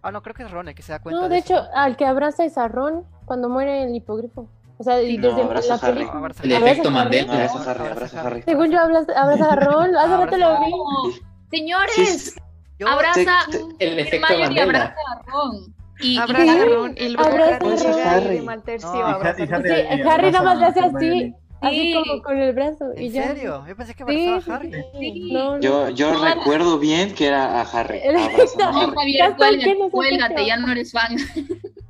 [0.00, 1.20] Ah, no, creo que es Ron el que se da cuenta.
[1.20, 1.68] No, de, de hecho, eso.
[1.74, 4.48] al que abraza es a Ron cuando muere el hipogrifo.
[4.78, 6.32] O sea, sí, desde no, la película.
[6.40, 7.26] El efecto Mandela.
[7.26, 8.42] No, abraza a Harry, abraza a Harry.
[8.42, 9.96] Según yo, abraza, abraza a Ron.
[9.96, 11.20] Hace rato lo vi.
[11.50, 12.34] Señores,
[12.78, 13.46] sí, abraza.
[13.80, 14.62] El efecto Mandela.
[14.62, 15.74] abraza a Ron.
[16.00, 16.94] Y, abraza a Ron.
[16.96, 18.40] Y luego abraza a Harry.
[18.40, 21.34] No, Harry, sí, Harry nada más le hace así.
[21.60, 22.92] Así como con el brazo.
[22.94, 23.28] ¿En y ya.
[23.28, 23.64] serio?
[23.66, 24.72] Yo pensé que abrazaba sí, a Harry.
[24.98, 25.32] Sí.
[25.32, 28.00] No, yo yo no, recuerdo bien que era a Harry.
[28.58, 31.16] No, no, Javier, cuélgate, cuélgate, ya no eres fan.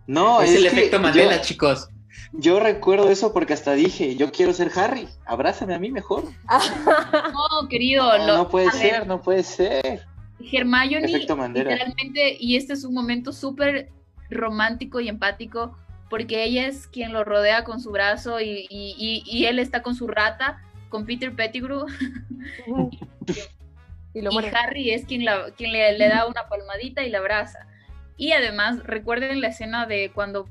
[0.06, 1.88] No, es, es el efecto Mandela, yo, chicos.
[2.32, 6.24] Yo recuerdo eso porque hasta dije, yo quiero ser Harry, abrázame a mí mejor.
[7.32, 8.16] no, querido.
[8.18, 10.06] No, lo, no puede ser, ver, no puede ser.
[10.40, 13.90] Hermione, literalmente, y este es un momento súper
[14.30, 15.76] romántico y empático,
[16.10, 19.82] porque ella es quien lo rodea con su brazo y, y, y, y él está
[19.82, 21.86] con su rata, con Peter Pettigrew.
[24.14, 27.66] y, y Harry es quien, la, quien le, le, da una palmadita y la abraza.
[28.16, 30.48] Y además, recuerden la escena de cuando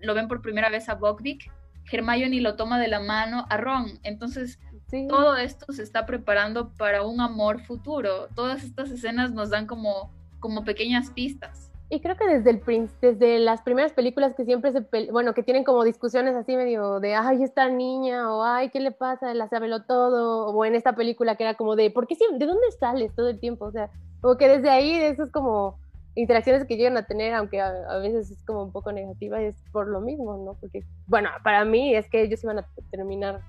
[0.00, 1.50] lo ven por primera vez a Buckbeak,
[1.90, 3.98] Hermione lo toma de la mano a Ron.
[4.02, 5.06] Entonces, sí.
[5.08, 8.28] todo esto se está preparando para un amor futuro.
[8.34, 11.67] Todas estas escenas nos dan como como pequeñas pistas.
[11.90, 15.42] Y creo que desde el prin- desde las primeras películas que siempre se, bueno, que
[15.42, 19.32] tienen como discusiones así medio de, ay, esta niña, o ay, ¿qué le pasa?
[19.32, 22.70] La sabelo todo, o en esta película que era como de, ¿por qué de dónde
[22.78, 23.64] sales todo el tiempo?
[23.64, 23.88] O sea,
[24.20, 25.78] como que desde ahí, de esas como
[26.14, 29.56] interacciones que llegan a tener, aunque a, a veces es como un poco negativa, es
[29.72, 30.54] por lo mismo, ¿no?
[30.60, 33.40] Porque, bueno, para mí es que ellos iban a terminar.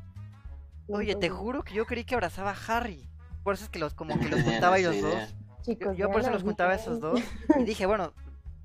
[0.88, 3.10] Oye, te juro que yo creí que abrazaba a Harry.
[3.44, 5.14] Por eso es que los como que los juntaba esa ellos dos.
[5.14, 5.28] idea.
[5.28, 7.22] Yo, Chicos, yo por eso los juntaba a esos dos.
[7.58, 8.14] Y dije, bueno,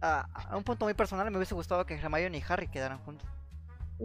[0.05, 3.29] a, a un punto muy personal me hubiese gustado que Hermione y Harry quedaran juntos.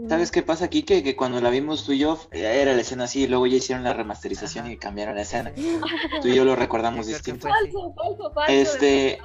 [0.07, 0.83] ¿Sabes qué pasa aquí?
[0.83, 3.47] Que, que cuando la vimos tú y yo, eh, era la escena así, y luego
[3.47, 4.73] ya hicieron la remasterización Ajá.
[4.73, 5.51] y cambiaron la escena.
[6.21, 7.47] Tú y yo lo recordamos Sí, distinto.
[7.47, 8.53] Falso, falso, falso.
[8.53, 9.19] Este,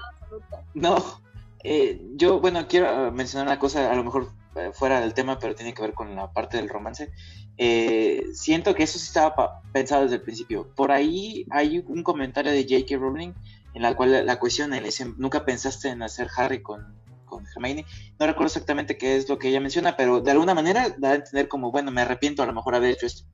[0.72, 1.20] no,
[1.62, 5.38] eh, yo, bueno, quiero eh, mencionar una cosa, a lo mejor eh, fuera del tema,
[5.38, 7.12] pero tiene que ver con la parte del romance.
[7.56, 10.68] Eh, siento que eso sí estaba pensado desde el principio.
[10.74, 12.96] Por ahí hay un comentario de J.K.
[12.96, 13.32] Rowling
[13.74, 16.96] en la cual la, y le dice, nunca pensaste en hacer Harry con,
[17.26, 17.84] con Hermione.
[18.18, 21.14] No recuerdo exactamente qué es lo que ella menciona, pero de alguna manera da a
[21.16, 23.28] entender como, bueno, me arrepiento a lo mejor haber hecho esto.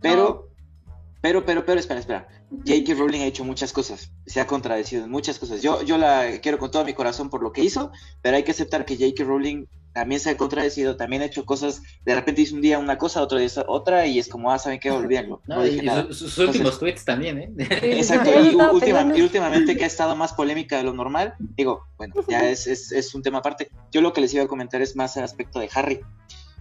[0.00, 0.51] Pero,
[1.22, 2.28] pero, pero, pero, espera, espera.
[2.66, 2.94] J.K.
[2.98, 5.62] Rowling ha hecho muchas cosas, se ha contradecido en muchas cosas.
[5.62, 7.90] Yo, yo la quiero con todo mi corazón por lo que hizo,
[8.20, 9.24] pero hay que aceptar que J.K.
[9.24, 12.96] Rowling también se ha contradecido, también ha hecho cosas, de repente hizo un día una
[12.96, 14.90] cosa, otro día otra, y es como, ah, ¿saben qué?
[14.90, 15.42] Olvídenlo.
[15.46, 16.04] No, No, dije y nada.
[16.08, 17.52] su- sus últimos tweets también, ¿eh?
[17.82, 22.14] Exacto, y, última- y últimamente que ha estado más polémica de lo normal, digo, bueno,
[22.26, 23.70] ya es, es, es un tema aparte.
[23.90, 26.00] Yo lo que les iba a comentar es más el aspecto de Harry.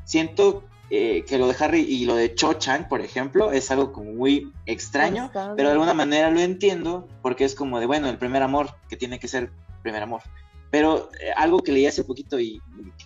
[0.03, 0.63] Siento
[0.93, 4.11] eh, que lo de Harry y lo de Cho Chang, por ejemplo, es algo como
[4.11, 5.55] muy extraño, Forzado.
[5.55, 8.97] pero de alguna manera lo entiendo porque es como de, bueno, el primer amor, que
[8.97, 9.51] tiene que ser
[9.81, 10.21] primer amor.
[10.69, 12.61] Pero eh, algo que leí hace poquito y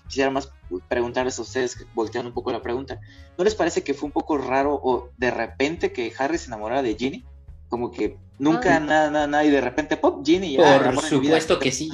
[0.07, 0.49] quisiera más
[0.87, 2.99] preguntarles a ustedes, volteando un poco la pregunta,
[3.37, 6.81] ¿no les parece que fue un poco raro o de repente que Harry se enamorara
[6.81, 7.23] de Ginny?
[7.69, 8.79] Como que nunca Ah.
[8.79, 10.57] nada, nada, nada, y de repente, pop, Ginny.
[10.57, 11.01] Por vida.
[11.01, 11.89] supuesto que sí.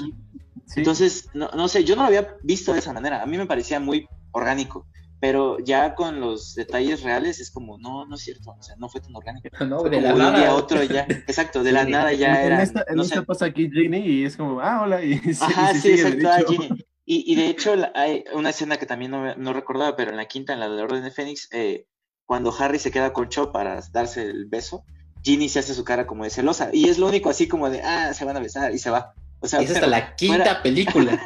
[0.66, 0.80] Sí.
[0.80, 3.22] Entonces, no, no sé, yo no lo había visto de esa manera.
[3.22, 4.86] A mí me parecía muy orgánico,
[5.22, 8.90] pero ya con los detalles reales es como, no, no es cierto, o sea, no
[8.90, 9.48] fue tan orgánico.
[9.66, 10.54] No, Fue de la de un día nada.
[10.56, 11.92] otro ya, exacto, de la Sí.
[11.92, 13.22] nada ya en, era, esta, en no esta sé.
[13.22, 15.02] pasa aquí Ginny y es como, ah, hola.
[15.02, 16.52] Y, Ajá, y sí, sigue exacto, ah, derecho.
[16.64, 16.86] Ginny.
[17.06, 20.18] Y, y de hecho la- hay una escena que también no, no recordaba, pero en
[20.18, 21.86] la quinta, en la de Orden de Fénix, eh,
[22.26, 24.84] cuando Harry se queda con Cho para darse el beso,
[25.24, 27.82] Ginny se hace su cara como de celosa, y es lo único así como de,
[27.84, 29.14] ah, se van a besar, y se va.
[29.40, 31.22] O sea, Es hasta la quinta fuera- película.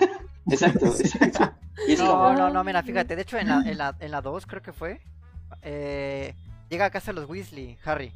[0.49, 1.53] Exacto, exacto.
[1.87, 4.11] Y es como, No, no, no, mira, fíjate, de hecho en la, en la, en
[4.11, 5.01] la 2 creo que fue,
[5.61, 6.33] eh,
[6.69, 8.13] llega a casa de los Weasley, Harry,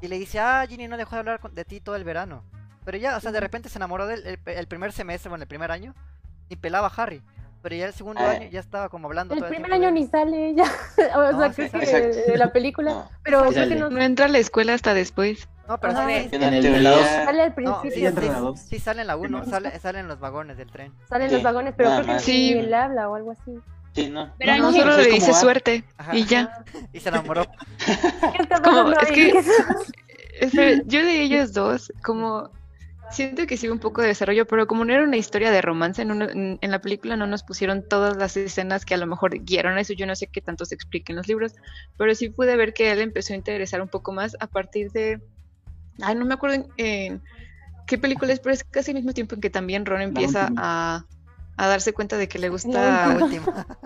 [0.00, 2.44] y le dice, ah, Ginny no dejó de hablar de ti todo el verano.
[2.84, 5.48] Pero ya, o sea, de repente se enamoró del el, el primer semestre, bueno, el
[5.48, 5.94] primer año,
[6.48, 7.22] y pelaba a Harry.
[7.64, 8.30] Pero ya el segundo Ah.
[8.32, 10.64] año ya estaba como hablando El todo el primer tiempo año de- ni sale ella.
[11.16, 12.90] o No, sea, sí, creo que de, la película.
[12.92, 13.10] no.
[13.22, 13.80] Pero Sí creo que sale.
[13.80, 15.48] no No entra a la escuela hasta después.
[15.66, 17.80] No, pero sale, En En el- teoría, en sale al no, principio.
[17.82, 18.06] sí, Sí, sí,
[18.76, 19.50] en sale en la 1, Sí.
[19.50, 20.92] sale, sale en los vagones del tren.
[21.08, 22.22] Salen Sí, los vagones, pero nada creo que más.
[22.22, 22.32] sí.
[22.52, 22.52] Sí.
[22.58, 23.58] él habla o algo así.
[23.94, 24.30] sí, no.
[24.38, 26.14] Pero no, no, solo le dice ah, suerte Ajá.
[26.14, 26.62] y ya.
[26.92, 27.46] Y se enamoró.
[28.36, 29.92] ¿Qué está Como, es que- ¿Qué es-
[30.40, 32.50] Espera, yo de ellos dos, como
[33.10, 36.02] siento que sí un poco de desarrollo, pero como no era una historia de romance,
[36.02, 39.76] en, en la película no nos pusieron todas las escenas que a lo mejor guiaron
[39.76, 39.92] a eso.
[39.92, 41.54] Yo no sé qué tanto se explica en los libros,
[41.96, 45.20] pero sí pude ver que él empezó a interesar un poco más a partir de.
[46.02, 47.22] Ay, no me acuerdo en, en
[47.86, 51.04] qué película es, pero es casi al mismo tiempo en que también Ron empieza a,
[51.56, 52.68] a darse cuenta de que le gusta.
[53.08, 53.66] La última.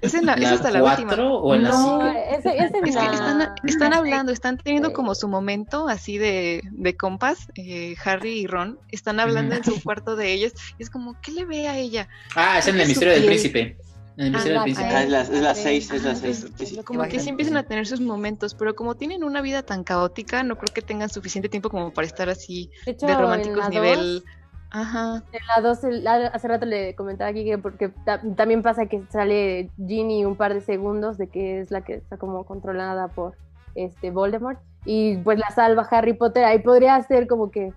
[0.00, 1.08] Es, en la, es ¿La hasta la última.
[1.10, 2.18] cuatro o en la No, cinco?
[2.30, 6.18] ese, ese Es que la- están, están la hablando, están teniendo como su momento así
[6.18, 10.82] de, de compas, eh, Harry y Ron, están hablando en su cuarto de ellos, y
[10.82, 12.08] es como, ¿qué le ve a ella?
[12.34, 13.76] Ah, es en el misterio del príncipe.
[14.16, 14.96] En el misterio Ah, del la príncipe.
[14.96, 16.46] Ah, es la, es la seis, es la Ah, seis.
[16.58, 16.80] sí.
[16.84, 20.42] Como que sí empiezan a tener sus momentos, pero como tienen una vida tan caótica,
[20.42, 23.68] no creo que tengan suficiente tiempo como para estar así de hecho, de en románticos
[23.68, 23.96] nivel...
[23.98, 24.24] dos-
[24.70, 25.22] Ajá.
[25.32, 28.86] En la 2, el- a- hace rato le comentaba aquí que porque ta- también pasa
[28.86, 33.08] que sale Ginny un par de segundos de que es la que está como controlada
[33.08, 33.34] por
[33.74, 36.44] este Voldemort y pues la salva Harry Potter.
[36.44, 37.72] Ahí podría ser como que,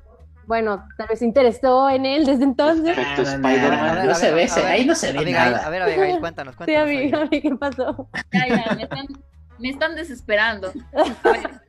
[0.47, 2.95] bueno, tal vez se interesó en él desde entonces.
[2.95, 3.79] Perfecto, Spider-Man.
[3.79, 5.65] A ver, No a se ver, ve, a se- ver, ahí no se ve nada.
[5.65, 6.81] A ver, Abigail, cuéntanos, Sí, cuéntanos.
[6.81, 7.15] a mí, Abigail.
[7.15, 8.09] a mí, ¿qué pasó?
[8.33, 9.05] Ya, ya, me están,
[9.59, 10.71] me están desesperando.
[11.23, 11.61] A ver,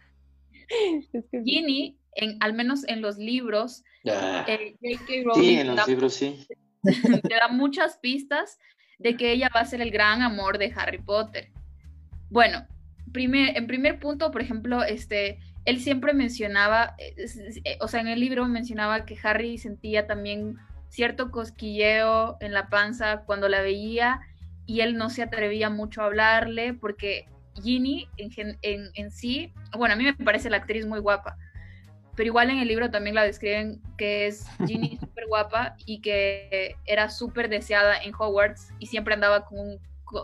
[1.44, 5.34] Ginny, en, al menos en los libros, Ah, eh, J.K.
[5.34, 6.46] Sí, en los da- libros sí.
[6.82, 8.58] te da muchas pistas
[8.98, 11.50] de que ella va a ser el gran amor de Harry Potter.
[12.30, 12.66] Bueno,
[13.12, 17.14] primer, en primer punto, por ejemplo, este, él siempre mencionaba, eh,
[17.64, 20.56] eh, o sea, en el libro mencionaba que Harry sentía también
[20.88, 24.20] cierto cosquilleo en la panza cuando la veía
[24.66, 27.26] y él no se atrevía mucho a hablarle porque
[27.62, 31.36] Ginny en, en, en sí, bueno, a mí me parece la actriz muy guapa,
[32.20, 36.76] pero igual en el libro también la describen que es Ginny súper guapa y que
[36.84, 39.78] era súper deseada en Hogwarts y siempre andaba con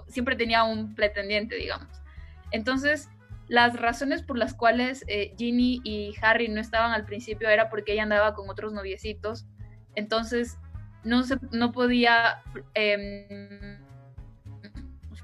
[0.07, 1.89] siempre tenía un pretendiente, digamos.
[2.51, 3.09] Entonces,
[3.49, 7.95] las razones por las cuales eh, Ginny y Harry no estaban al principio era porque
[7.95, 9.47] ella andaba con otros noviecitos.
[9.95, 10.59] Entonces,
[11.03, 12.43] no, no podía
[12.75, 13.79] em,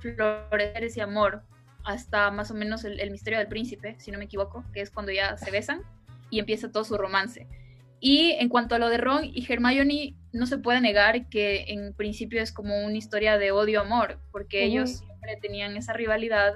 [0.01, 1.43] florecer ese amor
[1.85, 5.13] hasta más o menos el misterio del príncipe, si no me equivoco, que es cuando
[5.13, 5.83] ya se besan
[6.33, 7.47] y empieza todo su romance.
[8.01, 11.93] Y en cuanto a lo de Ron y Hermione, no se puede negar que en
[11.95, 16.55] principio es como una historia de odio-amor, porque ellos siempre tenían esa rivalidad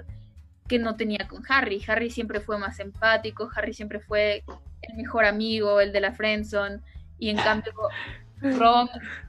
[0.67, 1.81] que no tenía con Harry.
[1.87, 4.43] Harry siempre fue más empático, Harry siempre fue
[4.81, 6.81] el mejor amigo, el de la friendzone,
[7.19, 7.73] y en cambio
[8.41, 8.89] Ron,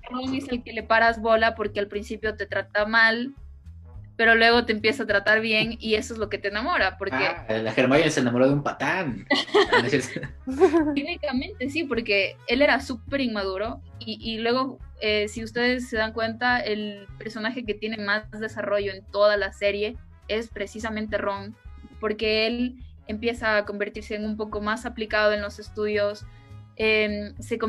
[0.09, 3.35] Ron es el que le paras bola porque al principio te trata mal,
[4.17, 7.15] pero luego te empieza a tratar bien y eso es lo que te enamora, porque
[7.15, 9.27] Ah, la Hermione se enamoró de un patán.
[10.95, 16.13] Técnicamente sí, porque él era súper inmaduro y, y luego, eh, si ustedes se dan
[16.13, 19.95] cuenta, el personaje que tiene más desarrollo en toda la serie
[20.27, 21.55] es precisamente Ron,
[21.99, 22.75] porque él
[23.07, 26.25] empieza a convertirse en un poco más aplicado en los estudios,
[26.75, 27.59] em, se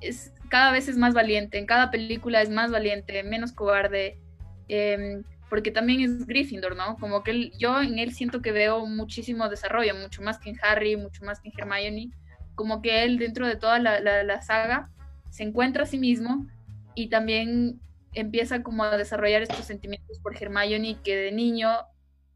[0.00, 4.18] es, cada vez es más valiente, en cada película es más valiente, menos cobarde,
[4.68, 6.96] em, porque también es Gryffindor, ¿no?
[6.96, 10.56] Como que él- yo en él siento que veo muchísimo desarrollo, mucho más que en
[10.62, 12.10] Harry, mucho más que en Hermione,
[12.54, 14.90] como que él dentro de toda la, la- saga
[15.30, 16.46] se encuentra a sí mismo
[16.94, 17.78] y también
[18.14, 21.68] empieza como a desarrollar estos sentimientos por Hermione que de niño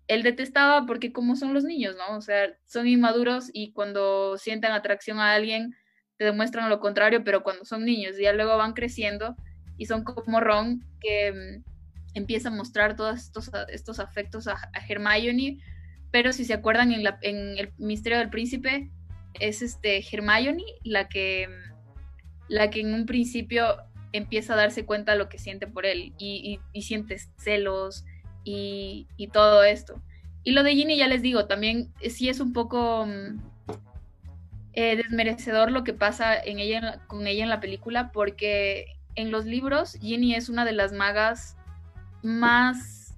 [0.09, 2.16] él detestaba porque como son los niños, ¿no?
[2.16, 5.74] O sea, son inmaduros y cuando sienten atracción a alguien
[6.19, 9.37] te demuestran lo contrario, pero cuando son niños ya luego van creciendo
[9.78, 11.69] y son como Ron que mm,
[12.15, 15.59] empieza a mostrar todos estos, estos afectos a, a Hermione,
[16.11, 18.91] pero si se acuerdan en, la- en el Misterio del Príncipe
[19.35, 21.49] es este Hermione la que
[22.49, 23.65] la que en un principio
[24.12, 28.05] empieza a darse cuenta de lo que siente por él y, y- y siente celos
[28.43, 30.03] y, todo esto.
[30.43, 33.39] Y lo de Ginny ya les digo, también eh, sí es un poco mm,
[34.73, 39.45] eh, desmerecedor lo que pasa en ella, con ella en la película, porque en los
[39.45, 41.57] libros Ginny es una de las magas
[42.22, 43.14] más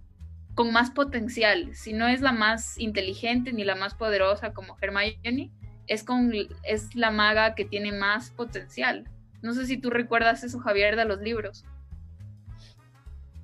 [0.54, 1.74] con más potencial.
[1.74, 5.50] Si no es la más inteligente ni la más poderosa como Hermione,
[5.86, 9.08] es, con, es la maga que tiene más potencial.
[9.40, 11.64] No sé si tú recuerdas eso, Javier, de los libros.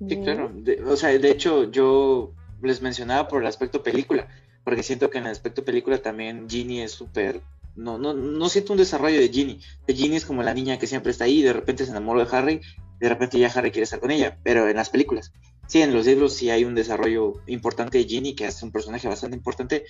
[0.07, 0.51] Sí, claro.
[0.53, 4.27] De- o sea, de hecho, yo les mencionaba por el aspecto película,
[4.63, 7.41] porque siento que en el aspecto película también Ginny es súper.
[7.75, 9.59] No, no, no siento un desarrollo de Ginny.
[9.87, 12.35] De Ginny es como la niña que siempre está ahí, de repente se enamoró de
[12.35, 12.61] Harry,
[12.99, 15.33] de repente ya Harry quiere estar con ella, pero en las películas.
[15.69, 19.07] Sí, en los libros sí hay un desarrollo importante de Ginny, que es un personaje
[19.07, 19.85] bastante importante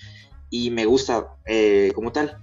[0.50, 2.36] y me gusta eh, como tal.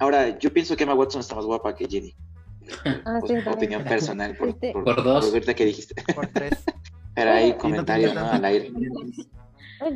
[0.00, 2.12] Ahora, yo pienso que Emma Watson está más guapa que Ginny.
[3.06, 5.26] Ah, Pues, sí, opinión personal, por, Este- por, Por dos.
[5.26, 5.94] por ahorita que dijiste.
[6.14, 6.64] Por tres.
[7.14, 8.20] Pero hay no comentarios, ¿no?
[8.28, 8.72] Al aire.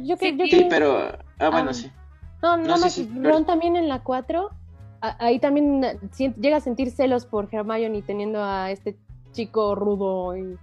[0.05, 1.17] Yo que, Sí, yo sí, Sí, que- pero.
[1.41, 1.75] Ah, bueno, Ah.
[1.75, 1.91] sí.
[2.43, 4.51] No, No, sí, más, sí, también en la 4,
[5.01, 5.99] a- ahí también eh,
[6.39, 8.97] llega a sentir celos por Hermione teniendo a este
[9.33, 10.57] chico rudo y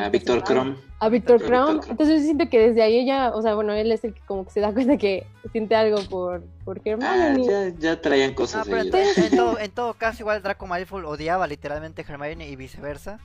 [0.00, 0.76] A Víctor Krum.
[0.98, 1.40] A Víctor.
[1.42, 4.44] Entonces yo siento que desde ahí ella, o sea, bueno, él es el que como
[4.44, 6.82] que se da cuenta que siente algo por, por Ah,
[7.28, 7.46] Hermione.
[7.46, 9.14] ya, ya traían Ah, cosas pero de en, ellos.
[9.14, 13.18] to- en todo, en todo caso, igual Draco Malfoy odiaba literalmente a Hermione y viceversa.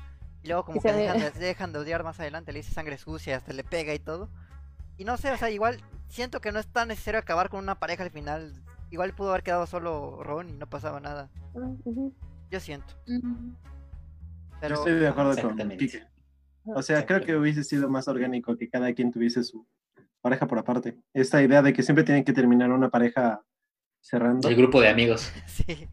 [0.43, 2.97] Y luego como Y que dejan de, dejan de odiar más adelante, le dice sangre
[2.97, 4.29] sucia, hasta le pega y todo.
[4.97, 7.75] Y no sé, o sea, igual siento que no es tan necesario acabar con una
[7.75, 8.53] pareja al final.
[8.91, 11.29] Igual pudo haber quedado solo Ron y no pasaba nada.
[11.55, 11.69] Ah.
[12.51, 12.93] Yo siento.
[13.07, 13.51] Mm,
[14.61, 15.85] Pero Estoy de acuerdo con Exactamente.
[15.85, 16.03] Kike.
[16.75, 19.67] O sea, creo que hubiese sido más orgánico que cada quien tuviese su
[20.21, 20.97] pareja por aparte.
[21.13, 23.41] Esta idea de que siempre tienen que terminar una pareja
[24.01, 24.47] cerrando.
[24.47, 25.31] El grupo de amigos.
[25.47, 25.87] sí.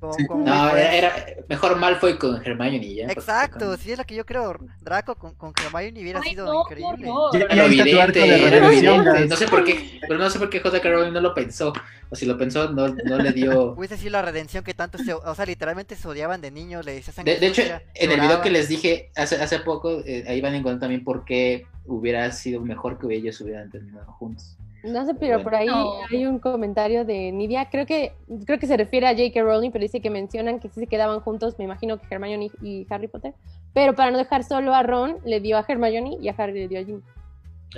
[0.00, 0.26] Como, Sí.
[0.26, 1.14] como No, era, era
[1.46, 3.06] mejor Malfoy con Hermione y ya.
[3.08, 4.56] Exacto, con- sí es lo que yo creo.
[4.80, 7.08] Draco con, con Hermione hubiera Ay, sido no, increíble.
[7.34, 9.26] Ya- Era evidente, era evidente.
[9.26, 10.88] No sé por qué, pero no sé por qué J.K.
[10.88, 11.72] Rowling no lo pensó.
[12.12, 13.72] O si lo pensó, no, no le dio.
[13.76, 16.94] Hubiese sido la redención que tanto se, o sea, literalmente se odiaban de niños, le
[16.94, 17.62] decía sangre De, de hecho,
[17.94, 21.04] en el video que les dije hace, hace poco, eh, ahí van a encontrar también
[21.04, 24.56] por qué hubiera sido mejor que ellos hubieran terminado juntos.
[24.82, 25.44] No sé, pero Bueno.
[25.44, 25.92] por ahí No.
[26.10, 28.14] hay un comentario de Nidia, creo que
[28.46, 29.42] creo que se refiere a J.K.
[29.42, 32.86] Rowling, pero dice que mencionan que sí se quedaban juntos, me imagino que Hermione y
[32.88, 33.34] Harry Potter,
[33.74, 36.68] pero para no dejar solo a Ron, le dio a Hermione y a Harry le
[36.68, 37.02] dio a Ginny.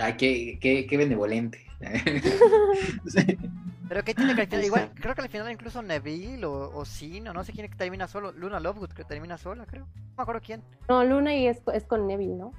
[0.00, 1.58] Ay, qué, qué, qué benevolente.
[3.88, 6.84] Pero que tiene que al final, igual, creo que al final incluso Neville o, o
[6.86, 9.84] Sin, o no sé quién es que termina solo, Luna Lovegood que termina sola, creo.
[9.84, 10.62] No me acuerdo quién.
[10.88, 12.52] No, Luna y es, es con Neville, ¿no?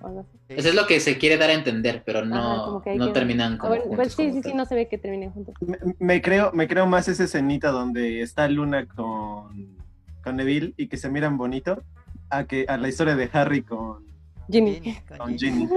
[0.00, 0.38] O algo así.
[0.48, 0.54] Sí.
[0.56, 2.98] Eso es lo que se quiere dar a entender, pero no, Ajá, como que ahí
[2.98, 4.98] no terminan Ah, como bueno, juntos pues sí, como sí, sí, no se ve que
[4.98, 5.54] terminen juntos.
[5.60, 9.80] Me, me creo, me creo más esa escenita donde está Luna con
[10.22, 11.82] con Neville y que se miran bonito
[12.28, 14.06] a que a la historia de Harry con,
[14.50, 14.74] Ginny.
[14.80, 15.68] Ginny, con Ginny.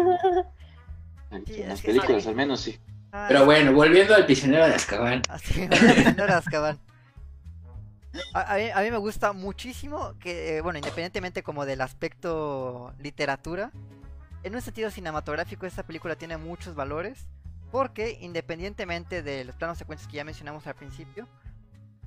[1.31, 2.29] En las películas sí.
[2.29, 2.77] al menos sí.
[3.11, 5.21] Ah, Pero bueno, volviendo al prisionero de Azkaban.
[6.29, 6.79] Azkaban.
[8.33, 12.93] A, a mí, a mí me gusta muchísimo que, eh, bueno, independientemente como del aspecto
[12.99, 13.71] literatura,
[14.43, 17.27] en un sentido cinematográfico esta película tiene muchos valores,
[17.71, 21.27] porque independientemente de los planos secuencias que ya mencionamos al principio,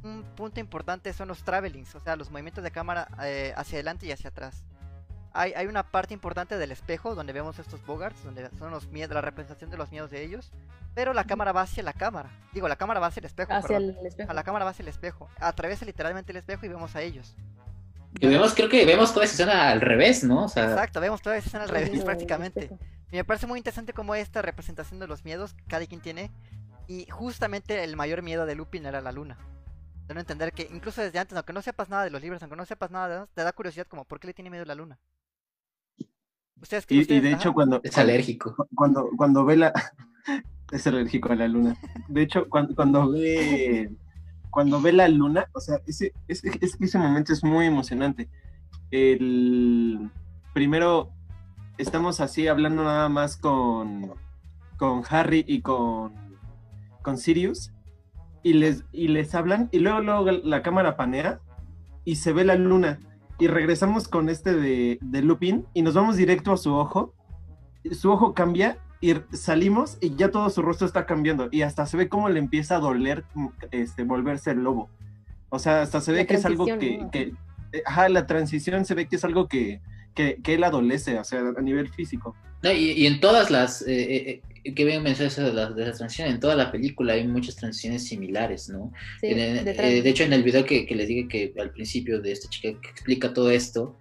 [0.03, 4.07] un punto importante son los travelings, o sea, los movimientos de cámara eh, hacia adelante
[4.07, 4.65] y hacia atrás.
[5.33, 9.15] Hay, hay una parte importante del espejo donde vemos estos bogarts, donde son los miedos,
[9.15, 10.51] la representación de los miedos de ellos,
[10.95, 12.31] pero la cámara va hacia la cámara.
[12.55, 13.53] Digo, la cámara va hacia el espejo.
[13.53, 13.97] Hacia perdón.
[14.01, 14.31] el espejo.
[14.31, 15.29] A la cámara va hacia el espejo.
[15.39, 17.37] Atraviesa literalmente el espejo y vemos a ellos.
[18.21, 20.45] Y vemos, creo que vemos toda esa escena al revés, ¿no?
[20.45, 22.71] O sea, Exacto, vemos toda esa escena al revés prácticamente.
[23.13, 26.31] Y me parece muy interesante cómo esta representación de los miedos que cada quien tiene.
[26.89, 29.37] Y justamente el mayor miedo de Lupin era la luna.
[30.09, 32.57] De no entender que incluso desde antes, aunque no sepas nada de los libros, aunque
[32.57, 34.75] no sepas nada de te da curiosidad como ¿por qué le tiene miedo a la
[34.77, 34.99] luna?
[36.61, 37.37] Ustedes, Y, y ustedes- de ajá.
[37.39, 38.55] hecho cuando, es alérgico.
[38.75, 39.73] cuando, cuando ve la...
[40.73, 41.77] es alérgico a la luna.
[42.09, 43.91] De hecho, cuando, cuando ve...
[44.57, 48.31] Cuando ve la luna, o sea, ese, ese, ese, momento es muy emocionante.
[48.91, 50.11] El...
[50.55, 51.11] Primero,
[51.77, 54.15] estamos así hablando nada más con,
[54.79, 56.15] con Harry y con,
[57.03, 57.71] con Sirius.
[58.43, 61.39] Y les, y les hablan, y luego, luego la cámara panea
[62.07, 62.99] y se ve la luna.
[63.39, 67.13] Y regresamos con este de, de Lupin y nos vamos directo a su ojo.
[67.93, 71.49] Su ojo cambia y salimos y ya todo su rostro está cambiando.
[71.53, 73.25] Y hasta se ve cómo le empieza a doler
[73.71, 74.89] este, volverse el lobo.
[75.51, 77.11] O sea, hasta se ve La que es algo que, transición, ¿no?
[77.11, 77.33] que-
[77.73, 79.81] eh, ajá, la transición se ve que es algo que,
[80.15, 82.35] que, que él adolece, o sea, a nivel físico.
[82.63, 83.87] No, y, y en todas las, eh,
[84.33, 87.13] eh, eh, que bien mencionas eso de las de las transiciones, en toda la película
[87.13, 88.93] hay muchas transiciones similares, ¿no?
[89.21, 89.87] Sí, En detrás.
[89.87, 92.49] eh, de hecho, en el video que, que les dije que al principio de esta
[92.49, 93.97] chica que explica todo esto,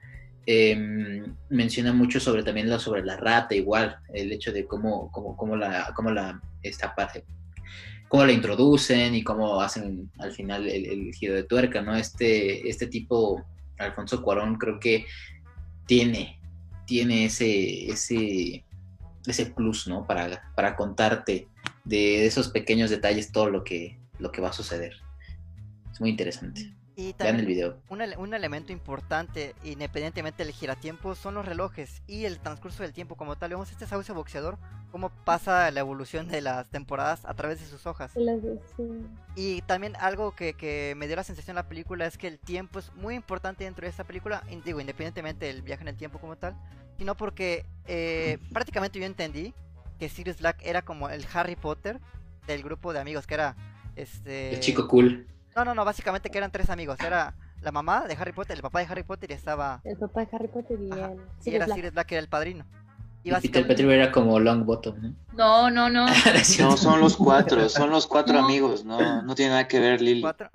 [0.46, 5.36] eh, menciona mucho sobre también la, sobre la rata, igual, el hecho de cómo, cómo,
[5.36, 7.24] cómo la, cómo la, esta parte,
[8.08, 11.96] cómo la introducen y cómo hacen al final el, el giro de tuerca, ¿no?
[11.96, 13.44] Este, este tipo,
[13.78, 15.06] Alfonso Cuarón, creo que
[15.86, 16.40] tiene,
[16.86, 18.64] tiene ese, ese,
[19.26, 20.06] ese plus, ¿no?
[20.06, 21.48] Para, para contarte
[21.84, 24.94] de esos pequeños detalles todo lo que, lo que va a suceder.
[25.92, 26.74] Es muy interesante.
[26.98, 27.78] Y el también video.
[27.90, 32.94] un, ele- un elemento importante, independientemente del giratiempo, son los relojes y el transcurso del
[32.94, 33.50] tiempo como tal.
[33.50, 34.58] Vemos este sauce boxeador,
[34.92, 38.14] cómo pasa la evolución de las temporadas a través de sus hojas.
[39.36, 42.40] Y también algo que, que me dio la sensación en la película es que el
[42.40, 46.20] tiempo es muy importante dentro de esta película, digo, independientemente del viaje en el tiempo
[46.20, 46.56] como tal,
[46.98, 49.54] sino porque eh, prácticamente yo entendí
[50.00, 52.00] que Sirius Black era como el Harry Potter
[52.48, 53.56] del grupo de amigos, que era
[53.98, 54.54] este...
[54.54, 55.28] El chico cool.
[55.56, 58.62] No, no, no, básicamente que eran tres amigos, era la mamá de Harry Potter, el
[58.62, 59.82] papá de Harry Potter y estaba...
[59.86, 61.76] El papá de Harry Potter y Ajá, el y Sirius era Black.
[61.78, 62.66] Sirius Black, que era el padrino.
[63.24, 65.16] Y Peter Pettigrew era como Longbottom, ¿no?
[65.34, 66.06] No, no, no.
[66.60, 68.46] No, son los cuatro, son los cuatro No.
[68.46, 70.22] amigos, no, no tiene nada que ver Lily.
[70.22, 70.52] Cuatro.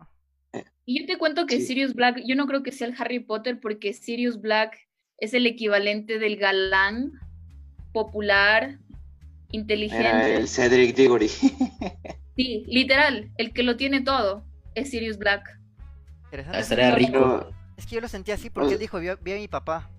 [0.85, 1.67] Y yo te cuento que Sí.
[1.67, 4.77] Sirius Black, yo no creo que sea el Harry Potter porque Sirius Black
[5.17, 7.13] es el equivalente del galán
[7.93, 8.79] popular, Era
[9.53, 10.37] inteligente.
[10.37, 11.29] el Cedric Diggory.
[11.29, 14.45] Sí, literal, el que lo tiene todo
[14.81, 15.43] es Sirius Black.
[16.25, 16.59] Interesante.
[16.59, 17.49] Ah, estaría rico.
[17.77, 19.91] Es que yo lo sentí así porque O- él dijo, vio, vi a mi papá.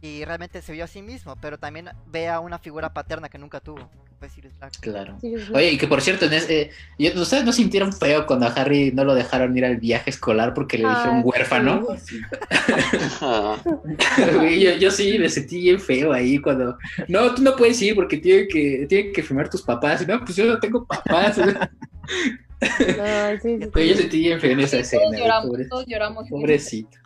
[0.00, 3.38] Y realmente se vio a sí mismo, pero también ve a una figura paterna que
[3.38, 3.90] nunca tuvo.
[4.06, 4.78] que Fue Sirius Black.
[4.80, 5.18] Claro.
[5.54, 8.92] Oye, y que por cierto, en ese, yo- ¿ustedes no sintieron feo cuando a Harry
[8.92, 11.86] no lo dejaron ir al viaje escolar porque le dijeron huérfano?
[12.04, 12.20] sí.
[14.34, 16.78] Güey, yo, yo sí me sentí bien feo ahí cuando.
[17.08, 20.02] No, tú no puedes ir porque tienen que, tienen que firmar tus papás.
[20.02, 21.38] Y no, pues yo no tengo papás.
[22.60, 24.00] Ay, sí, sí, Güey, yo sí.
[24.02, 25.02] sentí bien feo en esa escena.
[25.04, 26.28] Todos lloramos, pobre- todos lloramos.
[26.28, 26.98] pobrecito.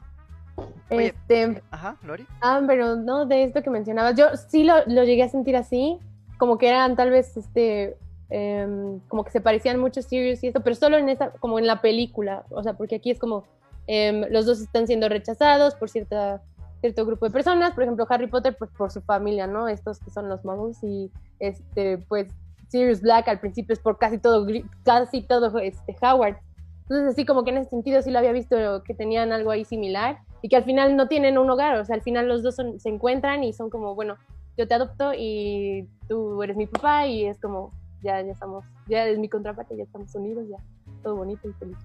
[0.90, 2.26] Este, Ajá, Lori.
[2.42, 5.98] ah, pero no, de esto que mencionabas, yo sí lo, lo llegué a sentir así,
[6.38, 7.96] como que eran tal vez, este,
[8.28, 11.58] em, como que se parecían mucho a Sirius y esto, pero solo en esa, como
[11.58, 13.44] en la película, o sea, porque aquí es como,
[13.86, 16.42] em, los dos están siendo rechazados por cierta,
[16.82, 19.68] cierto grupo de personas, por ejemplo, Harry Potter, pues por su familia, ¿no?
[19.68, 22.28] Estos que son los muggles y, este, pues,
[22.72, 24.46] Sirius Black al principio es por casi todo,
[24.82, 26.38] casi todo, este, Howard.
[26.82, 29.64] Entonces, así como que en ese sentido sí lo había visto que tenían algo ahí
[29.66, 32.56] similar y que al final no tienen un hogar, o sea, al final los dos
[32.56, 34.16] son- se encuentran y son como, bueno,
[34.56, 37.72] yo te adopto y tú eres mi papá y es como,
[38.02, 40.56] ya, ya estamos, ya es mi contraparte, ya estamos unidos, ya,
[41.02, 41.76] todo bonito y feliz.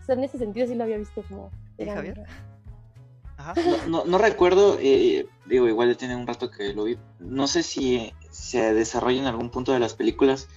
[0.00, 1.50] O sea, en ese sentido sí lo había visto como...
[1.76, 2.24] ¿Y Javier?
[3.36, 3.54] Ajá.
[3.88, 6.96] no, no recuerdo, eh, digo, igual ya tiene un rato que lo vi.
[7.18, 10.48] No sé si se desarrolla en algún punto de las películas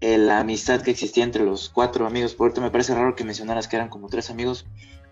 [0.00, 2.34] eh, la amistad que existía entre los cuatro amigos.
[2.34, 4.66] Por ahorita me parece raro que mencionaras que eran como tres amigos.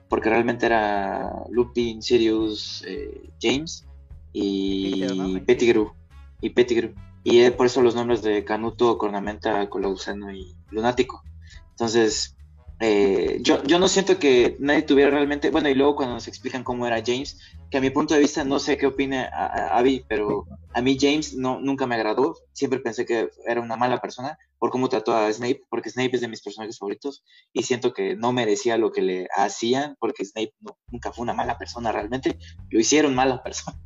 [0.08, 3.84] porque realmente era Lupin, Sirius, eh, James
[4.32, 5.44] y Peter, ¿no?
[5.44, 5.92] Pettigrew.
[6.40, 6.94] Y Pettigrew.
[7.24, 11.24] Y eh, por eso los nombres de Canuto, Cornamenta, Colausano y Lunático.
[11.70, 12.35] Entonces,
[12.80, 16.86] eh, yo, no siento que nadie tuviera realmente, bueno, y luego cuando nos explican cómo
[16.86, 17.40] era James,
[17.70, 20.82] que a mi punto de vista no sé qué opine a- a- Abby, pero a
[20.82, 24.88] mí James no, nunca me agradó, siempre pensé que era una mala persona por cómo
[24.90, 28.76] trató a Snape, porque Snape es de mis personajes favoritos y siento que no merecía
[28.76, 30.52] lo que le hacían, porque Snape
[30.90, 32.36] nunca fue una mala persona realmente,
[32.70, 33.78] lo hicieron mala persona.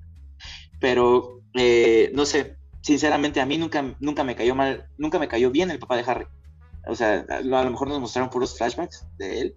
[0.80, 5.50] Pero, eh, no sé, sinceramente a mí nunca, nunca me cayó mal, nunca me cayó
[5.50, 6.26] bien el papá de Harry.
[6.86, 9.56] O sea, a, lo mejor nos mostraron puros flashbacks de él,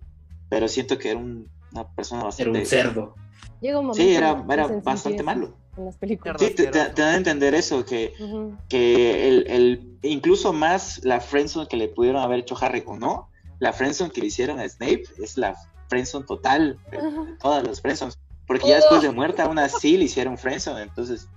[0.50, 2.60] pero siento que era un- una persona Era bastante...
[2.60, 3.16] un cerdo.
[3.62, 5.56] Llega un momento Sí, era, era bastante malo.
[5.78, 6.36] En las películas.
[6.40, 8.58] Sí, te, te- te dan a entender eso, que, Ujú.
[8.70, 13.30] que el, el- incluso más la friendzone que le pudieron haber hecho Harry o no,
[13.60, 15.56] la friendzone que le hicieron a Snape es la
[15.88, 18.20] friendzone total de, de todas las friendzones.
[18.45, 21.28] Porque ya después de muerta, aún así le hicieron friendzone, entonces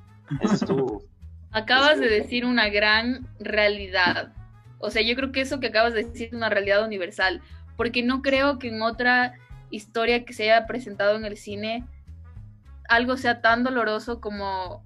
[0.41, 1.03] eso estuvo...
[1.53, 4.33] Acabas de decir una gran realidad.
[4.79, 7.41] O sea, yo creo que eso que acabas de decir es una realidad universal,
[7.77, 9.35] porque no creo que en otra
[9.71, 11.85] historia que se haya presentado en el cine
[12.89, 14.85] algo sea tan doloroso como,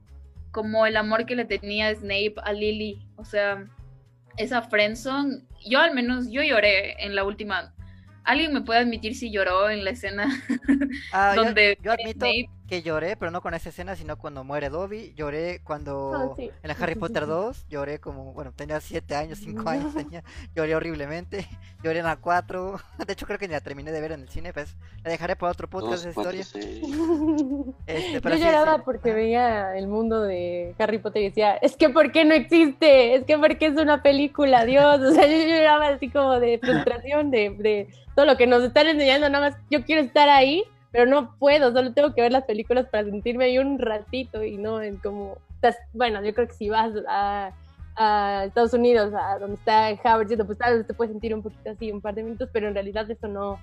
[0.53, 3.07] como el amor que le tenía Snape a Lily.
[3.17, 3.67] O sea,
[4.37, 7.75] esa friendzone, yo al menos, yo lloré en la última.
[8.25, 10.29] ¿Alguien me puede admitir si lloró en la escena
[11.13, 14.45] Ah, yo- donde yo, admito Snape que lloré, pero no con esa escena, sino cuando
[14.45, 15.13] muere Dobby.
[15.17, 16.51] Lloré cuando Ah, sí.
[16.63, 20.23] en la Harry Potter 2, lloré como, bueno, tenía 7 años, 5 años, tenía,
[20.55, 21.47] lloré horriblemente.
[21.83, 22.79] Lloré en la 4.
[23.07, 25.35] De hecho, creo que ni la terminé de ver en el cine, pues la dejaré
[25.35, 26.45] para otro podcast cuatro, historia.
[27.87, 28.83] Este, pero Yo sí, lloraba sí.
[28.85, 33.15] porque veía el mundo de Harry Potter y decía, es que ¿por qué no existe?
[33.15, 34.65] Es que ¿por qué es una película?
[34.67, 38.63] Dios, o sea, yo lloraba así como de frustración de, de todo lo que nos
[38.63, 42.33] están enseñando, nada más yo quiero estar ahí, pero no puedo, solo tengo que ver
[42.33, 45.39] las películas para sentirme ahí un ratito y no en como,
[45.93, 47.53] bueno, yo creo que si vas a,
[48.47, 51.93] Estados Unidos, a donde está Howard, pues tal vez te puedes sentir un poquito así,
[51.93, 53.59] un par de minutos, pero en realidad eso no,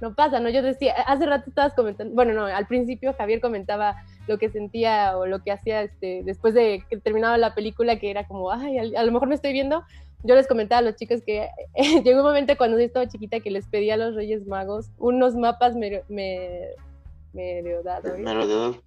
[0.00, 0.48] no pasa, ¿no?
[0.48, 3.96] Yo decía, hace rato estabas comentando, bueno, no, al principio Javier comentaba
[4.26, 8.10] lo que sentía o lo que hacía este, después de que terminaba la película, que
[8.10, 9.84] era como, ay, a, a lo mejor me estoy viendo.
[10.24, 11.48] Yo les comentaba a los chicos que
[12.04, 15.34] llegó un momento cuando yo estaba chiquita que les pedí a los Reyes Magos unos
[15.36, 16.70] mapas me, me.
[17.34, 18.80] Merodeador.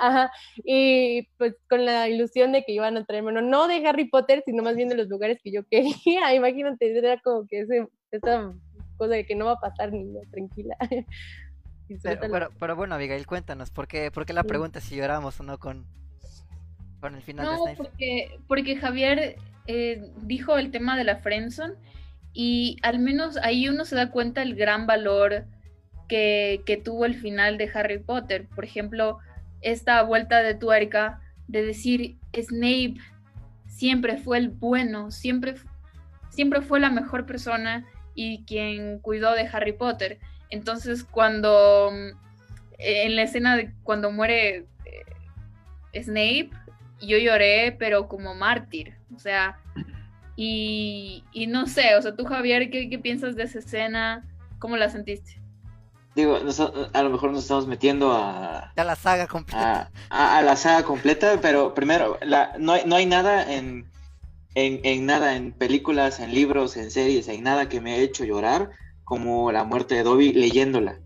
[0.00, 0.30] Ajá.
[0.64, 4.42] Y pues con la ilusión de que iban a traerme, bueno, no de Harry Potter,
[4.46, 6.32] sino más bien de los lugares que yo quería.
[6.34, 8.52] Imagínate, era como que ese, esa
[8.96, 10.76] cosa de que no va a pasar, niña, tranquila.
[12.02, 14.48] Pero, pero, pero bueno, Abigail, cuéntanos, ¿por qué, por qué la Sí.
[14.48, 15.84] pregunta si lloramos o no con,
[17.04, 17.76] con el final de No, Snape?
[17.76, 19.36] porque, porque Javier
[19.66, 21.74] eh, dijo el tema de la friendzone
[22.32, 25.44] y al menos ahí uno se da cuenta el gran valor
[26.08, 28.48] que, que tuvo el final de Harry Potter.
[28.54, 29.18] Por ejemplo,
[29.60, 32.94] esta vuelta de tuerca de decir Snape
[33.66, 35.56] siempre fue el bueno, siempre,
[36.30, 40.20] siempre fue la mejor persona y quien cuidó de Harry Potter.
[40.48, 42.16] Entonces, cuando mm,
[42.78, 46.50] en la escena de cuando muere eh, Snape,
[47.00, 48.96] yo lloré, pero como mártir.
[49.14, 49.58] O sea,
[50.36, 54.24] y, y no sé, o sea, tú, Javier, ¿qué, qué piensas de esa escena?
[54.58, 55.40] ¿Cómo la sentiste?
[56.16, 59.90] Digo, nos- a lo mejor nos estamos metiendo a, Ya la saga completa.
[60.10, 63.90] a, a- a la saga completa, pero primero, la, no, hay, no hay nada en,
[64.54, 68.24] en, en nada, en películas, en libros, en series, en nada que me haya hecho
[68.24, 68.70] llorar
[69.02, 70.98] como la muerte de Dobby leyéndola.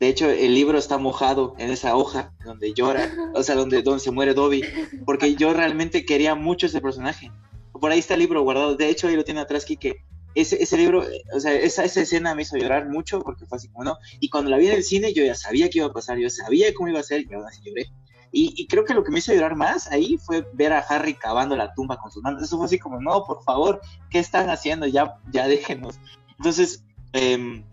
[0.00, 3.02] De hecho, el libro está mojado en esa hoja donde llora,
[3.34, 4.64] o sea, donde, donde se muere Dobby,
[5.04, 7.30] porque yo realmente quería mucho ese personaje.
[7.72, 10.02] Por ahí está el libro guardado, de hecho, ahí lo tiene atrás Kike.
[10.34, 13.56] Ese, ese libro, eh, o sea, esa, esa escena me hizo llorar mucho porque fue
[13.56, 13.98] así como no.
[14.20, 16.30] Y cuando la vi en el cine, yo ya sabía que iba a pasar, yo
[16.30, 17.90] sabía cómo iba a ser y aún así lloré.
[18.32, 21.14] Y, y creo que lo que me hizo llorar más ahí fue ver a Harry
[21.14, 22.42] cavando la tumba con sus manos.
[22.42, 24.86] Eso fue así como, no, por favor, ¿qué están haciendo?
[24.86, 25.98] Ya, ya déjenos.
[26.38, 27.64] Entonces, em, e-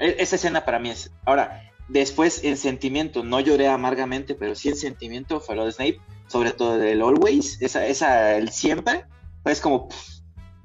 [0.00, 1.10] esa escena para mí es.
[1.24, 6.00] Ahora, después en sentimiento, no lloré amargamente, pero sí en sentimiento fue lo de Snape,
[6.28, 9.04] sobre todo del Always, esa, esa, el siempre,
[9.42, 10.20] pues como, pff,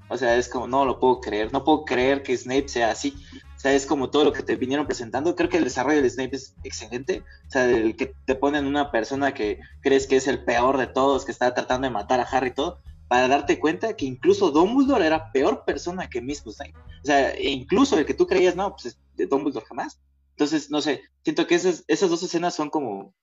[0.07, 3.15] o sea, es como, no lo puedo creer, no puedo creer que Snape sea así.
[3.55, 5.35] O sea, es como todo lo que te vinieron presentando.
[5.35, 7.23] Creo que el desarrollo de Snape es excelente.
[7.47, 10.85] O sea, el que te ponen una persona que crees que es el peor de
[10.85, 14.51] todos, que está tratando de matar a Harry y todo, para darte cuenta que incluso
[14.51, 16.75] Dumbledore era peor persona que mismo Snape.
[17.01, 20.01] O sea, e incluso el que tú creías, no, pues es de Dumbledore jamás.
[20.31, 23.13] Entonces, no sé, siento que esas, esas dos escenas son como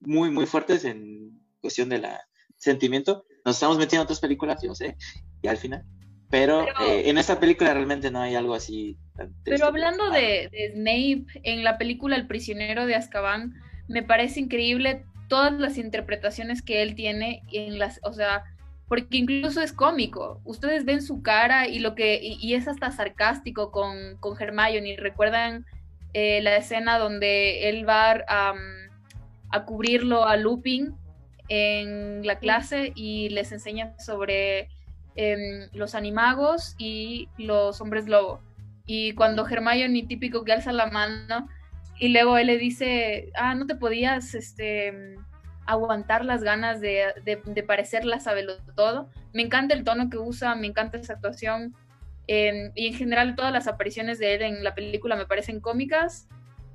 [0.00, 2.20] muy, muy fuertes en cuestión de la
[2.56, 3.26] sentimiento.
[3.44, 4.96] Nos estamos metiendo en otras películas, yo sé,
[5.42, 5.84] y al final.
[6.30, 8.98] Pero, Pero- eh, en esta película realmente no hay algo así.
[9.14, 9.34] tan.
[9.44, 13.54] Pero hablando de, de Snape en la película El prisionero de Azkaban,
[13.88, 18.44] me parece increíble todas las interpretaciones que él tiene en las, o sea,
[18.88, 20.40] porque incluso es cómico.
[20.44, 24.96] Ustedes ven su cara y lo que y, y es hasta sarcástico con, con Hermione.
[24.96, 25.66] ¿Recuerdan
[26.12, 28.54] eh, la escena donde él va a,
[29.50, 30.94] a cubrirlo a Lupin
[31.48, 34.68] en la clase y les enseña sobre
[35.16, 38.40] em, los animagos y los hombres lobo?
[38.86, 41.48] Y cuando Hermione, típico que alza la mano,
[41.98, 45.16] y luego él le dice, ah, no te podías este,
[45.66, 49.08] aguantar las ganas de, de, de parecerla sabelo todo.
[49.32, 51.74] Me encanta el tono que usa, me encanta esa actuación.
[52.28, 56.28] eh, y en general todas las apariciones de él en la película me parecen cómicas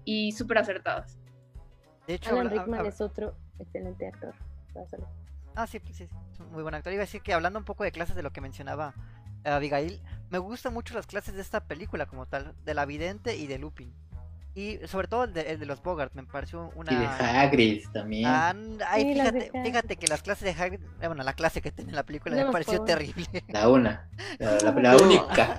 [0.05, 1.18] y súper acertadas.
[2.07, 4.34] De hecho, Alan Rickman es otro excelente actor.
[5.55, 6.93] Ah, sí, pues sí, es un muy buen actor.
[6.93, 8.93] Iba a decir que hablando un poco de clases de lo que mencionaba
[9.43, 13.35] eh, Abigail, me gustan mucho las clases de esta película como tal, de la vidente
[13.35, 13.93] y de Lupin.
[14.53, 16.91] Y sobre todo el de, el de los Bogart, me pareció una...
[16.91, 18.26] Y de Hagrid también.
[18.28, 18.53] Ah,
[18.90, 21.61] ay, Sí, las de fíjate, fíjate que las clases de Hagrid, eh, bueno, la clase
[21.61, 22.86] que tiene en la película No me pareció puedo.
[22.86, 23.26] terrible.
[23.48, 24.10] La una.
[24.40, 25.57] La, la- la única.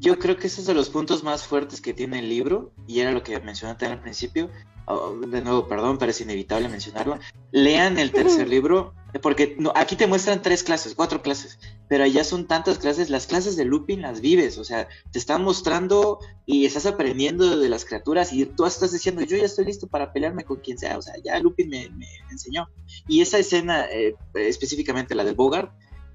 [0.00, 2.98] Yo creo que ese es de los puntos más fuertes que tiene el libro, y
[2.98, 4.50] era lo que mencionaste al principio.
[4.86, 7.18] Oh, de nuevo, perdón, pero es inevitable mencionarlo.
[7.52, 12.24] Lean el tercer libro, porque no, aquí te muestran tres clases, cuatro clases, pero allá
[12.24, 13.08] son tantas clases.
[13.08, 17.68] Las clases de Lupin las vives, o sea, te están mostrando y estás aprendiendo de
[17.68, 20.98] las criaturas, y tú estás diciendo, yo ya estoy listo para pelearme con quien sea,
[20.98, 22.68] o sea, ya Lupin me, me enseñó.
[23.06, 25.72] Y esa escena, eh, específicamente la del Bogart,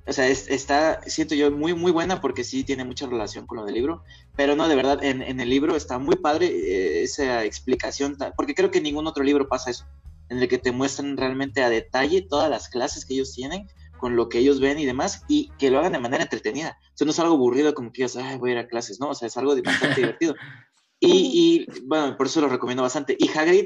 [0.07, 3.57] o sea, es- está, siento yo, muy, muy buena porque sí tiene mucha relación con
[3.57, 4.03] lo del libro,
[4.35, 8.55] pero no, de verdad, en, en el libro está muy padre eh, esa explicación, porque
[8.55, 9.85] creo que en ningún otro libro pasa eso,
[10.29, 13.67] en el que te muestran realmente a detalle todas las clases que ellos tienen,
[13.99, 16.77] con lo que ellos ven y demás, y que lo hagan de manera entretenida.
[16.93, 18.99] O sea, no es algo aburrido como que digas, ay, voy a ir a clases,
[18.99, 20.35] no, o sea, es algo bastante divertido.
[20.99, 23.15] Y, y, bueno, por eso lo recomiendo bastante.
[23.19, 23.65] Y Hagrid,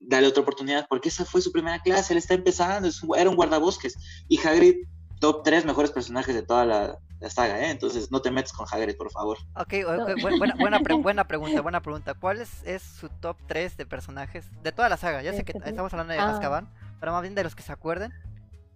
[0.00, 3.94] dale otra oportunidad, porque esa fue su primera clase, él está empezando, era un guardabosques.
[4.28, 4.76] Y Hagrid,
[5.20, 7.70] top 3 mejores personajes de toda la, la saga, ¿eh?
[7.70, 9.38] Entonces no te metes con Hagrid, por favor.
[9.54, 12.14] Ok, ok, bu- buena, buena, pre- buena pregunta, buena pregunta.
[12.14, 15.22] ¿Cuál es, es su top 3 de personajes de toda la saga?
[15.22, 16.30] Ya sé que estamos hablando de ah.
[16.30, 16.68] Azkaban,
[17.00, 18.12] pero más bien de los que se acuerden.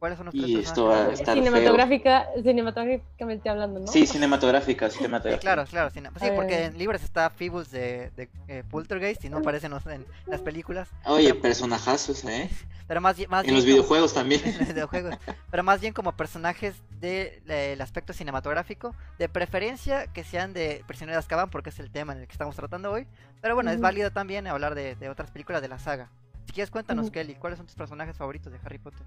[0.02, 1.20] ¿Cuáles son los tres Y esto va a personajes?
[1.20, 1.44] estar feo.
[1.44, 3.86] Cinematográfica, cinematográficamente hablando, ¿no?
[3.86, 5.40] Sí, cinematográfica, Sí, cinematográfica.
[5.40, 5.90] claro, claro.
[5.90, 9.86] sí, sí, porque en libros está Feebles de, de eh, Poltergeist y no aparecen los-
[9.86, 10.88] en las películas.
[11.04, 12.50] Oye, Pero- personajazos, ¿eh?
[12.88, 14.40] Pero más, bien- más En los como- videojuegos también.
[14.44, 15.14] en los videojuegos,
[15.52, 21.20] pero más bien como personajes del aspecto cinematográfico, de preferencia que sean de Prisionero de
[21.20, 23.06] Azkaban, porque es el tema en el que estamos tratando hoy.
[23.40, 26.10] Pero bueno, es válido también hablar de, de otras películas de la saga.
[26.46, 27.12] Si quieres, cuéntanos, Ujú.
[27.12, 29.06] Kelly, ¿cuáles son tus personajes favoritos de Harry Potter?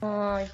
[0.00, 0.48] Ay,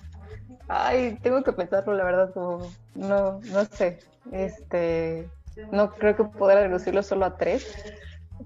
[0.69, 3.99] ay, tengo que pensarlo, la verdad, como, no, no sé,
[4.33, 5.29] este,
[5.71, 7.67] no creo que poder reducirlo solo a tres,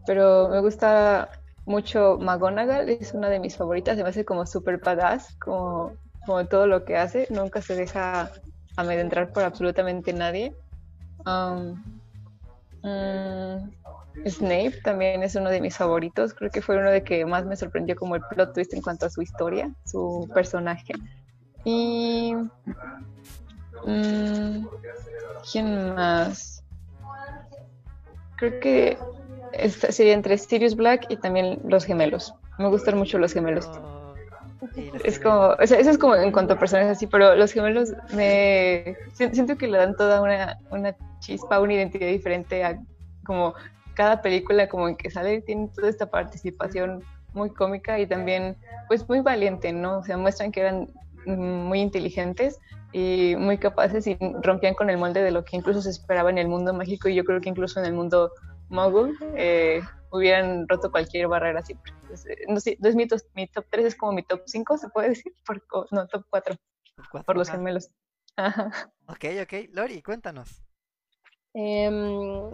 [0.07, 1.31] pero me gusta
[1.67, 5.93] mucho McGonagall, es una de mis favoritas, se me hace como super badass, como,
[6.27, 8.31] como todo lo que hace, nunca se deja
[8.77, 10.57] amedrentar por absolutamente nadie.
[11.27, 11.83] Um,
[12.83, 13.71] mm,
[14.27, 16.35] Snape también es uno de mis favoritos.
[16.35, 19.07] Creo que fue uno de que más me sorprendió como el plot twist en cuanto
[19.07, 20.95] a su historia, su personaje.
[21.65, 22.35] Y
[23.85, 24.67] mm,
[25.51, 26.63] ¿quién más?
[28.37, 28.99] Creo que
[29.53, 32.35] esta sería entre Sirius Black y también los gemelos.
[32.59, 33.69] Me gustan mucho los gemelos.
[34.93, 37.53] Los Es como, o sea, eso es como en cuanto a personajes así, pero los
[37.53, 42.79] gemelos me si- siento que le dan toda una, una chispa, una identidad diferente a
[43.25, 43.55] como
[43.99, 47.03] cada película como en que sale, tiene toda esta participación
[47.33, 48.57] muy cómica y también
[48.87, 49.99] pues muy valiente, ¿no?
[49.99, 50.87] O sea, muestran que eran
[51.27, 52.61] muy inteligentes
[52.93, 56.39] y muy capaces y rompían con el molde de lo que incluso se esperaba en
[56.39, 58.31] el mundo mágico y yo creo que incluso en el mundo
[58.69, 59.81] mogul eh,
[60.13, 61.93] hubieran roto cualquier barrera siempre.
[62.07, 64.43] Pues, eh, no, sé, no es mi, tos- mi top 3, es como mi top
[64.47, 65.61] 5, se puede decir, por,
[65.91, 66.55] no, top 4,
[66.97, 67.91] Los cuatro, por los gemelos.
[68.37, 68.93] Ajá.
[69.09, 69.53] Ok, ok.
[69.73, 70.63] Lori, cuéntanos.
[71.53, 72.53] Em,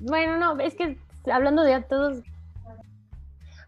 [0.00, 0.98] bueno, no, es que
[1.30, 2.22] hablando de todos.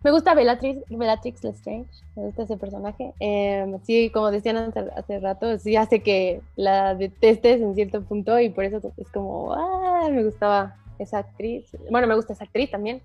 [0.05, 3.13] Me gusta Bellatrix, Bellatrix Lestrange, me gusta ese personaje.
[3.19, 8.49] Em, sí, como decían hace, rato, sí hace que la detestes en cierto punto y
[8.51, 11.77] por eso es como, ah, me gustaba esa actriz.
[11.91, 13.03] Bueno, me gusta esa actriz también.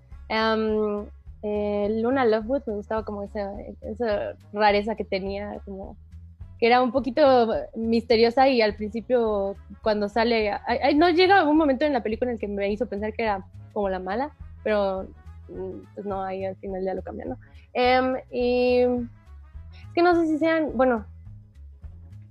[1.46, 3.52] Eh, Luna Lovewood me gustaba como esa,
[3.82, 5.96] esa rareza que tenía, como
[6.58, 11.84] que era un poquito misteriosa y al principio cuando sale, ay, no llega un momento
[11.84, 14.32] en la película en el que me hizo pensar que era como la mala,
[14.62, 15.08] pero
[15.48, 17.38] mm, pues no, ahí al final ya lo cambian, ¿no?
[17.72, 21.04] Em, y es que no sé si sean, bueno,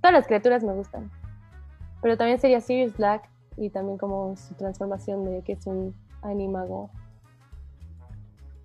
[0.02, 1.12] todas las criaturas me gustan.
[2.02, 6.90] Pero también sería Sirius Black y también como su transformación de que es un animago.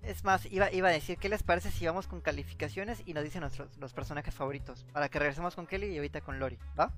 [0.09, 3.23] Es más, iba, iba a decir, ¿qué les parece si vamos con calificaciones y nos
[3.23, 4.83] dicen nuestros los personajes favoritos?
[4.91, 6.91] Para que regresemos con Kelly y ahorita con Lori, ¿va?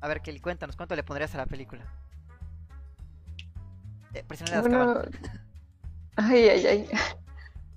[0.00, 1.84] A ver, Kelly, cuéntanos, ¿cuánto le pondrías a la película?
[4.12, 4.24] Eh,
[4.60, 5.02] Bueno,
[6.16, 6.88] ay, ay, ay.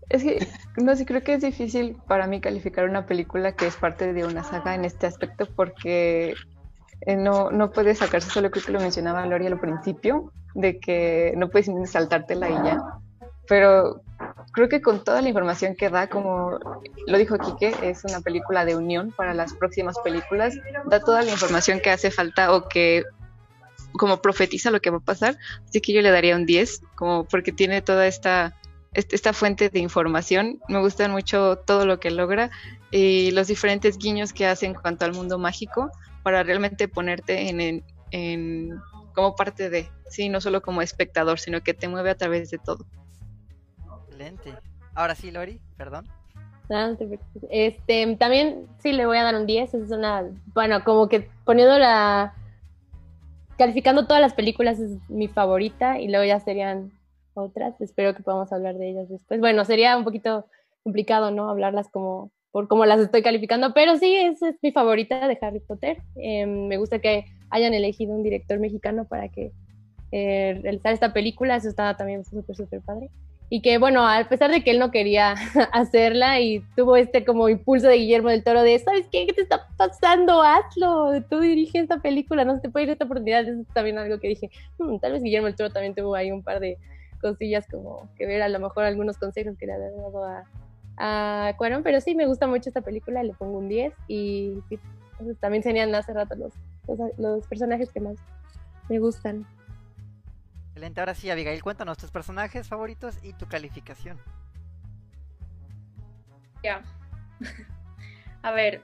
[0.10, 0.48] Es que,
[0.78, 4.26] no sé, creo que es difícil para mí calificar una película que es parte de
[4.26, 6.34] una saga en este aspecto porque
[7.02, 11.36] eh, no, no puede sacarse solo, creo que lo mencionaba Lori al principio, de que
[11.38, 12.80] no puedes saltártela y ya.
[13.47, 14.01] Pero
[14.53, 16.57] creo que con toda la información que da, como
[17.07, 20.55] lo dijo Quique, es una película de unión para las próximas películas,
[20.85, 23.03] da toda la información que hace falta o que
[23.97, 27.26] como profetiza lo que va a pasar, así que yo le daría un 10, como
[27.26, 28.53] porque tiene toda esta,
[28.93, 32.51] est- esta fuente de información, me gustan mucho todo lo que logra
[32.91, 35.91] y los diferentes guiños que hace en cuanto al mundo mágico
[36.23, 38.69] para realmente ponerte en, en- en-
[39.13, 42.57] como parte de, sí, no solo como espectador, sino que te mueve a través de
[42.57, 42.85] todo.
[44.16, 44.54] Excelente.
[44.94, 46.08] Ahora sí, Lori, perdón.
[47.50, 49.74] Este, también sí le voy a dar un 10.
[49.74, 50.24] Es una,
[50.54, 52.34] bueno, como que poniendo la,
[53.58, 56.92] calificando todas las películas es mi favorita y luego ya serían
[57.34, 57.80] otras.
[57.82, 59.42] Espero que podamos hablar de ellas después.
[59.42, 60.46] Bueno, sería un poquito
[60.84, 61.50] complicado, ¿no?
[61.50, 65.60] Hablarlas como por cómo las estoy calificando, pero sí, esa es mi favorita de Harry
[65.60, 66.02] Potter.
[66.16, 69.52] Eh, me gusta que hayan elegido un director mexicano para que
[70.14, 71.58] eh, esta película.
[71.58, 73.12] Eso estaba también súper, súper padre.
[73.49, 75.34] Y que bueno, a pesar de que él no quería
[75.72, 79.27] hacerla y tuvo este como impulso de Guillermo del Toro de, ¿sabes qué?
[79.27, 80.41] ¿Qué te está pasando?
[80.41, 83.47] Hazlo, tú diriges esta película, no se te puede ir esta oportunidad.
[83.47, 86.31] Eso es también algo que dije, "Hmm, tal vez Guillermo del Toro también tuvo ahí
[86.31, 86.77] un par de
[87.22, 90.43] cosillas como que ver a lo mejor algunos consejos que le había dado a,
[90.97, 94.59] a Cuarón, pero sí, me gusta mucho esta película, le pongo un 10 y
[95.39, 96.53] también serían hace rato los,
[97.17, 98.15] los personajes que más
[98.89, 99.45] me gustan.
[100.98, 104.20] Ahora sí, Abigail, cuéntanos tus personajes favoritos y tu calificación.
[106.64, 106.84] Ya.
[108.44, 108.82] A ver,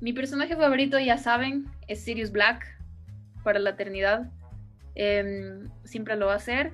[0.00, 2.66] mi personaje favorito, ya saben, es Sirius Black
[3.44, 4.30] para la eternidad.
[4.94, 6.72] Em, siempre lo va a ser.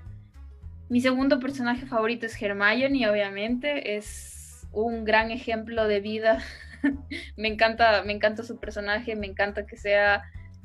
[0.89, 3.97] Mi segundo personaje favorito es Hermione, obviamente.
[3.97, 6.43] Es un gran ejemplo de vida.
[7.37, 10.23] me, encanta, me encanta su personaje, me encanta que sea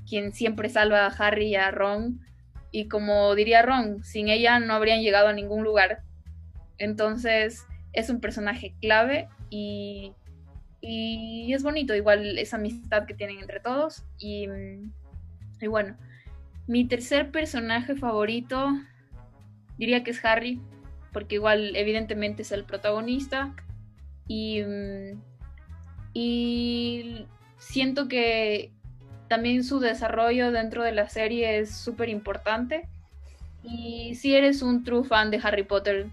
[0.08, 2.22] quien siempre salva a Harry y a Ron.
[2.72, 6.04] Y como diría Ron, sin ella no habrían llegado a ningún lugar.
[6.78, 10.14] Entonces es un personaje clave y,
[10.82, 14.04] y es bonito igual esa amistad que tienen entre todos.
[14.18, 14.48] Y,
[15.60, 15.98] y bueno,
[16.68, 18.70] mi tercer personaje favorito
[19.78, 20.62] diría que es Harry,
[21.12, 23.56] porque igual evidentemente es el protagonista.
[24.28, 24.62] Y,
[26.14, 27.26] y
[27.58, 28.72] siento que
[29.30, 32.90] también su desarrollo dentro de la serie es súper importante.
[33.64, 36.08] Y si eres un true fan de Harry Potter,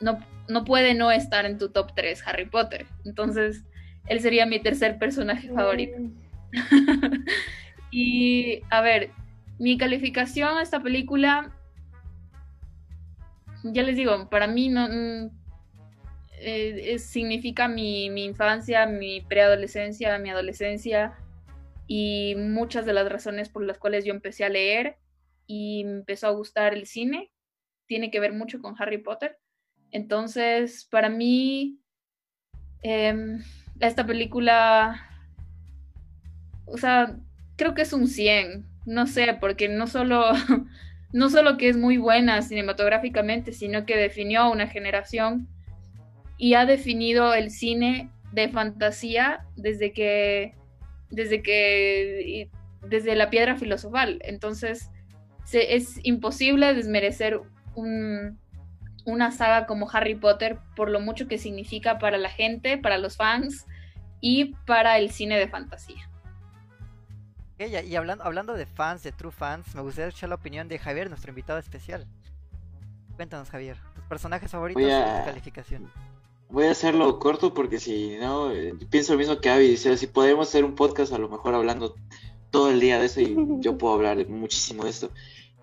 [0.00, 0.18] no,
[0.48, 2.86] no puede no estar en tu top 3 Harry Potter.
[3.04, 3.62] Entonces,
[4.06, 5.96] él sería mi tercer personaje favorito.
[7.92, 9.10] y a ver,
[9.58, 11.54] mi calificación a esta película,
[13.62, 15.30] ya les digo, para mí no mm,
[16.40, 21.14] eh, significa mi, mi infancia, mi preadolescencia, mi adolescencia
[21.92, 24.98] y muchas de las razones por las cuales yo empecé a leer
[25.48, 27.32] y empezó a gustar el cine.
[27.86, 29.40] Tiene que ver mucho con Harry Potter.
[29.90, 31.80] Entonces, para mí,
[32.82, 33.42] em,
[33.80, 35.04] esta película,
[36.64, 37.18] o sea,
[37.56, 40.26] creo que es un 100, no sé, porque no solo,
[41.12, 45.48] no solo que es muy buena cinematográficamente, sino que definió a una generación
[46.38, 50.54] y ha definido el cine de fantasía desde que,
[51.10, 52.50] desde que,
[52.88, 54.20] desde la piedra filosofal.
[54.24, 54.90] Entonces,
[55.44, 57.40] se- es imposible desmerecer
[57.74, 58.38] un,
[59.04, 63.16] una saga como Harry Potter por lo mucho que significa para la gente, para los
[63.16, 63.66] fans
[64.20, 66.08] y para el cine de fantasía.
[67.58, 71.10] Y hablando, hablando de fans, de true fans, me gustaría escuchar la opinión de Javier,
[71.10, 72.06] nuestro invitado especial.
[73.16, 74.86] Cuéntanos, Javier, tus personajes favoritos y
[75.18, 75.90] tu calificación.
[76.50, 79.76] Voy a hacerlo corto porque si no, eh, pienso lo mismo que Avi.
[79.76, 81.94] Sea, si podemos hacer un podcast a lo mejor hablando
[82.50, 85.10] todo el día de eso y yo puedo hablar muchísimo de esto.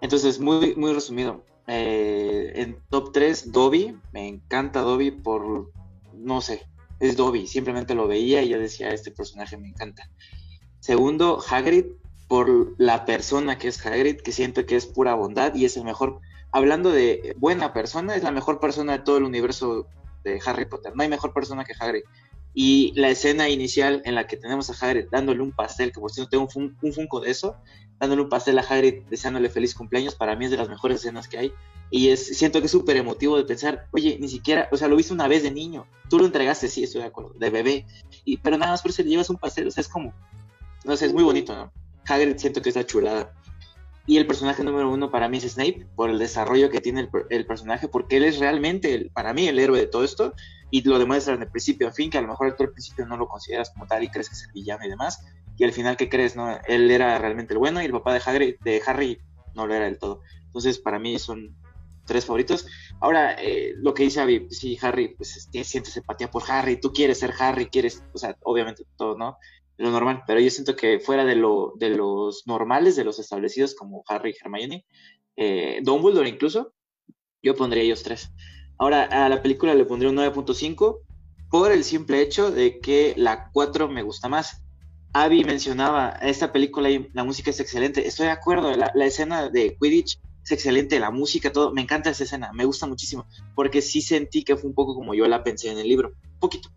[0.02, 1.44] Entonces, muy, muy resumido.
[1.68, 3.98] Eh, en top 3, Dobby.
[4.14, 5.72] Me encanta Dobby por,
[6.14, 6.66] no sé,
[7.00, 7.48] es Dobby.
[7.48, 10.10] Simplemente lo veía y yo decía, este personaje me encanta.
[10.80, 11.86] Segundo, Hagrid,
[12.30, 15.84] por la persona que es Hagrid, que siento que es pura bondad y es el
[15.84, 16.22] mejor.
[16.52, 19.88] Hablando de buena persona, es la mejor persona de todo el universo
[20.32, 20.94] de Harry Potter.
[20.95, 22.04] No hay mejor persona que Hagrid.
[22.54, 26.12] Y la escena inicial en la que tenemos a Hagrid dándole un pastel, que por
[26.12, 27.56] cierto tengo un, fun- un funko de eso,
[27.99, 31.28] dándole un pastel a Hagrid, deseándole feliz cumpleaños, para mí es de las mejores escenas
[31.28, 31.54] que hay.
[31.91, 34.95] Y es, siento que es súper emotivo de pensar, oye, ni siquiera, o sea, lo
[34.95, 37.86] viste una vez de niño, tú lo entregaste, sí, estoy de acuerdo, de bebé,
[38.26, 40.14] y, pero nada más por eso le llevas un pastel, o sea, es como,
[40.84, 41.72] no sé, es muy bonito, ¿no?
[42.06, 43.34] Hagrid siento que es la chulada.
[44.08, 47.10] Y el personaje número uno para mí es Snape, por el desarrollo que tiene el,
[47.30, 50.34] el personaje, porque él es realmente, el- para mí, el héroe de todo esto,
[50.72, 53.18] y lo demuestran de principio a fin, que a lo mejor tú al principio no
[53.18, 55.24] lo consideras como tal y crees que es el villano y demás,
[55.58, 56.36] y al final, ¿qué crees?
[56.36, 59.20] no Él era realmente el bueno y el papá de, Hagrid, de Harry
[59.56, 60.22] no lo era del todo.
[60.46, 61.56] Entonces, para mí son
[62.06, 62.66] tres favoritos.
[63.02, 67.20] Ahora, eh, lo que dice Abby, sí, Harry, pues sientes empatía por Harry, tú quieres
[67.20, 69.38] ser Harry, quieres, o sea, obviamente todo, ¿no?
[69.78, 73.76] Lo normal, pero yo siento que fuera de, lo, de los normales, de los establecidos
[73.76, 74.86] como Harry y Hermione,
[75.36, 76.74] eh, Dumbledore incluso,
[77.44, 78.32] yo pondría ellos tres.
[78.80, 80.99] Ahora, a la película le pondría un 9.5
[81.49, 84.64] por el simple hecho de que la 4 me gusta más.
[85.14, 89.49] Abby mencionaba, esta película y la música es excelente, estoy de acuerdo, la, la escena
[89.49, 93.26] de Quidditch es excelente, la música, todo, me encanta esa escena, me gusta muchísimo,
[93.56, 96.40] porque sí sentí que fue un poco como yo la pensé en el libro, un
[96.40, 96.70] poquito.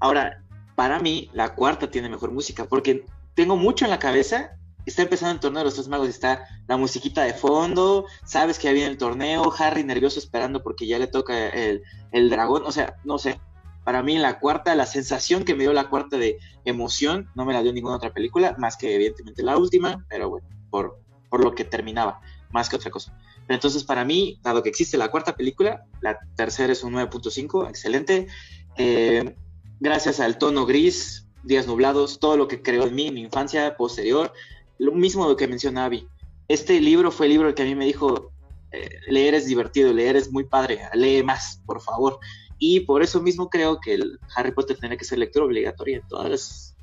[0.00, 3.04] Ahora, para mí, la cuarta tiene mejor música, porque
[3.34, 4.52] tengo mucho en la cabeza,
[4.86, 8.68] está empezando el torneo de los tres magos, está la musiquita de fondo, sabes que
[8.68, 12.72] ya viene el torneo, Harry nervioso esperando porque ya le toca el, el dragón, o
[12.72, 13.40] sea, no sé,
[13.84, 17.52] para mí la cuarta, la sensación que me dio la cuarta de emoción, no me
[17.52, 21.54] la dio ninguna otra película, más que evidentemente la última, pero bueno, por, por lo
[21.54, 22.20] que terminaba,
[22.50, 23.16] más que otra cosa.
[23.46, 27.68] Pero entonces para mí, dado que existe la cuarta película, la tercera es un 9.5,
[27.68, 28.28] excelente.
[28.76, 29.34] Eh,
[29.82, 34.32] gracias al tono gris, días nublados, todo lo que creó en mí, mi infancia posterior,
[34.78, 36.06] lo mismo que menciona Abby.
[36.46, 38.30] Este libro fue el libro que a mí me dijo,
[38.70, 42.20] eh, leer es divertido, leer es muy padre, lee más, por favor.
[42.58, 46.06] Y por eso mismo creo que el Harry Potter tendría que ser lectura obligatoria en
[46.06, 46.76] todas las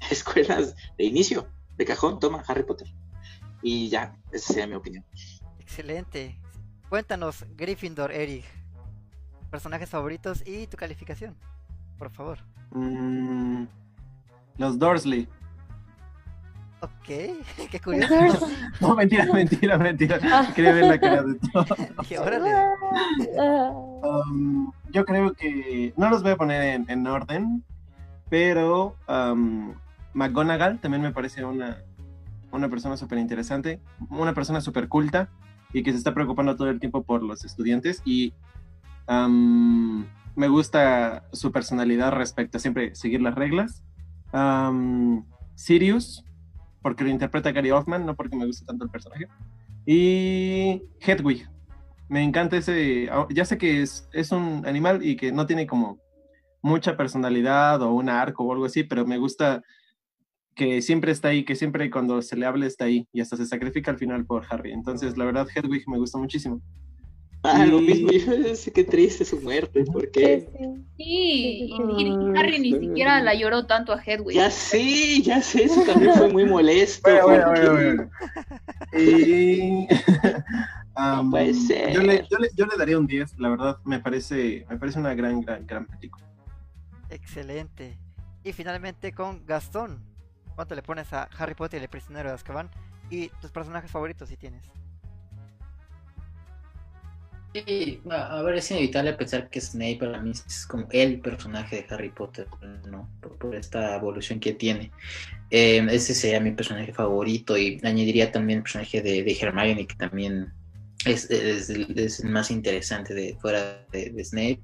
[0.10, 1.48] escuelas de inicio,
[1.78, 2.88] de cajón, toma Harry Potter.
[3.62, 5.02] Y ya, esa sería mi opinión.
[5.58, 6.38] Excelente.
[6.90, 8.44] Cuéntanos, Gryffindor, Eric.
[9.50, 11.34] Personajes favoritos y tu calificación.
[11.98, 12.38] Por favor.
[12.72, 13.64] Mm,
[14.58, 15.28] los Dursley.
[16.80, 17.06] Ok,
[17.70, 18.46] qué curioso.
[18.80, 20.18] No, mentira, mentira, mentira.
[20.22, 20.48] Ah.
[20.54, 21.68] Quería ver la cara de todos.
[22.20, 22.50] Órale.
[23.40, 23.70] Ah,
[24.04, 27.64] Um, yo creo que no los voy a poner en, en orden,
[28.28, 29.72] pero um,
[30.12, 31.78] McGonagall también me parece una,
[32.52, 33.80] una persona súper interesante,
[34.10, 35.30] una persona súper culta
[35.72, 38.34] y que se está preocupando todo el tiempo por los estudiantes y
[39.06, 43.84] me gusta su personalidad respecto a siempre seguir las reglas.
[45.54, 46.24] Sirius,
[46.82, 49.28] porque lo interpreta Gary Oldman, no porque me guste tanto el personaje.
[49.86, 51.48] Y Hedwig,
[52.08, 53.08] me encanta ese.
[53.30, 55.98] Ya sé que es, es un animal y que no tiene como
[56.62, 59.62] mucha personalidad o un arco o algo así, pero me gusta
[60.54, 63.44] que siempre está ahí, que siempre cuando se le hable está ahí y hasta se
[63.44, 64.72] sacrifica al final por Harry.
[64.72, 66.62] Entonces, la verdad, Hedwig me gusta muchísimo.
[67.46, 68.08] Ah, lo mismo,
[68.48, 70.84] yo sé qué triste su muerte, porque sí, sí.
[70.96, 71.04] Sí,
[71.72, 74.34] y, y Harry ni siquiera la lloró tanto a Hedwig.
[74.36, 77.10] ya sé, ya sé, eso también fue muy molesto.
[77.10, 78.10] Bueno, bueno, porque- bueno,
[78.92, 78.96] bueno.
[78.96, 79.86] Y.
[80.96, 81.92] um, puede ser.
[81.92, 83.78] Yo le, yo, le, yo le daría un 10, la verdad.
[83.84, 86.24] Me parece, me parece una gran, gran, gran película.
[87.10, 87.98] Excelente.
[88.42, 90.02] Y finalmente con Gastón.
[90.54, 92.70] ¿Cuánto le pones a Harry Potter y el prisionero de Azkaban?
[93.10, 94.62] Y tus personajes favoritos si tienes.
[97.54, 101.94] Sí, a ver, es inevitable pensar que Snape para mí es como el personaje de
[101.94, 102.48] Harry Potter,
[102.90, 103.08] ¿no?
[103.20, 104.90] Por, esta evolución que tiene.
[105.50, 109.94] Eh, ese sería mi personaje favorito y añadiría también el personaje de, de Hermione, que
[109.94, 110.52] también
[111.04, 114.60] es, es el, más interesante de fuera de, Snape.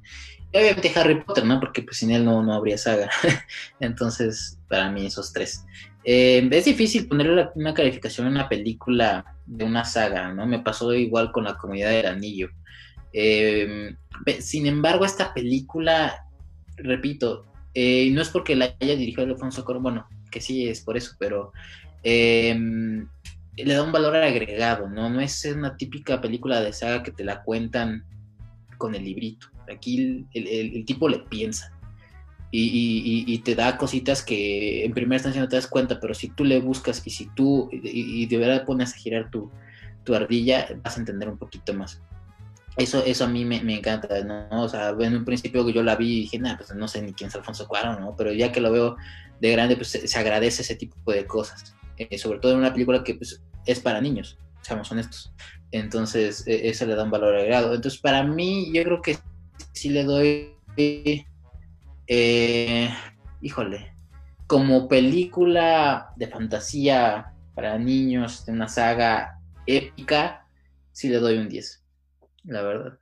[0.52, 1.60] Y obviamente Harry Potter, ¿no?
[1.60, 3.08] Porque pues sin él no, no habría saga.
[3.78, 5.64] Entonces, para mí esos tres.
[6.02, 10.44] Eh, es difícil ponerle una calificación a una película de una saga, ¿no?
[10.44, 12.48] Me pasó igual con la comunidad del anillo.
[13.12, 13.94] Eh,
[14.40, 16.26] sin embargo, esta película,
[16.76, 20.96] repito, eh, no es porque la haya dirigido Alfonso Cuarón, bueno, que sí es por
[20.96, 21.52] eso, pero
[22.02, 22.56] eh,
[23.56, 25.10] le da un valor agregado, ¿no?
[25.10, 28.04] No es una típica película de saga que te la cuentan
[28.78, 29.48] con el librito.
[29.72, 31.72] Aquí el, tipo le piensa.
[32.52, 36.44] Y, te da cositas que en primera instancia no te das cuenta, pero si tú
[36.44, 39.50] le buscas y si tú y, de verdad pones a girar tu
[40.12, 42.02] ardilla, vas a entender un poquito más.
[42.76, 44.62] Eso, eso a mí me, me, encanta, ¿no?
[44.62, 47.12] O sea, en un principio que yo la vi y dije, pues no sé ni
[47.12, 48.14] quién es Alfonso Cuarón, ¿no?
[48.16, 48.96] Pero ya que lo veo
[49.40, 51.74] de grande, pues se, agradece ese tipo de cosas.
[51.96, 55.32] Eh, sobre todo en una película que pues, es para niños, seamos honestos.
[55.72, 57.74] Entonces, eh, eso le da un valor agregado.
[57.74, 59.18] Entonces, para mí, yo creo que
[59.72, 60.54] sí le doy
[62.12, 62.90] Eh,
[63.40, 63.92] híjole,
[64.46, 70.46] como película de fantasía para niños de una saga épica,
[70.92, 71.79] sí le doy un 10,
[72.44, 72.98] la verdad.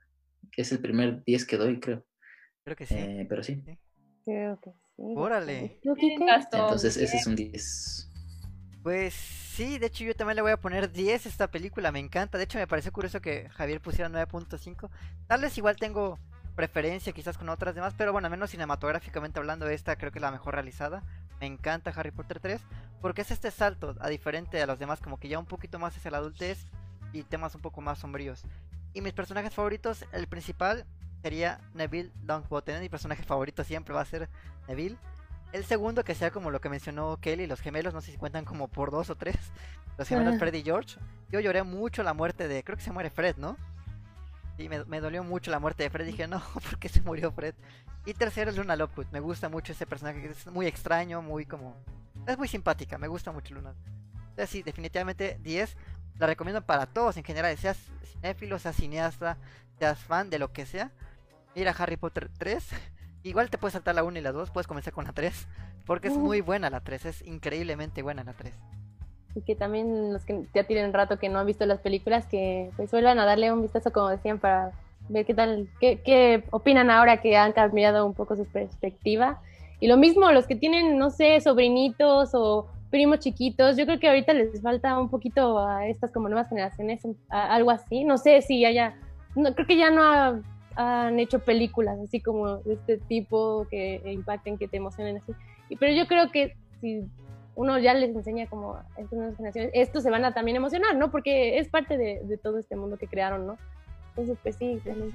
[0.55, 2.05] Es el primer 10 que doy, creo.
[2.63, 2.95] Creo que sí.
[2.95, 3.61] Eh, pero sí.
[4.25, 4.77] Creo que sí.
[4.97, 5.79] Órale.
[5.83, 8.11] Entonces ese es un 10.
[8.83, 11.99] Pues sí, de hecho yo también le voy a poner 10 a esta película, me
[11.99, 12.37] encanta.
[12.37, 14.89] De hecho me pareció curioso que Javier pusiera 9.5.
[15.27, 16.17] Tal vez igual tengo
[16.55, 20.23] preferencia quizás con otras demás, pero bueno, al menos cinematográficamente hablando, esta creo que es
[20.23, 21.03] la mejor realizada.
[21.39, 22.61] Me encanta Harry Potter 3
[23.01, 25.95] porque es este salto, a diferente de los demás, como que ya un poquito más
[25.95, 26.65] hacia la adultez
[27.13, 28.43] y temas un poco más sombríos.
[28.93, 30.85] Y mis personajes favoritos, el principal
[31.21, 32.79] sería Neville Longbottom.
[32.79, 34.29] Mi personaje favorito siempre va a ser
[34.67, 34.97] Neville.
[35.51, 38.45] El segundo, que sea como lo que mencionó Kelly, los gemelos, no sé si cuentan
[38.45, 39.35] como por dos o tres.
[39.97, 40.39] Los gemelos Ah.
[40.39, 40.97] Fred y George.
[41.31, 42.63] Yo lloré mucho la muerte de.
[42.63, 43.57] Creo que se muere Fred, ¿no?
[44.57, 46.05] Sí, me, me dolió mucho la muerte de Fred.
[46.05, 47.55] Dije, no, ¿por qué se murió Fred?
[48.05, 49.07] Y tercero es Luna Lovegood.
[49.11, 51.75] Me gusta mucho ese personaje, es muy extraño, muy como.
[52.27, 53.73] Es muy simpática, me gusta mucho Luna.
[54.29, 55.75] Entonces, sí, definitivamente 10.
[56.19, 59.37] La recomiendo para todos en general, seas cinéfilo, seas cineasta,
[59.77, 60.91] seas fan de lo que sea.
[61.55, 62.69] Mira Harry Potter 3.
[63.23, 65.47] Igual te puedes saltar la 1 y la 2, puedes comenzar con la 3.
[65.85, 68.53] Porque es muy buena la 3, es increíblemente buena la 3.
[69.35, 72.69] Y que también los que ya tienen rato que no han visto las películas, que
[72.75, 74.71] pues vuelvan a darle un vistazo, como decían, para
[75.07, 79.41] ver qué tal, qué, qué opinan ahora que han cambiado un poco su perspectiva.
[79.79, 84.07] Y lo mismo, los que tienen, no sé, sobrinitos o primos chiquitos, yo creo que
[84.09, 88.03] ahorita les falta un poquito a estas como nuevas generaciones, algo así.
[88.03, 88.95] No sé si haya,
[89.35, 90.41] no, creo que ya no ha-
[90.75, 95.33] han hecho películas así como de este tipo que impacten, que te emocionen así.
[95.79, 97.03] Pero yo creo que si
[97.55, 100.95] uno ya les enseña como a estas nuevas generaciones, estos se van a también emocionar,
[100.95, 101.11] ¿no?
[101.11, 103.57] Porque es parte de, de todo este mundo que crearon, ¿no?
[104.09, 105.11] Entonces, pues sí, como-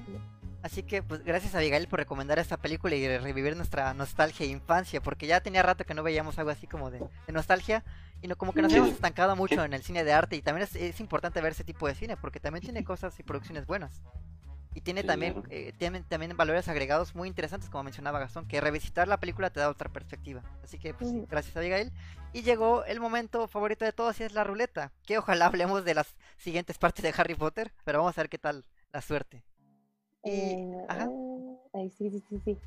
[0.65, 4.49] Así que, pues, gracias a Abigail por recomendar esta película y revivir nuestra nostalgia e
[4.49, 7.85] infancia, porque ya tenía rato que no veíamos algo así como de, de nostalgia,
[8.23, 8.78] y no, como que nos Sí.
[8.78, 11.65] hemos estancado mucho en el cine de arte, y también es, es importante ver ese
[11.65, 14.01] tipo de cine, porque también tiene cosas y producciones buenas.
[14.74, 15.49] Y tiene Sí, también, claro.
[15.51, 19.61] eh, tiene también valores agregados muy interesantes, como mencionaba Gastón, que revisitar la película te
[19.61, 20.43] da otra perspectiva.
[20.62, 21.93] Así que, pues, sí, gracias Abigail.
[22.32, 25.93] Y llegó el momento favorito de todos, y es la ruleta, que ojalá hablemos de
[25.93, 28.65] las siguientes partes de Harry Potter, pero vamos a ver qué tal
[28.95, 29.45] la suerte.
[30.25, 31.09] Y, Eh, ajá.
[31.75, 32.59] ay, sí, sí, sí, sí.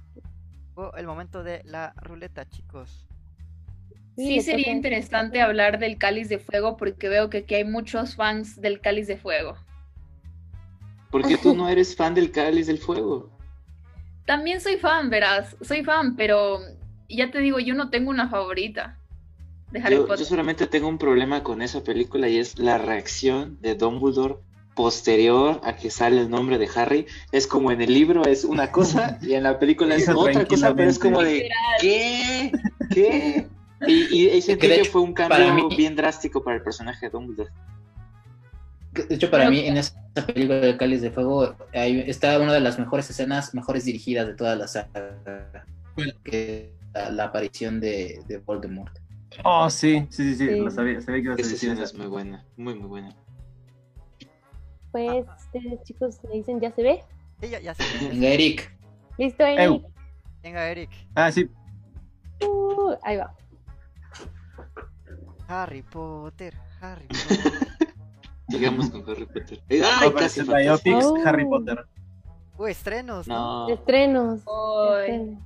[0.96, 3.08] El momento de la ruleta, chicos.
[4.16, 8.60] Sí, sería interesante hablar del Cáliz de Fuego porque veo que aquí hay muchos fans
[8.60, 9.56] del Cáliz de Fuego.
[11.12, 13.30] Porque tú no eres fan del Cáliz del Fuego.
[14.26, 16.60] También soy fan, verás, soy fan, pero
[17.08, 19.00] ya te digo, yo no tengo una favorita
[19.72, 23.58] de Harry Yo, yo solamente tengo un problema con esa película y es la reacción
[23.62, 24.38] de Dumbledore
[24.78, 27.06] posterior a que sale el nombre de Harry.
[27.34, 30.74] Es como en el libro es una cosa y en la película es otra cosa,
[30.74, 31.50] pero es como de.
[31.82, 32.52] ¿qué?
[32.94, 33.48] ¿Qué?
[33.86, 36.64] Y, y, y sentí de que hecho, fue un cambio mí- bien drástico para el
[36.64, 37.52] personaje de Dumbledore.
[38.94, 39.94] De hecho, para mí, en esa
[40.26, 44.34] película de Cáliz de Fuego hay- está una de las mejores escenas, mejores dirigidas de
[44.34, 45.66] toda la saga.
[46.24, 48.98] Que la, la aparición de, de Voldemort.
[49.44, 50.60] Oh, sí, sí, sí, sí, Sí.
[50.60, 51.94] lo sabía, sabía que ibas a Esa decir escena eso.
[51.94, 53.16] es muy buena, muy, muy buena.
[54.92, 57.04] Pues, ustedes chicos me dicen, ¿ya se ve?
[57.42, 57.84] Sí, ya, ya sé.
[58.10, 58.72] Venga, Eric.
[59.18, 59.84] ¿Listo, Eric?
[60.44, 60.90] Venga, Eric.
[61.16, 61.50] Ah, sí.
[62.46, 63.34] Uh, ahí va.
[65.48, 67.68] Harry Potter, Harry Potter.
[68.50, 69.62] Llegamos con Harry Potter.
[69.70, 70.42] ¡Ay, Va a casi!
[70.44, 71.18] Biopics, Oh.
[71.26, 71.86] Harry Potter.
[72.58, 73.68] Uy, estrenos, ¿no?
[73.68, 74.42] No, Estrenos.
[74.48, 75.02] Ay.
[75.12, 75.40] estrenos.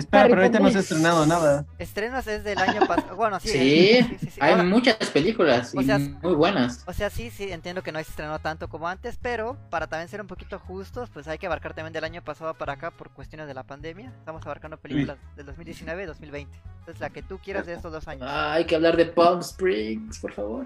[0.00, 1.64] Espera, Harry pero ahorita no se ha estrenado nada.
[1.78, 3.16] Estrenos es del año pasado.
[3.16, 3.48] Bueno, sí.
[3.48, 4.40] Sí, sí, sí, sí.
[4.42, 6.82] hay Ahora- muchas películas o y sea, muy buenas.
[6.86, 10.08] O sea, sí, sí, entiendo que no se estrenó tanto como antes, pero para también
[10.08, 13.10] ser un poquito justos, pues hay que abarcar también del año pasado para acá por
[13.10, 14.12] cuestiones de la pandemia.
[14.18, 16.58] Estamos abarcando películas del 2019 y 2020.
[16.80, 18.26] Entonces, la que tú quieras de estos dos años.
[18.28, 20.64] Ah, hay que hablar de Palm Springs, por favor.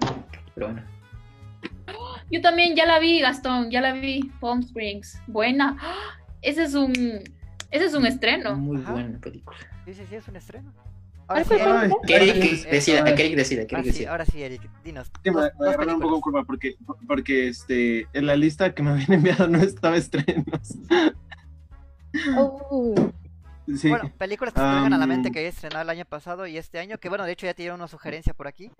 [0.53, 0.81] Pero bueno.
[2.31, 4.31] Yo también ya la vi, Gastón, ya la vi.
[4.39, 5.19] Palm Springs.
[5.27, 5.77] Buena.
[6.41, 6.93] Ese es un
[7.75, 8.55] ese es un estreno.
[8.55, 8.91] Muy Ajá.
[8.93, 9.57] buena película.
[9.85, 10.73] Sí, sí, sí, es un estreno.
[11.27, 12.63] ¿Cuál Ahora sí, Eric.
[12.65, 14.11] Que decida, ahora- que Eric decida, que Eric sí, decida.
[14.11, 15.11] ahora sí, Eric, dinos.
[15.23, 16.75] Sí, me, me agarraron un poco curva porque,
[17.07, 20.75] porque este, en la lista que me habían enviado no estaba estrenos.
[22.37, 23.11] Uh,
[23.77, 23.89] Sí.
[23.89, 26.55] Bueno, películas que se vengan a la mente que he estrenado el año pasado y
[26.55, 28.71] este año, que bueno, de hecho ya te dieron una sugerencia por aquí.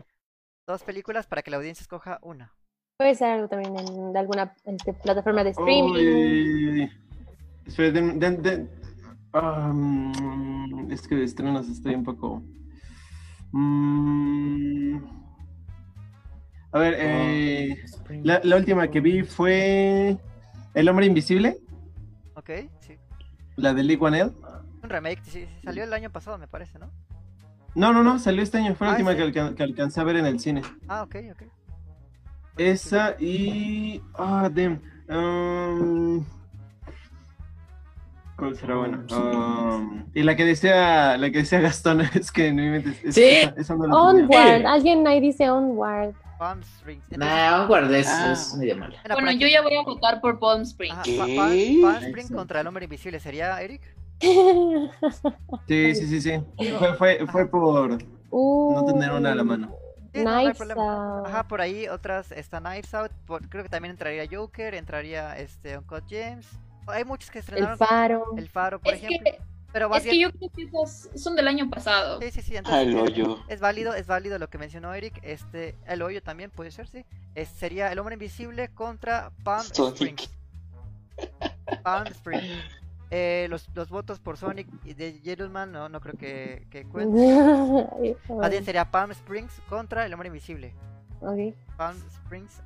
[0.67, 2.53] Dos películas para que la audiencia escoja una.
[2.99, 5.91] puede ser algo también en de alguna este, plataforma de streaming.
[5.91, 6.91] Uy.
[7.65, 8.69] Espera, den, den- den-
[9.35, 12.41] am, es que de estrenos estoy un poco.
[13.51, 14.97] Mm,
[16.71, 17.83] a ver, eh,
[18.23, 20.17] la, la última que vi fue
[20.73, 21.57] El Hombre Invisible,
[22.35, 22.49] ¿Ok?
[22.81, 22.95] Sí.
[23.55, 24.33] la de Lee Wanell.
[24.83, 26.91] Un remake, sí, sí, salió el año pasado, me parece, ¿no?
[27.75, 28.73] No, no, no, salió este año.
[28.75, 29.17] Fue la Ah, última ¿sí?
[29.17, 30.61] que, alca- que alcancé a ver en el cine.
[30.87, 31.43] Ah, ok, ok.
[32.57, 34.01] Esa y.
[34.13, 34.79] Ah, damn.
[35.09, 36.25] Um,
[38.37, 39.05] ¿Cuál será buena?
[39.15, 42.89] Um, y la que decía, la que decía Gastón, es que en mi mente.
[42.89, 43.23] es- es- Sí.
[43.23, 43.97] esa- esa no tenía.
[44.37, 44.65] Onward.
[44.65, 46.13] Alguien ahí dice Onward.
[46.37, 47.05] Palm Springs.
[47.17, 48.33] Nah, Onward es, Ah.
[48.33, 48.97] es medio mala.
[49.13, 50.93] Bueno, yo ya voy a votar por Palm Springs.
[50.93, 51.15] Ajá, ¿Qué?
[51.17, 51.25] Pa-
[51.87, 53.81] Pa- Palm Springs contra el hombre invisible, ¿sería Eric?
[55.67, 56.43] Sí, sí, sí, sí.
[56.77, 57.97] Fue, fue, fue por
[58.31, 59.73] no tener una a la mano.
[60.13, 60.31] Sí, no.
[60.31, 61.25] Out.
[61.27, 65.77] Ajá, por ahí otras está Knives Out, por- creo que también entraría Joker, entraría este
[65.77, 66.47] Uncut James.
[66.87, 68.25] Hay muchos que El estrenaron faro.
[68.37, 69.31] El Faro, por Es ejemplo.
[69.31, 69.41] que,
[69.73, 72.19] Pero es que yo creo que esas son del año pasado.
[72.21, 73.39] sí, sí, sí, Ah, entonces, el es- hoyo.
[73.47, 75.19] Es válido, es válido lo que mencionó Eric.
[75.23, 77.05] Este, el hoyo también puede ser, sí.
[77.35, 79.95] Es- sería el hombre invisible contra Palm Sonic.
[79.95, 80.29] Springs.
[81.83, 82.45] Palm Springs.
[83.11, 87.87] Eh, los, los votos por Sonic y de Gentleman no, no creo que, que cuenten.
[88.37, 90.73] Más bien sería Palm Springs contra el hombre invisible.
[91.21, 91.53] Ok.
[91.77, 92.61] Palm Springs.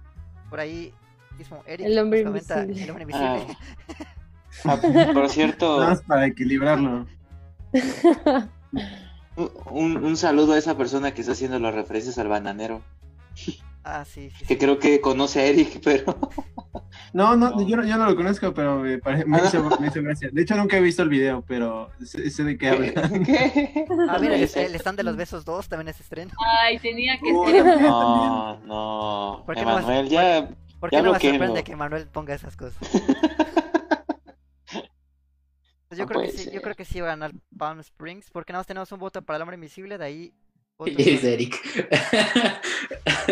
[0.49, 0.93] Por ahí
[1.39, 2.83] mismo Eric El hombre invisible.
[2.83, 3.57] el hombre invisible.
[4.65, 4.77] Ah,
[5.13, 7.07] por cierto, más para equilibrarlo.
[9.71, 12.81] un, un saludo a esa persona que está haciendo las referencias al bananero.
[13.83, 14.35] Ah, sí, sí.
[14.39, 14.45] sí.
[14.45, 16.17] Que creo que conoce a Eric, pero.
[17.13, 17.61] No, no, No.
[17.67, 20.29] Yo, no yo no lo conozco, pero me, pare- me, hizo, me hizo gracia.
[20.31, 22.93] De hecho, nunca he visto el video, pero sé, sé de qué hablan.
[23.25, 23.85] ¿Qué?
[24.09, 24.43] Ah, mira, el,
[24.75, 26.31] stand de los besos 2 también es estreno.
[26.61, 27.63] Ay, tenía que ser.
[27.63, 29.43] también, No, no.
[29.45, 30.49] ¿Por qué no vas- Emanuel, ya.
[30.79, 32.77] ¿Por qué Ya no me sorprende que Manuel ponga esas cosas?
[35.87, 38.29] Pues yo, No creo que sí, yo creo que sí va a ganar Palm Springs,
[38.31, 40.33] porque nada más tenemos un voto para el hombre invisible, de ahí...
[40.85, 41.55] Y es para- Eric.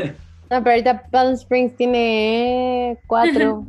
[0.49, 3.65] No, pero ahorita Palm Springs tiene cuatro.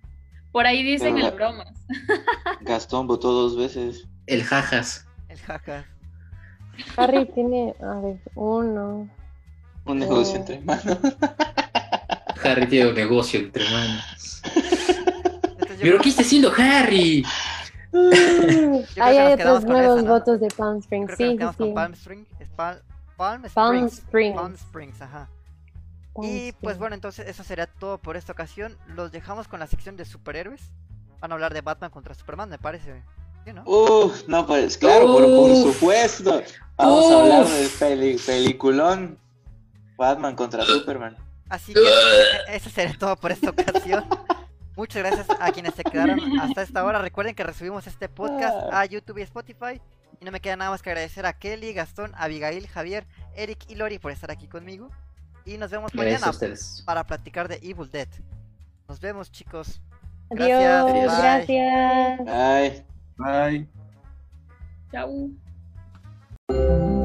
[0.52, 1.86] Por ahí dicen Pero el la- bromas.
[2.62, 4.08] Gastón votó dos veces.
[4.26, 5.06] El jajas.
[5.28, 5.84] El jaja.
[6.96, 9.08] Harry tiene, a ver, uno.
[9.84, 10.98] Un negocio entre manos.
[12.44, 14.42] Harry tiene un negocio entre manos.
[15.80, 17.24] ¿Pero qué está haciendo Harry?
[19.00, 20.12] Ahí hay otros nuevos esa, ¿no?
[20.14, 21.12] votos de Palm Springs.
[21.14, 21.58] creo que nos Sí, sí, sí.
[21.58, 22.28] con Palm Springs.
[22.40, 23.92] Es Palm, Springs.
[23.98, 24.36] Springs.
[24.36, 25.28] Palm Springs, ajá.
[26.14, 26.78] Palm Y pues Springs.
[26.78, 28.76] bueno, entonces eso sería todo por esta ocasión.
[28.88, 30.62] Los dejamos con la sección de superhéroes.
[31.20, 33.02] Van a hablar de Batman contra Superman, me parece.
[33.44, 33.62] ¿Sí, no?
[33.64, 35.24] Uf, no, pues claro, por,
[35.56, 36.42] supuesto.
[36.76, 39.18] Vamos a hablar del peli- peliculón
[39.96, 41.16] Batman contra Superman.
[41.52, 41.80] Así que
[42.48, 44.04] e- eso sería todo por esta ocasión.
[44.74, 46.98] Muchas gracias a quienes se quedaron hasta esta hora.
[46.98, 49.78] Recuerden que resubimos este podcast a YouTube y Spotify.
[50.18, 53.06] Y no me queda nada más que agradecer a Kelly, Gastón, Abigail, Javier,
[53.36, 54.88] Eric y Lori por estar aquí conmigo.
[55.44, 56.56] Y nos vemos Gracias mañana
[56.86, 58.08] para platicar de Evil Dead.
[58.88, 59.82] Nos vemos, chicos.
[60.30, 60.48] Adiós,
[61.18, 62.18] Gracias.
[62.18, 62.24] Bye.
[62.24, 62.86] gracias.
[63.18, 63.68] Ay.
[63.68, 63.68] Bye.
[66.50, 67.01] Chau.